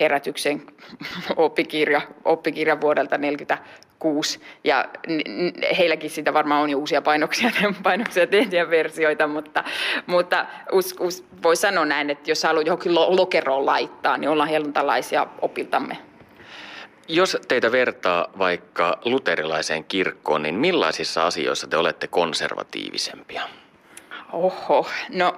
herätyksen 0.00 0.62
oppikirja, 1.36 2.00
oppikirja 2.24 2.80
vuodelta 2.80 3.18
1946. 3.18 4.40
Ja 4.64 4.88
heilläkin 5.78 6.10
sitä 6.10 6.34
varmaan 6.34 6.62
on 6.62 6.70
jo 6.70 6.78
uusia 6.78 7.02
painoksia, 7.02 7.50
painoksia 7.82 8.26
tehtyjä 8.26 8.70
versioita, 8.70 9.26
mutta, 9.26 9.64
mutta 10.06 10.46
us, 10.72 10.94
us, 11.00 11.24
voi 11.42 11.56
sanoa 11.56 11.84
näin, 11.84 12.10
että 12.10 12.30
jos 12.30 12.42
haluaa 12.42 12.62
johonkin 12.62 12.94
lokeroon 12.94 13.66
laittaa, 13.66 14.16
niin 14.16 14.28
ollaan 14.28 14.48
helluntalaisia 14.48 15.26
opiltamme. 15.42 15.98
Jos 17.08 17.36
teitä 17.48 17.72
vertaa 17.72 18.28
vaikka 18.38 18.98
luterilaiseen 19.04 19.84
kirkkoon, 19.84 20.42
niin 20.42 20.54
millaisissa 20.54 21.26
asioissa 21.26 21.66
te 21.66 21.76
olette 21.76 22.06
konservatiivisempia? 22.06 23.42
Oho, 24.32 24.86
no 25.08 25.36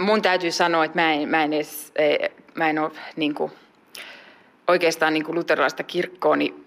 mun 0.00 0.22
täytyy 0.22 0.50
sanoa, 0.50 0.84
että 0.84 0.98
mä 0.98 1.12
en, 1.12 1.28
mä 1.28 1.44
en, 1.44 1.52
edes, 1.52 1.92
e, 1.96 2.28
mä 2.54 2.70
en 2.70 2.78
ole 2.78 2.90
niin 3.16 3.34
kuin, 3.34 3.52
oikeastaan 4.68 5.14
niin 5.14 5.24
kuin 5.24 5.34
luterilaista 5.34 5.82
kirkkoa, 5.82 6.36
niin 6.36 6.66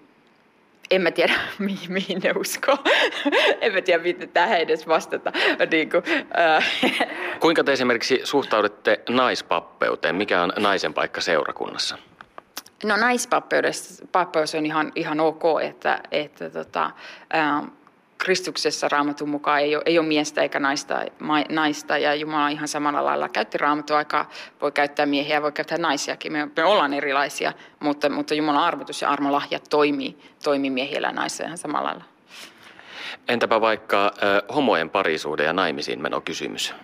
en 0.90 1.02
mä 1.02 1.10
tiedä, 1.10 1.34
mihin, 1.58 1.92
mihin 1.92 2.20
ne 2.24 2.32
uskoo. 2.36 2.78
en 3.60 3.72
mä 3.72 3.80
tiedä, 3.80 4.02
miten 4.02 4.28
tähän 4.28 4.60
edes 4.60 4.88
vastata. 4.88 5.32
Niin 5.70 5.90
kuin, 5.90 6.02
äh. 6.38 6.66
Kuinka 7.40 7.64
te 7.64 7.72
esimerkiksi 7.72 8.20
suhtaudutte 8.24 9.00
naispappeuteen? 9.08 10.14
Mikä 10.14 10.42
on 10.42 10.52
naisen 10.58 10.94
paikka 10.94 11.20
seurakunnassa? 11.20 11.98
No 12.84 12.96
naispappeus 12.96 14.54
on 14.58 14.66
ihan, 14.66 14.92
ihan 14.94 15.20
ok, 15.20 15.42
että, 15.62 16.00
että 16.10 16.50
tota, 16.50 16.90
ää, 17.30 17.62
Kristuksessa 18.18 18.88
raamatun 18.88 19.28
mukaan 19.28 19.60
ei 19.60 19.76
ole, 19.76 19.82
ei 19.86 19.98
ole 19.98 20.06
miestä 20.06 20.42
eikä 20.42 20.60
naista, 20.60 21.04
ma, 21.18 21.44
naista 21.48 21.98
ja 21.98 22.14
Jumala 22.14 22.48
ihan 22.48 22.68
samalla 22.68 23.04
lailla 23.04 23.28
käytti 23.28 23.58
raamatun 23.58 23.96
aikaa. 23.96 24.30
Voi 24.60 24.72
käyttää 24.72 25.06
miehiä, 25.06 25.42
voi 25.42 25.52
käyttää 25.52 25.78
naisiakin. 25.78 26.32
Me, 26.32 26.48
me 26.56 26.64
ollaan 26.64 26.94
erilaisia, 26.94 27.52
mutta, 27.80 28.08
mutta 28.08 28.34
Jumalan 28.34 28.62
armotus 28.62 29.02
ja 29.02 29.10
armolahjat 29.10 29.64
toimii, 29.70 30.18
toimii 30.42 30.70
miehillä 30.70 31.08
ja 31.08 31.12
naisilla 31.12 31.46
ihan 31.46 31.58
samalla 31.58 31.88
lailla. 31.88 32.04
Entäpä 33.28 33.60
vaikka 33.60 34.06
äh, 34.06 34.54
homojen 34.54 34.90
parisuuden 34.90 35.46
ja 35.46 35.52
naimisiin 35.52 36.02
meno 36.02 36.20
kysymys? 36.20 36.74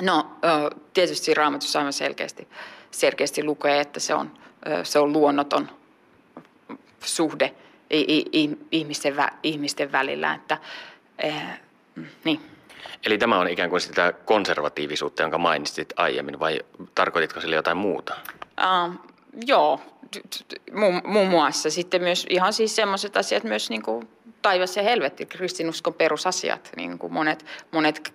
No 0.00 0.36
tietysti 0.92 1.34
raamatussa 1.34 1.78
aivan 1.78 1.92
selkeästi, 1.92 2.48
selkeästi 2.90 3.44
lukee, 3.44 3.80
että 3.80 4.00
se 4.00 4.14
on 4.14 4.39
se 4.82 4.98
on 4.98 5.12
luonnoton 5.12 5.70
suhde 7.00 7.54
ihmisten, 8.72 9.14
ihmisten 9.42 9.92
välillä. 9.92 10.34
Että, 10.34 10.58
eh, 11.18 11.42
niin. 12.24 12.40
Eli 13.06 13.18
tämä 13.18 13.38
on 13.38 13.48
ikään 13.48 13.70
kuin 13.70 13.80
sitä 13.80 14.12
konservatiivisuutta, 14.24 15.22
jonka 15.22 15.38
mainitsit 15.38 15.92
aiemmin, 15.96 16.40
vai 16.40 16.60
tarkoititko 16.94 17.40
sille 17.40 17.56
jotain 17.56 17.76
muuta? 17.76 18.16
Uh, 18.60 18.94
joo, 19.46 19.80
muun, 21.04 21.28
muassa. 21.28 21.70
Sitten 21.70 22.02
myös 22.02 22.26
ihan 22.30 22.52
siis 22.52 22.76
sellaiset 22.76 23.16
asiat 23.16 23.44
myös 23.44 23.70
niin 23.70 23.82
kuin 23.82 24.08
taivas 24.42 24.76
ja 24.76 24.82
helvetti, 24.82 25.26
kristinuskon 25.26 25.94
perusasiat, 25.94 26.70
niin 26.76 26.98
kuin 26.98 27.12
monet, 27.12 27.44
monet, 27.70 28.14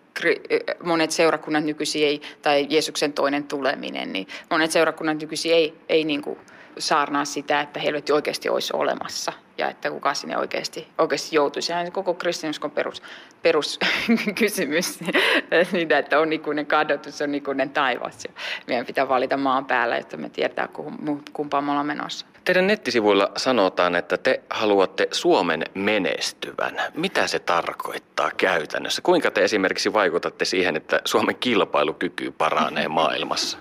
monet 0.84 1.12
seurakunnat 1.12 1.64
nykyisin 1.64 2.08
ei, 2.08 2.22
tai 2.42 2.68
Jeesuksen 2.70 3.14
toinen 3.14 3.44
tuleminen, 3.44 4.14
niin 4.14 4.28
monet 4.50 4.72
seurakunnat 4.72 5.18
nykyisin 5.22 5.54
ei, 5.54 5.74
ei 5.90 6.04
niin 6.04 6.22
kuin 6.22 6.40
saarnaa 6.80 7.26
sitä, 7.26 7.62
että 7.62 7.80
helvetti 7.80 8.14
oikeasti 8.14 8.50
olisi 8.50 8.74
olemassa 8.74 9.34
ja 9.58 9.70
että 9.70 9.90
kuka 9.90 10.14
sinne 10.14 10.38
oikeasti, 10.38 10.88
oikeasti 10.98 11.36
joutuisi. 11.36 11.68
Sehän 11.68 11.86
on 11.86 11.92
koko 11.92 12.14
kristinuskon 12.14 12.72
perus, 12.72 13.02
peruskysymys, 13.42 15.00
että 16.00 16.20
on 16.20 16.34
ikuinen 16.34 16.66
kadotus, 16.66 17.22
on 17.22 17.36
ikuinen 17.36 17.70
taivas. 17.70 18.26
Ja 18.26 18.34
meidän 18.68 18.86
pitää 18.86 19.10
valita 19.10 19.38
maan 19.38 19.66
päällä, 19.66 19.98
jotta 19.98 20.18
me 20.18 20.30
tiedetään, 20.30 20.70
kumpaan 21.34 21.64
me 21.64 21.72
ollaan 21.72 21.88
menossa. 21.88 22.26
Teidän 22.46 22.68
nettisivuilla 22.68 23.32
sanotaan, 23.38 23.96
että 23.96 24.18
te 24.18 24.42
haluatte 24.50 25.08
Suomen 25.12 25.64
menestyvän. 25.74 26.82
Mitä 26.94 27.28
se 27.28 27.40
tarkoittaa 27.40 28.32
käytännössä? 28.38 29.02
Kuinka 29.02 29.32
te 29.32 29.44
esimerkiksi 29.44 29.94
vaikutatte 29.94 30.46
siihen, 30.46 30.76
että 30.76 31.02
Suomen 31.06 31.36
kilpailukyky 31.36 32.32
paranee 32.32 32.88
maailmassa? 33.02 33.58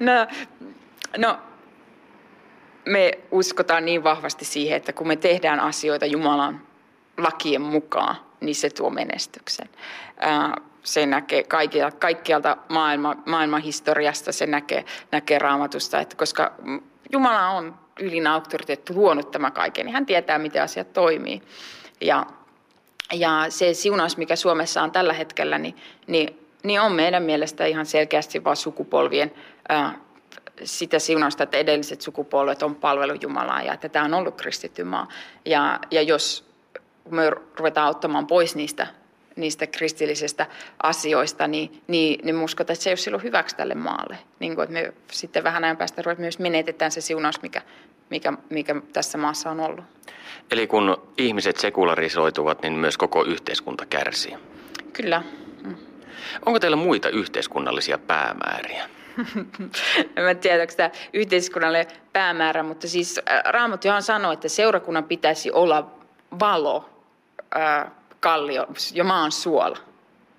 No, 0.00 0.26
no 1.18 1.38
me 2.84 3.18
uskotaan 3.30 3.84
niin 3.84 4.04
vahvasti 4.04 4.44
siihen, 4.44 4.76
että 4.76 4.92
kun 4.92 5.06
me 5.06 5.16
tehdään 5.16 5.60
asioita 5.60 6.06
Jumalan 6.06 6.60
lakien 7.18 7.62
mukaan, 7.62 8.16
niin 8.40 8.54
se 8.54 8.70
tuo 8.70 8.90
menestyksen. 8.90 9.68
Se 10.82 11.06
näkee 11.06 11.42
kaikkialta, 11.42 11.96
kaikkialta 11.96 12.56
maailma, 12.68 13.16
maailman 13.26 13.62
historiasta, 13.62 14.32
se 14.32 14.46
näkee, 14.46 14.84
näkee 15.12 15.38
raamatusta, 15.38 16.00
että 16.00 16.16
koska 16.16 16.52
Jumala 17.12 17.48
on 17.48 17.74
ylin 18.00 18.26
auktoriteetti 18.26 18.94
luonut 18.94 19.30
tämä 19.30 19.50
kaiken, 19.50 19.86
niin 19.86 19.94
hän 19.94 20.06
tietää, 20.06 20.38
miten 20.38 20.62
asiat 20.62 20.92
toimii. 20.92 21.42
Ja, 22.00 22.26
ja 23.12 23.46
se 23.48 23.74
siunaus, 23.74 24.16
mikä 24.16 24.36
Suomessa 24.36 24.82
on 24.82 24.92
tällä 24.92 25.12
hetkellä, 25.12 25.58
niin, 25.58 25.76
niin, 26.06 26.48
niin 26.62 26.80
on 26.80 26.92
meidän 26.92 27.22
mielestä 27.22 27.66
ihan 27.66 27.86
selkeästi 27.86 28.44
vain 28.44 28.56
sukupolvien 28.56 29.32
ää, 29.68 29.98
sitä 30.64 30.98
siunausta, 30.98 31.42
että 31.42 31.56
edelliset 31.56 32.00
sukupolvet 32.00 32.62
on 32.62 32.74
palvellut 32.74 33.22
Jumalaa 33.22 33.62
ja 33.62 33.72
että 33.72 33.88
tämä 33.88 34.04
on 34.04 34.14
ollut 34.14 34.36
kristitty 34.36 34.84
maa. 34.84 35.08
Ja, 35.44 35.80
ja 35.90 36.02
jos 36.02 36.50
me 37.10 37.30
ruvetaan 37.30 37.90
ottamaan 37.90 38.26
pois 38.26 38.56
niistä, 38.56 38.86
niistä 39.36 39.66
kristillisistä 39.66 40.46
asioista, 40.82 41.46
niin, 41.46 41.82
niin, 41.86 42.20
niin 42.22 42.36
uskotaan, 42.36 42.74
että 42.74 42.84
se 42.84 42.90
ei 42.90 42.92
ole 42.92 42.96
silloin 42.96 43.22
hyväksi 43.22 43.56
tälle 43.56 43.74
maalle. 43.74 44.18
Niin 44.38 44.54
kuin, 44.54 44.64
että 44.64 44.72
me 44.72 44.92
sitten 45.12 45.44
vähän 45.44 45.64
ajan 45.64 45.76
päästä 45.76 46.02
myös 46.18 46.38
menetetään 46.38 46.90
se 46.90 47.00
siunaus, 47.00 47.42
mikä, 47.42 47.62
mikä, 48.10 48.32
mikä 48.50 48.76
tässä 48.92 49.18
maassa 49.18 49.50
on 49.50 49.60
ollut. 49.60 49.84
Eli 50.50 50.66
kun 50.66 51.02
ihmiset 51.18 51.56
sekularisoituvat, 51.56 52.62
niin 52.62 52.72
myös 52.72 52.98
koko 52.98 53.24
yhteiskunta 53.24 53.86
kärsii? 53.86 54.36
Kyllä. 54.92 55.22
Mm. 55.62 55.76
Onko 56.46 56.60
teillä 56.60 56.76
muita 56.76 57.08
yhteiskunnallisia 57.08 57.98
päämääriä? 57.98 58.88
en 60.30 60.38
tiedä, 60.38 60.62
onko 60.62 60.74
tämä 60.76 60.90
yhteiskunnalle 61.12 61.86
päämäärä, 62.12 62.62
mutta 62.62 62.88
siis 62.88 63.20
äh, 63.30 63.42
Raamattuhan 63.44 64.02
sanoo, 64.02 64.32
että 64.32 64.48
seurakunnan 64.48 65.04
pitäisi 65.04 65.52
olla 65.52 65.90
valo 66.40 66.90
äh, 67.56 67.92
kallio 68.26 68.66
ja 68.94 69.04
maan 69.04 69.32
suola. 69.32 69.78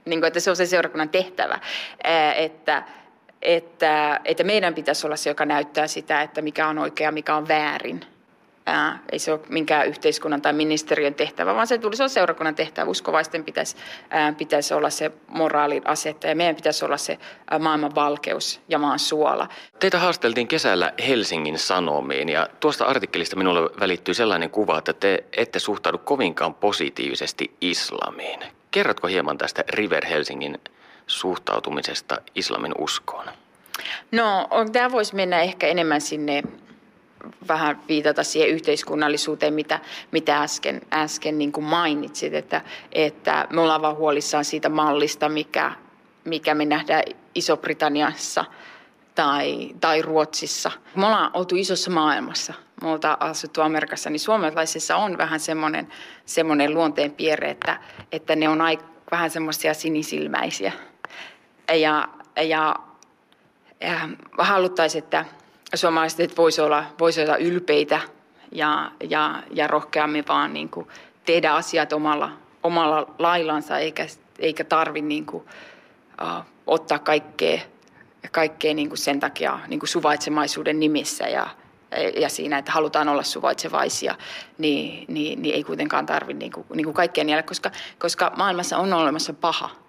Niin 0.05 0.19
kuin, 0.19 0.27
että 0.27 0.39
se 0.39 0.49
on 0.49 0.55
se 0.55 0.65
seurakunnan 0.65 1.09
tehtävä, 1.09 1.59
että, 2.35 2.83
että, 3.41 4.19
että 4.25 4.43
meidän 4.43 4.73
pitäisi 4.75 5.07
olla 5.07 5.15
se, 5.15 5.29
joka 5.29 5.45
näyttää 5.45 5.87
sitä, 5.87 6.21
että 6.21 6.41
mikä 6.41 6.67
on 6.67 6.77
oikea, 6.77 7.11
mikä 7.11 7.35
on 7.35 7.47
väärin– 7.47 8.05
Ää, 8.69 8.99
ei 9.11 9.19
se 9.19 9.31
ole 9.31 9.39
minkään 9.49 9.87
yhteiskunnan 9.87 10.41
tai 10.41 10.53
ministeriön 10.53 11.13
tehtävä, 11.13 11.55
vaan 11.55 11.67
se 11.67 11.77
tulisi 11.77 12.03
olla 12.03 12.09
seurakunnan 12.09 12.55
tehtävä. 12.55 12.89
Uskovaisten 12.89 13.43
pitäisi, 13.43 13.75
ää, 14.09 14.33
pitäisi 14.33 14.73
olla 14.73 14.89
se 14.89 15.11
moraalin 15.27 15.87
asetta 15.87 16.27
ja 16.27 16.35
meidän 16.35 16.55
pitäisi 16.55 16.85
olla 16.85 16.97
se 16.97 17.17
ää, 17.49 17.59
maailman 17.59 17.95
valkeus 17.95 18.61
ja 18.69 18.79
maan 18.79 18.99
suola. 18.99 19.47
Teitä 19.79 19.99
haasteltiin 19.99 20.47
kesällä 20.47 20.93
Helsingin 21.07 21.59
Sanomiin 21.59 22.29
ja 22.29 22.47
tuosta 22.59 22.85
artikkelista 22.85 23.35
minulle 23.35 23.69
välittyy 23.79 24.13
sellainen 24.13 24.49
kuva, 24.49 24.77
että 24.77 24.93
te 24.93 25.23
ette 25.37 25.59
suhtaudu 25.59 25.97
kovinkaan 25.97 26.53
positiivisesti 26.53 27.55
islamiin. 27.61 28.39
Kerrotko 28.71 29.07
hieman 29.07 29.37
tästä 29.37 29.63
River 29.69 30.05
Helsingin 30.05 30.59
suhtautumisesta 31.07 32.17
islamin 32.35 32.73
uskoon? 32.77 33.25
No, 34.11 34.49
tämä 34.71 34.91
voisi 34.91 35.15
mennä 35.15 35.41
ehkä 35.41 35.67
enemmän 35.67 36.01
sinne 36.01 36.43
vähän 37.47 37.81
viitata 37.87 38.23
siihen 38.23 38.49
yhteiskunnallisuuteen, 38.49 39.53
mitä, 39.53 39.79
mitä 40.11 40.37
äsken, 40.37 40.81
äsken 40.93 41.37
niin 41.37 41.51
kuin 41.51 41.63
mainitsit, 41.63 42.33
että, 42.33 42.61
että 42.91 43.47
me 43.49 43.61
ollaan 43.61 43.81
vaan 43.81 43.95
huolissaan 43.95 44.45
siitä 44.45 44.69
mallista, 44.69 45.29
mikä, 45.29 45.71
mikä 46.23 46.55
me 46.55 46.65
nähdään 46.65 47.03
Iso-Britanniassa 47.35 48.45
tai, 49.15 49.69
tai 49.81 50.01
Ruotsissa. 50.01 50.71
Me 50.95 51.05
ollaan 51.05 51.31
oltu 51.33 51.55
isossa 51.55 51.91
maailmassa, 51.91 52.53
me 52.81 52.87
ollaan 52.87 53.21
asuttu 53.21 53.61
Amerikassa, 53.61 54.09
niin 54.09 54.19
suomalaisissa 54.19 54.95
on 54.95 55.17
vähän 55.17 55.39
semmoinen, 55.39 55.87
semmoinen 56.25 56.73
luonteenpiirre, 56.73 57.49
että, 57.49 57.79
että 58.11 58.35
ne 58.35 58.49
on 58.49 58.61
aika, 58.61 58.83
vähän 59.11 59.29
semmoisia 59.29 59.73
sinisilmäisiä. 59.73 60.71
Ja, 61.73 62.07
ja 62.43 62.75
haluttaisiin, 64.37 65.03
että 65.03 65.25
suomalaiset 65.75 66.37
voisivat 66.37 66.65
olla, 66.65 66.83
voisi 66.99 67.21
olla 67.21 67.37
ylpeitä 67.37 68.01
ja, 68.51 68.91
ja, 69.09 69.43
ja 69.51 69.67
rohkeammin 69.67 70.25
vaan 70.27 70.53
niin 70.53 70.69
kuin 70.69 70.87
tehdä 71.25 71.53
asiat 71.53 71.93
omalla, 71.93 72.31
omalla 72.63 73.15
laillansa, 73.19 73.77
eikä, 73.77 74.07
eikä 74.39 74.63
tarvi 74.63 75.01
niin 75.01 75.25
kuin, 75.25 75.43
uh, 76.21 76.45
ottaa 76.67 76.99
kaikkea, 76.99 77.59
kaikkea 78.31 78.73
niin 78.73 78.89
kuin 78.89 78.97
sen 78.97 79.19
takia 79.19 79.59
niin 79.67 79.79
kuin 79.79 79.89
suvaitsemaisuuden 79.89 80.79
nimissä 80.79 81.27
ja, 81.27 81.49
ja 82.19 82.29
siinä, 82.29 82.57
että 82.57 82.71
halutaan 82.71 83.09
olla 83.09 83.23
suvaitsevaisia, 83.23 84.15
niin, 84.57 85.05
niin, 85.07 85.41
niin 85.41 85.55
ei 85.55 85.63
kuitenkaan 85.63 86.05
tarvitse 86.05 86.39
niin 86.39 86.51
kuin, 86.51 86.65
niin 86.73 86.85
kuin 86.85 86.93
kaikkea 86.93 87.23
niellä, 87.23 87.43
koska, 87.43 87.71
koska 87.99 88.31
maailmassa 88.35 88.77
on 88.77 88.93
olemassa 88.93 89.33
paha– 89.33 89.69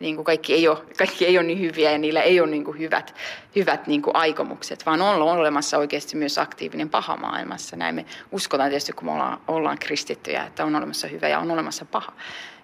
niin 0.00 0.16
kuin 0.16 0.24
kaikki, 0.24 0.54
ei 0.54 0.68
ole, 0.68 0.78
kaikki 0.98 1.26
ei 1.26 1.38
ole 1.38 1.46
niin 1.46 1.60
hyviä 1.60 1.90
ja 1.90 1.98
niillä 1.98 2.22
ei 2.22 2.40
ole 2.40 2.50
niin 2.50 2.64
kuin 2.64 2.78
hyvät, 2.78 3.14
hyvät 3.56 3.86
niin 3.86 4.02
kuin 4.02 4.16
aikomukset, 4.16 4.86
vaan 4.86 5.02
on 5.02 5.22
olemassa 5.22 5.78
oikeasti 5.78 6.16
myös 6.16 6.38
aktiivinen 6.38 6.90
paha 6.90 7.16
maailmassa. 7.16 7.76
Näin 7.76 7.94
me 7.94 8.06
uskotaan 8.32 8.70
tietysti, 8.70 8.92
kun 8.92 9.04
me 9.04 9.12
ollaan, 9.12 9.40
ollaan 9.48 9.78
kristittyjä, 9.78 10.46
että 10.46 10.64
on 10.64 10.76
olemassa 10.76 11.06
hyvä 11.06 11.28
ja 11.28 11.38
on 11.38 11.50
olemassa 11.50 11.84
paha. 11.84 12.12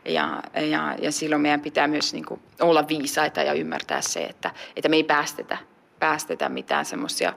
Ja, 0.04 0.42
ja, 0.54 0.94
ja 1.02 1.12
silloin 1.12 1.42
meidän 1.42 1.60
pitää 1.60 1.88
myös 1.88 2.12
niin 2.12 2.24
kuin 2.24 2.40
olla 2.60 2.88
viisaita 2.88 3.42
ja 3.42 3.52
ymmärtää 3.52 4.00
se, 4.00 4.20
että, 4.20 4.50
että 4.76 4.88
me 4.88 4.96
ei 4.96 5.04
päästetä, 5.04 5.58
päästetä 5.98 6.48
mitään 6.48 6.84
semmoisia, 6.84 7.32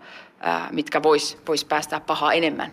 mitkä 0.72 1.04
vois, 1.04 1.38
vois 1.48 1.66
päästää 1.66 2.00
pahaa 2.00 2.34
enemmän 2.34 2.72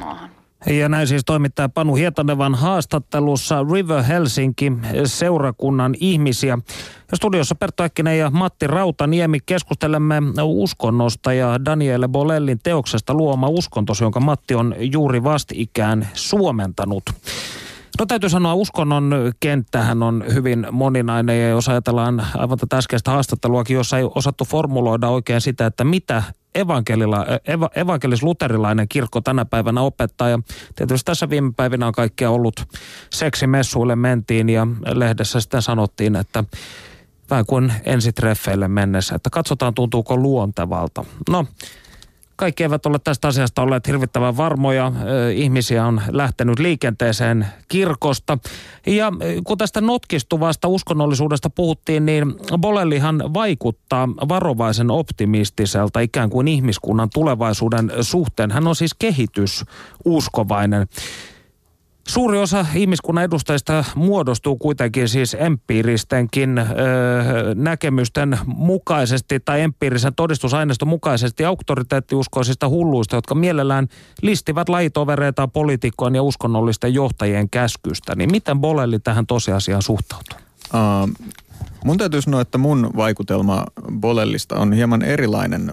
maahan. 0.00 0.39
Ja 0.66 0.88
näin 0.88 1.06
siis 1.06 1.22
toimittaja 1.26 1.68
Panu 1.68 1.94
Hietanevan 1.94 2.54
haastattelussa 2.54 3.66
River 3.72 4.02
Helsinki 4.02 4.72
seurakunnan 5.04 5.94
ihmisiä. 6.00 6.58
Studiossa 7.14 7.54
Perttu 7.54 7.82
Äkkinen 7.82 8.18
ja 8.18 8.30
Matti 8.30 8.66
Rautaniemi 8.66 9.38
keskustelemme 9.46 10.16
uskonnosta 10.42 11.32
ja 11.32 11.64
Daniele 11.64 12.08
Bolellin 12.08 12.58
teoksesta 12.62 13.14
luoma 13.14 13.48
uskontos, 13.48 14.00
jonka 14.00 14.20
Matti 14.20 14.54
on 14.54 14.74
juuri 14.78 15.24
vastikään 15.24 16.08
suomentanut. 16.14 17.02
No 17.98 18.06
täytyy 18.06 18.30
sanoa, 18.30 18.54
uskonnon 18.54 19.32
kenttähän 19.40 20.02
on 20.02 20.24
hyvin 20.34 20.66
moninainen 20.72 21.40
ja 21.40 21.48
jos 21.48 21.68
ajatellaan 21.68 22.26
aivan 22.36 22.58
tätä 22.58 22.76
äskeistä 22.76 23.10
haastatteluakin, 23.10 23.74
jossa 23.74 23.98
ei 23.98 24.04
osattu 24.14 24.44
formuloida 24.44 25.08
oikein 25.08 25.40
sitä, 25.40 25.66
että 25.66 25.84
mitä 25.84 26.22
evankelila, 26.54 27.26
eva, 27.44 27.70
evankelis-luterilainen 27.74 28.88
kirkko 28.88 29.20
tänä 29.20 29.44
päivänä 29.44 29.80
opettaa. 29.80 30.28
Ja 30.28 30.38
tietysti 30.76 31.04
tässä 31.04 31.30
viime 31.30 31.52
päivinä 31.56 31.86
on 31.86 31.92
kaikkea 31.92 32.30
ollut 32.30 32.64
seksimessuille 33.10 33.96
mentiin 33.96 34.48
ja 34.48 34.66
lehdessä 34.94 35.40
sitten 35.40 35.62
sanottiin, 35.62 36.16
että 36.16 36.44
vähän 37.30 37.46
kuin 37.46 37.72
ensitreffeille 37.84 38.68
mennessä, 38.68 39.14
että 39.14 39.30
katsotaan 39.30 39.74
tuntuuko 39.74 40.16
luontevalta. 40.16 41.04
No, 41.30 41.46
kaikki 42.40 42.62
eivät 42.62 42.86
ole 42.86 42.98
tästä 42.98 43.28
asiasta 43.28 43.62
olleet 43.62 43.86
hirvittävän 43.86 44.36
varmoja. 44.36 44.92
Ihmisiä 45.34 45.86
on 45.86 46.02
lähtenyt 46.10 46.58
liikenteeseen 46.58 47.46
kirkosta. 47.68 48.38
Ja 48.86 49.12
kun 49.44 49.58
tästä 49.58 49.80
notkistuvasta 49.80 50.68
uskonnollisuudesta 50.68 51.50
puhuttiin, 51.50 52.06
niin 52.06 52.34
Bolellihan 52.58 53.34
vaikuttaa 53.34 54.08
varovaisen 54.08 54.90
optimistiselta 54.90 56.00
ikään 56.00 56.30
kuin 56.30 56.48
ihmiskunnan 56.48 57.08
tulevaisuuden 57.14 57.92
suhteen. 58.00 58.50
Hän 58.50 58.66
on 58.66 58.76
siis 58.76 58.94
kehitysuskovainen. 58.94 60.86
Suuri 62.10 62.38
osa 62.38 62.66
ihmiskunnan 62.74 63.24
edustajista 63.24 63.84
muodostuu 63.94 64.56
kuitenkin 64.56 65.08
siis 65.08 65.36
empiiristenkin 65.40 66.58
ö, 66.58 66.64
näkemysten 67.54 68.38
mukaisesti 68.46 69.40
tai 69.44 69.60
empiirisen 69.60 70.14
todistusaineiston 70.14 70.88
mukaisesti 70.88 71.44
auktoriteettiuskoisista 71.44 72.68
hulluista, 72.68 73.16
jotka 73.16 73.34
mielellään 73.34 73.88
listivät 74.22 74.68
lajitovereita 74.68 75.48
poliitikkojen 75.48 76.14
ja 76.14 76.22
uskonnollisten 76.22 76.94
johtajien 76.94 77.50
käskystä. 77.50 78.16
Niin 78.16 78.30
miten 78.30 78.60
Bolelli 78.60 78.98
tähän 78.98 79.26
tosiasiaan 79.26 79.82
suhtautuu? 79.82 80.38
Uh, 80.74 81.28
mun 81.84 81.98
täytyy 81.98 82.22
sanoa, 82.22 82.40
että 82.40 82.58
mun 82.58 82.90
vaikutelma 82.96 83.64
Bolellista 84.00 84.56
on 84.56 84.72
hieman 84.72 85.02
erilainen 85.02 85.72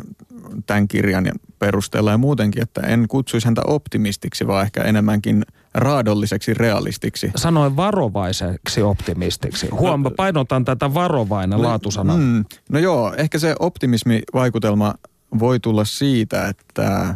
tämän 0.65 0.87
kirjan 0.87 1.31
perusteella 1.59 2.11
ja 2.11 2.17
muutenkin, 2.17 2.63
että 2.63 2.81
en 2.81 3.05
kutsuisi 3.07 3.47
häntä 3.47 3.61
optimistiksi, 3.67 4.47
vaan 4.47 4.63
ehkä 4.63 4.83
enemmänkin 4.83 5.45
raadolliseksi 5.77 6.53
realistiksi. 6.53 7.31
Sanoin 7.35 7.75
varovaiseksi 7.75 8.81
optimistiksi. 8.81 9.67
Huom, 9.71 10.01
no, 10.01 10.11
painotan 10.11 10.65
tätä 10.65 10.93
varovainen 10.93 11.59
no, 11.59 11.67
laatusana. 11.67 12.17
Mm, 12.17 12.45
no 12.69 12.79
joo, 12.79 13.13
ehkä 13.17 13.39
se 13.39 13.55
optimismivaikutelma 13.59 14.95
voi 15.39 15.59
tulla 15.59 15.85
siitä, 15.85 16.47
että 16.47 17.15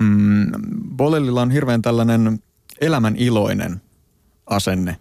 mm, 0.00 0.46
Bolellilla 0.96 1.42
on 1.42 1.50
hirveän 1.50 1.82
tällainen 1.82 2.38
elämän 2.80 3.16
iloinen 3.16 3.80
asenne 4.46 4.96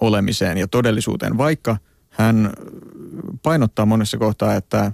olemiseen 0.00 0.58
ja 0.58 0.68
todellisuuteen, 0.68 1.38
vaikka 1.38 1.76
hän 2.10 2.52
painottaa 3.42 3.86
monessa 3.86 4.18
kohtaa, 4.18 4.54
että 4.54 4.92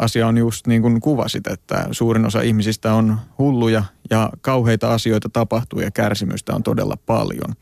asia 0.00 0.26
on 0.26 0.38
just 0.38 0.66
niin 0.66 0.82
kuin 0.82 1.00
kuvasit, 1.00 1.46
että 1.46 1.88
suurin 1.90 2.26
osa 2.26 2.40
ihmisistä 2.40 2.94
on 2.94 3.20
hulluja 3.38 3.84
ja 4.10 4.30
kauheita 4.40 4.94
asioita 4.94 5.28
tapahtuu 5.28 5.80
ja 5.80 5.90
kärsimystä 5.90 6.54
on 6.54 6.62
todella 6.62 6.96
paljon. 7.06 7.54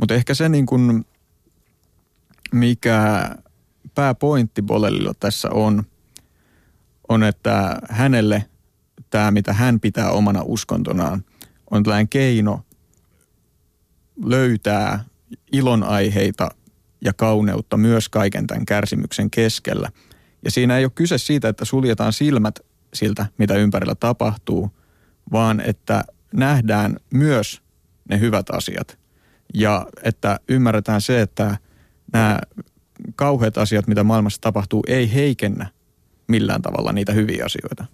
Mutta 0.00 0.14
ehkä 0.14 0.34
se 0.34 0.48
niin 0.48 0.66
kuin, 0.66 1.04
mikä 2.52 3.30
pääpointti 3.94 4.62
Bolellilla 4.62 5.14
tässä 5.20 5.50
on, 5.50 5.82
on, 7.08 7.22
että 7.22 7.78
hänelle 7.90 8.44
tämä, 9.10 9.30
mitä 9.30 9.52
hän 9.52 9.80
pitää 9.80 10.10
omana 10.10 10.42
uskontonaan, 10.44 11.24
on 11.70 11.82
tällainen 11.82 12.08
keino 12.08 12.60
löytää 14.24 15.04
ilonaiheita 15.52 16.48
ja 17.04 17.12
kauneutta 17.12 17.76
myös 17.76 18.08
kaiken 18.08 18.46
tämän 18.46 18.66
kärsimyksen 18.66 19.30
keskellä– 19.30 19.88
ja 20.44 20.50
siinä 20.50 20.78
ei 20.78 20.84
ole 20.84 20.92
kyse 20.94 21.18
siitä, 21.18 21.48
että 21.48 21.64
suljetaan 21.64 22.12
silmät 22.12 22.60
siltä, 22.94 23.26
mitä 23.38 23.54
ympärillä 23.54 23.94
tapahtuu, 23.94 24.70
vaan 25.32 25.60
että 25.60 26.04
nähdään 26.34 26.96
myös 27.14 27.62
ne 28.08 28.20
hyvät 28.20 28.50
asiat. 28.50 28.98
Ja 29.54 29.86
että 30.02 30.40
ymmärretään 30.48 31.00
se, 31.00 31.20
että 31.20 31.58
nämä 32.12 32.38
kauheat 33.16 33.58
asiat, 33.58 33.86
mitä 33.86 34.04
maailmassa 34.04 34.40
tapahtuu, 34.40 34.84
ei 34.86 35.14
heikennä 35.14 35.66
millään 36.26 36.62
tavalla 36.62 36.92
niitä 36.92 37.12
hyviä 37.12 37.44
asioita, 37.44 37.84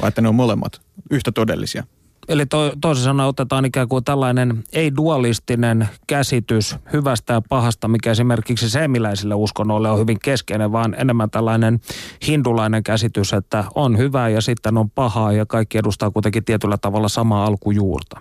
vaan 0.00 0.08
että 0.08 0.20
ne 0.20 0.28
on 0.28 0.34
molemmat 0.34 0.80
yhtä 1.10 1.32
todellisia. 1.32 1.84
Eli 2.28 2.46
to, 2.46 2.72
toisin 2.80 3.04
sanoen 3.04 3.28
otetaan 3.28 3.64
ikään 3.64 3.88
kuin 3.88 4.04
tällainen 4.04 4.64
ei-dualistinen 4.72 5.88
käsitys 6.06 6.76
hyvästä 6.92 7.32
ja 7.32 7.42
pahasta, 7.48 7.88
mikä 7.88 8.10
esimerkiksi 8.10 8.70
seemiläisille 8.70 9.34
uskonnoille 9.34 9.90
on 9.90 9.98
hyvin 9.98 10.18
keskeinen, 10.22 10.72
vaan 10.72 10.94
enemmän 10.98 11.30
tällainen 11.30 11.80
hindulainen 12.26 12.82
käsitys, 12.82 13.32
että 13.32 13.64
on 13.74 13.98
hyvää 13.98 14.28
ja 14.28 14.40
sitten 14.40 14.78
on 14.78 14.90
pahaa 14.90 15.32
ja 15.32 15.46
kaikki 15.46 15.78
edustaa 15.78 16.10
kuitenkin 16.10 16.44
tietyllä 16.44 16.78
tavalla 16.78 17.08
samaa 17.08 17.46
alkujuurta. 17.46 18.20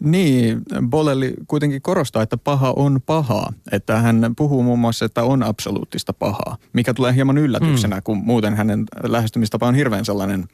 Niin, 0.00 0.62
Bolelli 0.90 1.34
kuitenkin 1.48 1.82
korostaa, 1.82 2.22
että 2.22 2.36
paha 2.36 2.72
on 2.76 3.00
pahaa. 3.06 3.52
Että 3.72 3.98
hän 3.98 4.34
puhuu 4.36 4.62
muun 4.62 4.78
muassa, 4.78 5.04
että 5.04 5.22
on 5.22 5.42
absoluuttista 5.42 6.12
pahaa, 6.12 6.56
mikä 6.72 6.94
tulee 6.94 7.14
hieman 7.14 7.38
yllätyksenä, 7.38 7.96
mm. 7.96 8.02
kun 8.04 8.18
muuten 8.18 8.56
hänen 8.56 8.84
lähestymistapa 9.02 9.66
on 9.66 9.74
hirveän 9.74 10.04
sellainen... 10.04 10.44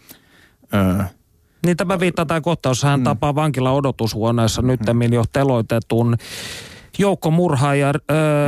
Öö, 0.74 1.05
niin 1.64 1.76
tämä 1.76 2.00
viittaa 2.00 2.26
tämä 2.26 2.40
kohtaus, 2.40 2.82
hän 2.82 3.00
mm. 3.00 3.04
tapaa 3.04 3.34
vankila 3.34 3.72
odotushuoneessa 3.72 4.62
mm. 4.62 4.68
nyttemmin 4.68 5.12
jo 5.12 5.24
teloitetun 5.32 6.16
joukkomurhaaja 6.98 7.88
äh, 7.88 7.94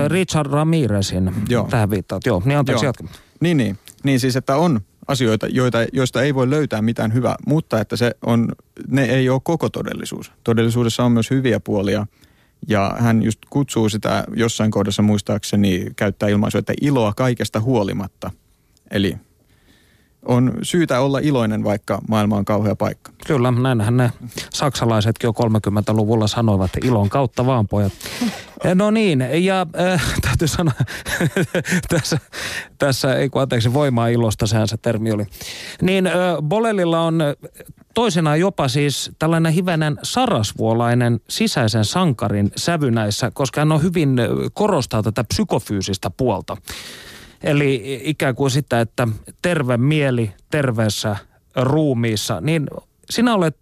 Richard 0.08 0.52
Ramirezin. 0.52 1.34
Joo. 1.48 1.68
Tähän 1.70 1.90
viittaat, 1.90 2.26
joo. 2.26 2.42
Niin 2.44 2.58
anteeksi 2.58 2.86
jatka. 2.86 3.04
Niin, 3.40 3.56
niin. 3.56 3.78
Niin 4.04 4.20
siis, 4.20 4.36
että 4.36 4.56
on 4.56 4.80
asioita, 5.08 5.46
joita, 5.46 5.78
joista 5.92 6.22
ei 6.22 6.34
voi 6.34 6.50
löytää 6.50 6.82
mitään 6.82 7.14
hyvää, 7.14 7.36
mutta 7.46 7.80
että 7.80 7.96
se 7.96 8.16
on, 8.26 8.52
ne 8.88 9.04
ei 9.04 9.28
ole 9.28 9.40
koko 9.44 9.68
todellisuus. 9.68 10.32
Todellisuudessa 10.44 11.04
on 11.04 11.12
myös 11.12 11.30
hyviä 11.30 11.60
puolia. 11.60 12.06
Ja 12.68 12.96
hän 12.98 13.22
just 13.22 13.38
kutsuu 13.50 13.88
sitä 13.88 14.24
jossain 14.34 14.70
kohdassa 14.70 15.02
muistaakseni 15.02 15.86
käyttää 15.96 16.28
ilmaisua, 16.28 16.58
että 16.58 16.72
iloa 16.80 17.12
kaikesta 17.12 17.60
huolimatta. 17.60 18.30
Eli 18.90 19.16
on 20.26 20.52
syytä 20.62 21.00
olla 21.00 21.18
iloinen, 21.18 21.64
vaikka 21.64 21.98
maailma 22.08 22.36
on 22.36 22.44
kauhea 22.44 22.76
paikka. 22.76 23.12
Kyllä, 23.26 23.50
näinhän 23.50 23.96
ne 23.96 24.12
saksalaisetkin 24.52 25.28
jo 25.28 25.32
30-luvulla 25.32 26.26
sanoivat, 26.26 26.70
ilon 26.84 27.08
kautta 27.08 27.46
vaan 27.46 27.68
pojat. 27.68 27.92
No 28.74 28.90
niin, 28.90 29.28
ja 29.38 29.66
äh, 29.80 30.02
täytyy 30.26 30.48
sanoa, 30.48 30.74
tässä, 31.94 32.18
tässä, 32.78 33.14
ei 33.14 33.28
kun 33.28 33.42
anteeksi, 33.42 33.74
voimaa 33.74 34.08
ilosta, 34.08 34.46
sehän 34.46 34.68
se 34.68 34.76
termi 34.76 35.12
oli. 35.12 35.24
Niin 35.82 36.06
äh, 36.06 36.14
Bolelilla 36.42 37.00
on 37.00 37.20
toisenaan 37.94 38.40
jopa 38.40 38.68
siis 38.68 39.10
tällainen 39.18 39.52
hivenen 39.52 39.98
sarasvuolainen 40.02 41.20
sisäisen 41.28 41.84
sankarin 41.84 42.50
sävy 42.56 42.90
näissä, 42.90 43.30
koska 43.34 43.60
hän 43.60 43.72
on 43.72 43.82
hyvin 43.82 44.16
korostaa 44.52 45.02
tätä 45.02 45.24
psykofyysistä 45.24 46.10
puolta. 46.10 46.56
Eli 47.43 48.01
ikään 48.05 48.34
kuin 48.34 48.51
sitä, 48.51 48.80
että 48.80 49.09
terve 49.43 49.76
mieli 49.76 50.30
terveessä 50.51 51.16
ruumiissa, 51.57 52.41
niin 52.41 52.66
sinä 53.11 53.34
olet 53.34 53.57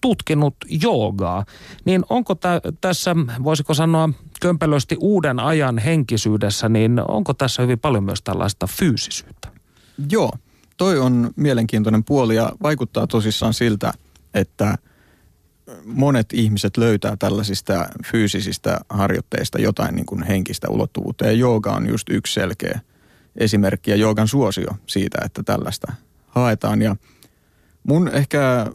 tutkinut 0.00 0.56
joogaa, 0.82 1.44
niin 1.84 2.04
onko 2.08 2.34
tä, 2.34 2.60
tässä, 2.80 3.16
voisiko 3.44 3.74
sanoa 3.74 4.08
kömpelösti 4.40 4.96
uuden 5.00 5.40
ajan 5.40 5.78
henkisyydessä, 5.78 6.68
niin 6.68 7.00
onko 7.08 7.34
tässä 7.34 7.62
hyvin 7.62 7.78
paljon 7.78 8.04
myös 8.04 8.22
tällaista 8.22 8.66
fyysisyyttä? 8.66 9.48
Joo, 10.10 10.32
toi 10.76 10.98
on 10.98 11.30
mielenkiintoinen 11.36 12.04
puoli 12.04 12.36
ja 12.36 12.52
vaikuttaa 12.62 13.06
tosissaan 13.06 13.54
siltä, 13.54 13.92
että 14.34 14.78
monet 15.84 16.32
ihmiset 16.32 16.76
löytää 16.76 17.16
tällaisista 17.16 17.88
fyysisistä 18.06 18.80
harjoitteista 18.88 19.60
jotain 19.60 19.94
niin 19.94 20.06
kuin 20.06 20.22
henkistä 20.22 20.68
ulottuvuutta 20.68 21.26
ja 21.26 21.32
jooga 21.32 21.72
on 21.72 21.88
just 21.88 22.10
yksi 22.10 22.32
selkeä 22.32 22.80
esimerkki 23.36 23.90
ja 23.90 23.96
joogan 23.96 24.28
suosio 24.28 24.68
siitä, 24.86 25.18
että 25.24 25.42
tällaista 25.42 25.92
haetaan 26.26 26.82
ja 26.82 26.96
mun 27.88 28.08
ehkä 28.08 28.66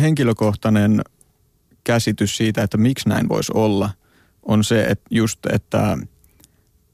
henkilökohtainen 0.00 1.02
käsitys 1.84 2.36
siitä, 2.36 2.62
että 2.62 2.78
miksi 2.78 3.08
näin 3.08 3.28
voisi 3.28 3.52
olla, 3.54 3.90
on 4.42 4.64
se, 4.64 4.84
että 4.84 5.04
just, 5.10 5.46
että 5.46 5.98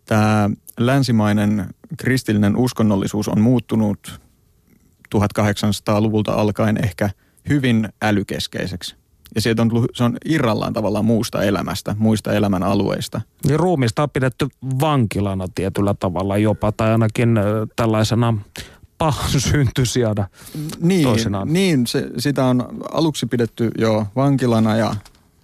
tämä 0.05 0.51
länsimainen 0.79 1.67
kristillinen 1.99 2.57
uskonnollisuus 2.57 3.29
on 3.29 3.41
muuttunut 3.41 4.21
1800-luvulta 5.17 6.33
alkaen 6.33 6.85
ehkä 6.85 7.11
hyvin 7.49 7.89
älykeskeiseksi. 8.03 8.97
Ja 9.35 9.41
sieltä 9.41 9.63
on 9.63 9.69
tullut, 9.69 9.91
se 9.95 10.05
on 10.05 10.17
irrallaan 10.25 10.73
tavallaan 10.73 11.05
muusta 11.05 11.43
elämästä, 11.43 11.97
muista 11.99 12.33
elämän 12.33 12.63
alueista. 12.63 13.21
Niin 13.45 13.61
ruumista 13.61 14.03
on 14.03 14.11
pidetty 14.11 14.49
vankilana 14.81 15.47
tietyllä 15.55 15.95
tavalla 15.95 16.39
jopa, 16.39 16.73
tai 16.73 16.93
ainakin 16.93 17.39
tällaisena 17.77 18.35
pahan 18.99 19.41
syntysiana 19.51 20.29
niin, 20.81 21.03
toisinaan. 21.03 21.53
Niin, 21.53 21.87
se, 21.87 22.11
sitä 22.19 22.45
on 22.45 22.69
aluksi 22.93 23.27
pidetty 23.27 23.71
jo 23.79 24.07
vankilana 24.17 24.77
ja 24.77 24.95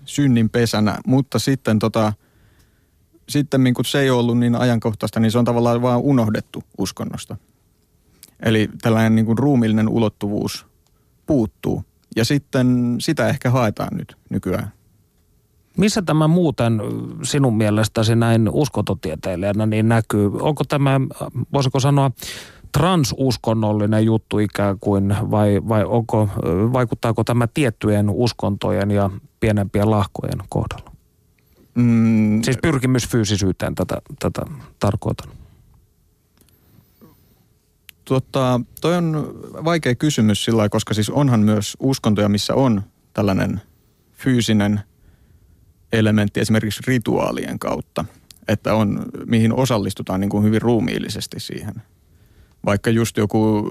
synnin 0.05 0.51
pesänä, 0.51 0.99
mutta 1.07 1.39
sitten 1.39 1.79
tota, 1.79 2.13
sitten 3.29 3.75
kun 3.75 3.85
se 3.85 4.01
ei 4.01 4.11
ollut 4.11 4.39
niin 4.39 4.55
ajankohtaista, 4.55 5.21
niin 5.21 5.31
se 5.33 5.39
on 5.39 5.45
tavallaan 5.45 5.83
vaan 5.83 6.01
unohdettu 6.01 6.65
uskonnosta. 6.79 7.37
Eli 8.41 8.71
tällainen 8.83 9.15
niin 9.15 9.27
kuin 9.27 9.39
ruumillinen 9.39 9.89
ulottuvuus 9.89 10.67
puuttuu. 11.27 11.85
Ja 12.17 12.25
sitten 12.25 12.97
sitä 13.01 13.29
ehkä 13.29 13.51
haetaan 13.51 13.97
nyt 13.97 14.17
nykyään. 14.31 14.73
Missä 15.79 16.03
tämä 16.03 16.29
muuten 16.29 16.81
sinun 17.23 17.57
mielestäsi 17.57 18.17
näin 18.17 18.49
uskontotieteilijänä 18.53 19.67
niin 19.67 19.89
näkyy? 19.89 20.31
Onko 20.41 20.65
tämä, 20.65 21.01
voisiko 21.53 21.81
sanoa, 21.81 22.11
transuskonnollinen 22.79 24.05
juttu 24.05 24.39
ikään 24.39 24.79
kuin, 24.81 25.17
vai, 25.31 25.61
vai 25.69 25.85
onko, 25.85 26.29
vaikuttaako 26.73 27.25
tämä 27.25 27.47
tiettyjen 27.55 28.11
uskontojen 28.11 28.91
ja 28.91 29.11
pienempien 29.41 29.91
lahkojen 29.91 30.39
kohdalla? 30.49 30.93
Mm. 31.75 32.43
Siis 32.43 32.59
pyrkimys 32.63 33.09
fyysisyyteen 33.09 33.75
tätä, 33.75 33.97
tätä 34.19 34.43
tarkoitan. 34.79 35.29
Tota, 38.05 38.61
toi 38.81 38.97
on 38.97 39.35
vaikea 39.65 39.95
kysymys 39.95 40.45
sillä 40.45 40.69
koska 40.69 40.95
siis 40.95 41.11
onhan 41.11 41.41
myös 41.41 41.77
uskontoja, 41.81 42.29
missä 42.29 42.55
on 42.55 42.83
tällainen 43.13 43.61
fyysinen 44.13 44.81
elementti 45.93 46.41
esimerkiksi 46.41 46.83
rituaalien 46.87 47.59
kautta, 47.59 48.05
että 48.49 48.75
on, 48.75 49.07
mihin 49.27 49.53
osallistutaan 49.53 50.21
niin 50.21 50.31
kuin 50.31 50.45
hyvin 50.45 50.63
ruumiillisesti 50.63 51.41
siihen. 51.41 51.75
Vaikka 52.67 52.91
just 52.91 53.17
joku, 53.17 53.71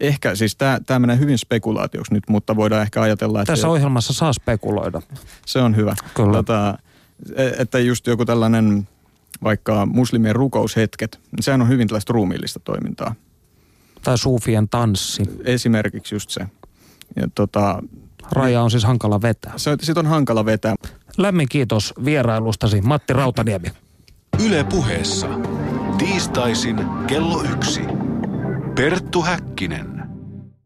ehkä 0.00 0.34
siis 0.34 0.56
tämä 0.86 0.98
menee 0.98 1.18
hyvin 1.18 1.38
spekulaatioksi 1.38 2.14
nyt, 2.14 2.24
mutta 2.28 2.56
voidaan 2.56 2.82
ehkä 2.82 3.02
ajatella, 3.02 3.40
että... 3.40 3.52
Tässä 3.52 3.68
ohjelmassa 3.68 4.12
saa 4.12 4.32
spekuloida. 4.32 5.02
Se 5.46 5.58
on 5.58 5.76
hyvä. 5.76 5.94
Kyllä. 6.14 6.32
Tota, 6.32 6.78
e, 7.36 7.46
että 7.58 7.78
just 7.78 8.06
joku 8.06 8.24
tällainen 8.24 8.88
vaikka 9.42 9.86
muslimien 9.86 10.36
rukoushetket, 10.36 11.20
niin 11.32 11.42
sehän 11.42 11.62
on 11.62 11.68
hyvin 11.68 11.88
tällaista 11.88 12.12
ruumiillista 12.12 12.60
toimintaa. 12.60 13.14
Tai 14.02 14.18
suufien 14.18 14.68
tanssi. 14.68 15.22
Esimerkiksi 15.44 16.14
just 16.14 16.30
se. 16.30 16.40
Ja 17.16 17.28
tota, 17.34 17.82
Raja 18.32 18.62
on 18.62 18.70
siis 18.70 18.84
hankala 18.84 19.22
vetää. 19.22 19.52
Se, 19.56 19.76
sit 19.82 19.98
on 19.98 20.06
hankala 20.06 20.44
vetää. 20.44 20.74
Lämmin 21.16 21.48
kiitos 21.48 21.94
vierailustasi, 22.04 22.80
Matti 22.80 23.12
Rautaniemi. 23.12 23.68
Yle 24.44 24.64
puheessa. 24.64 25.26
Tiistaisin 25.98 26.80
kello 27.06 27.42
yksi. 27.42 27.80
Perttu 28.74 29.22
Häkkinen. 29.22 29.97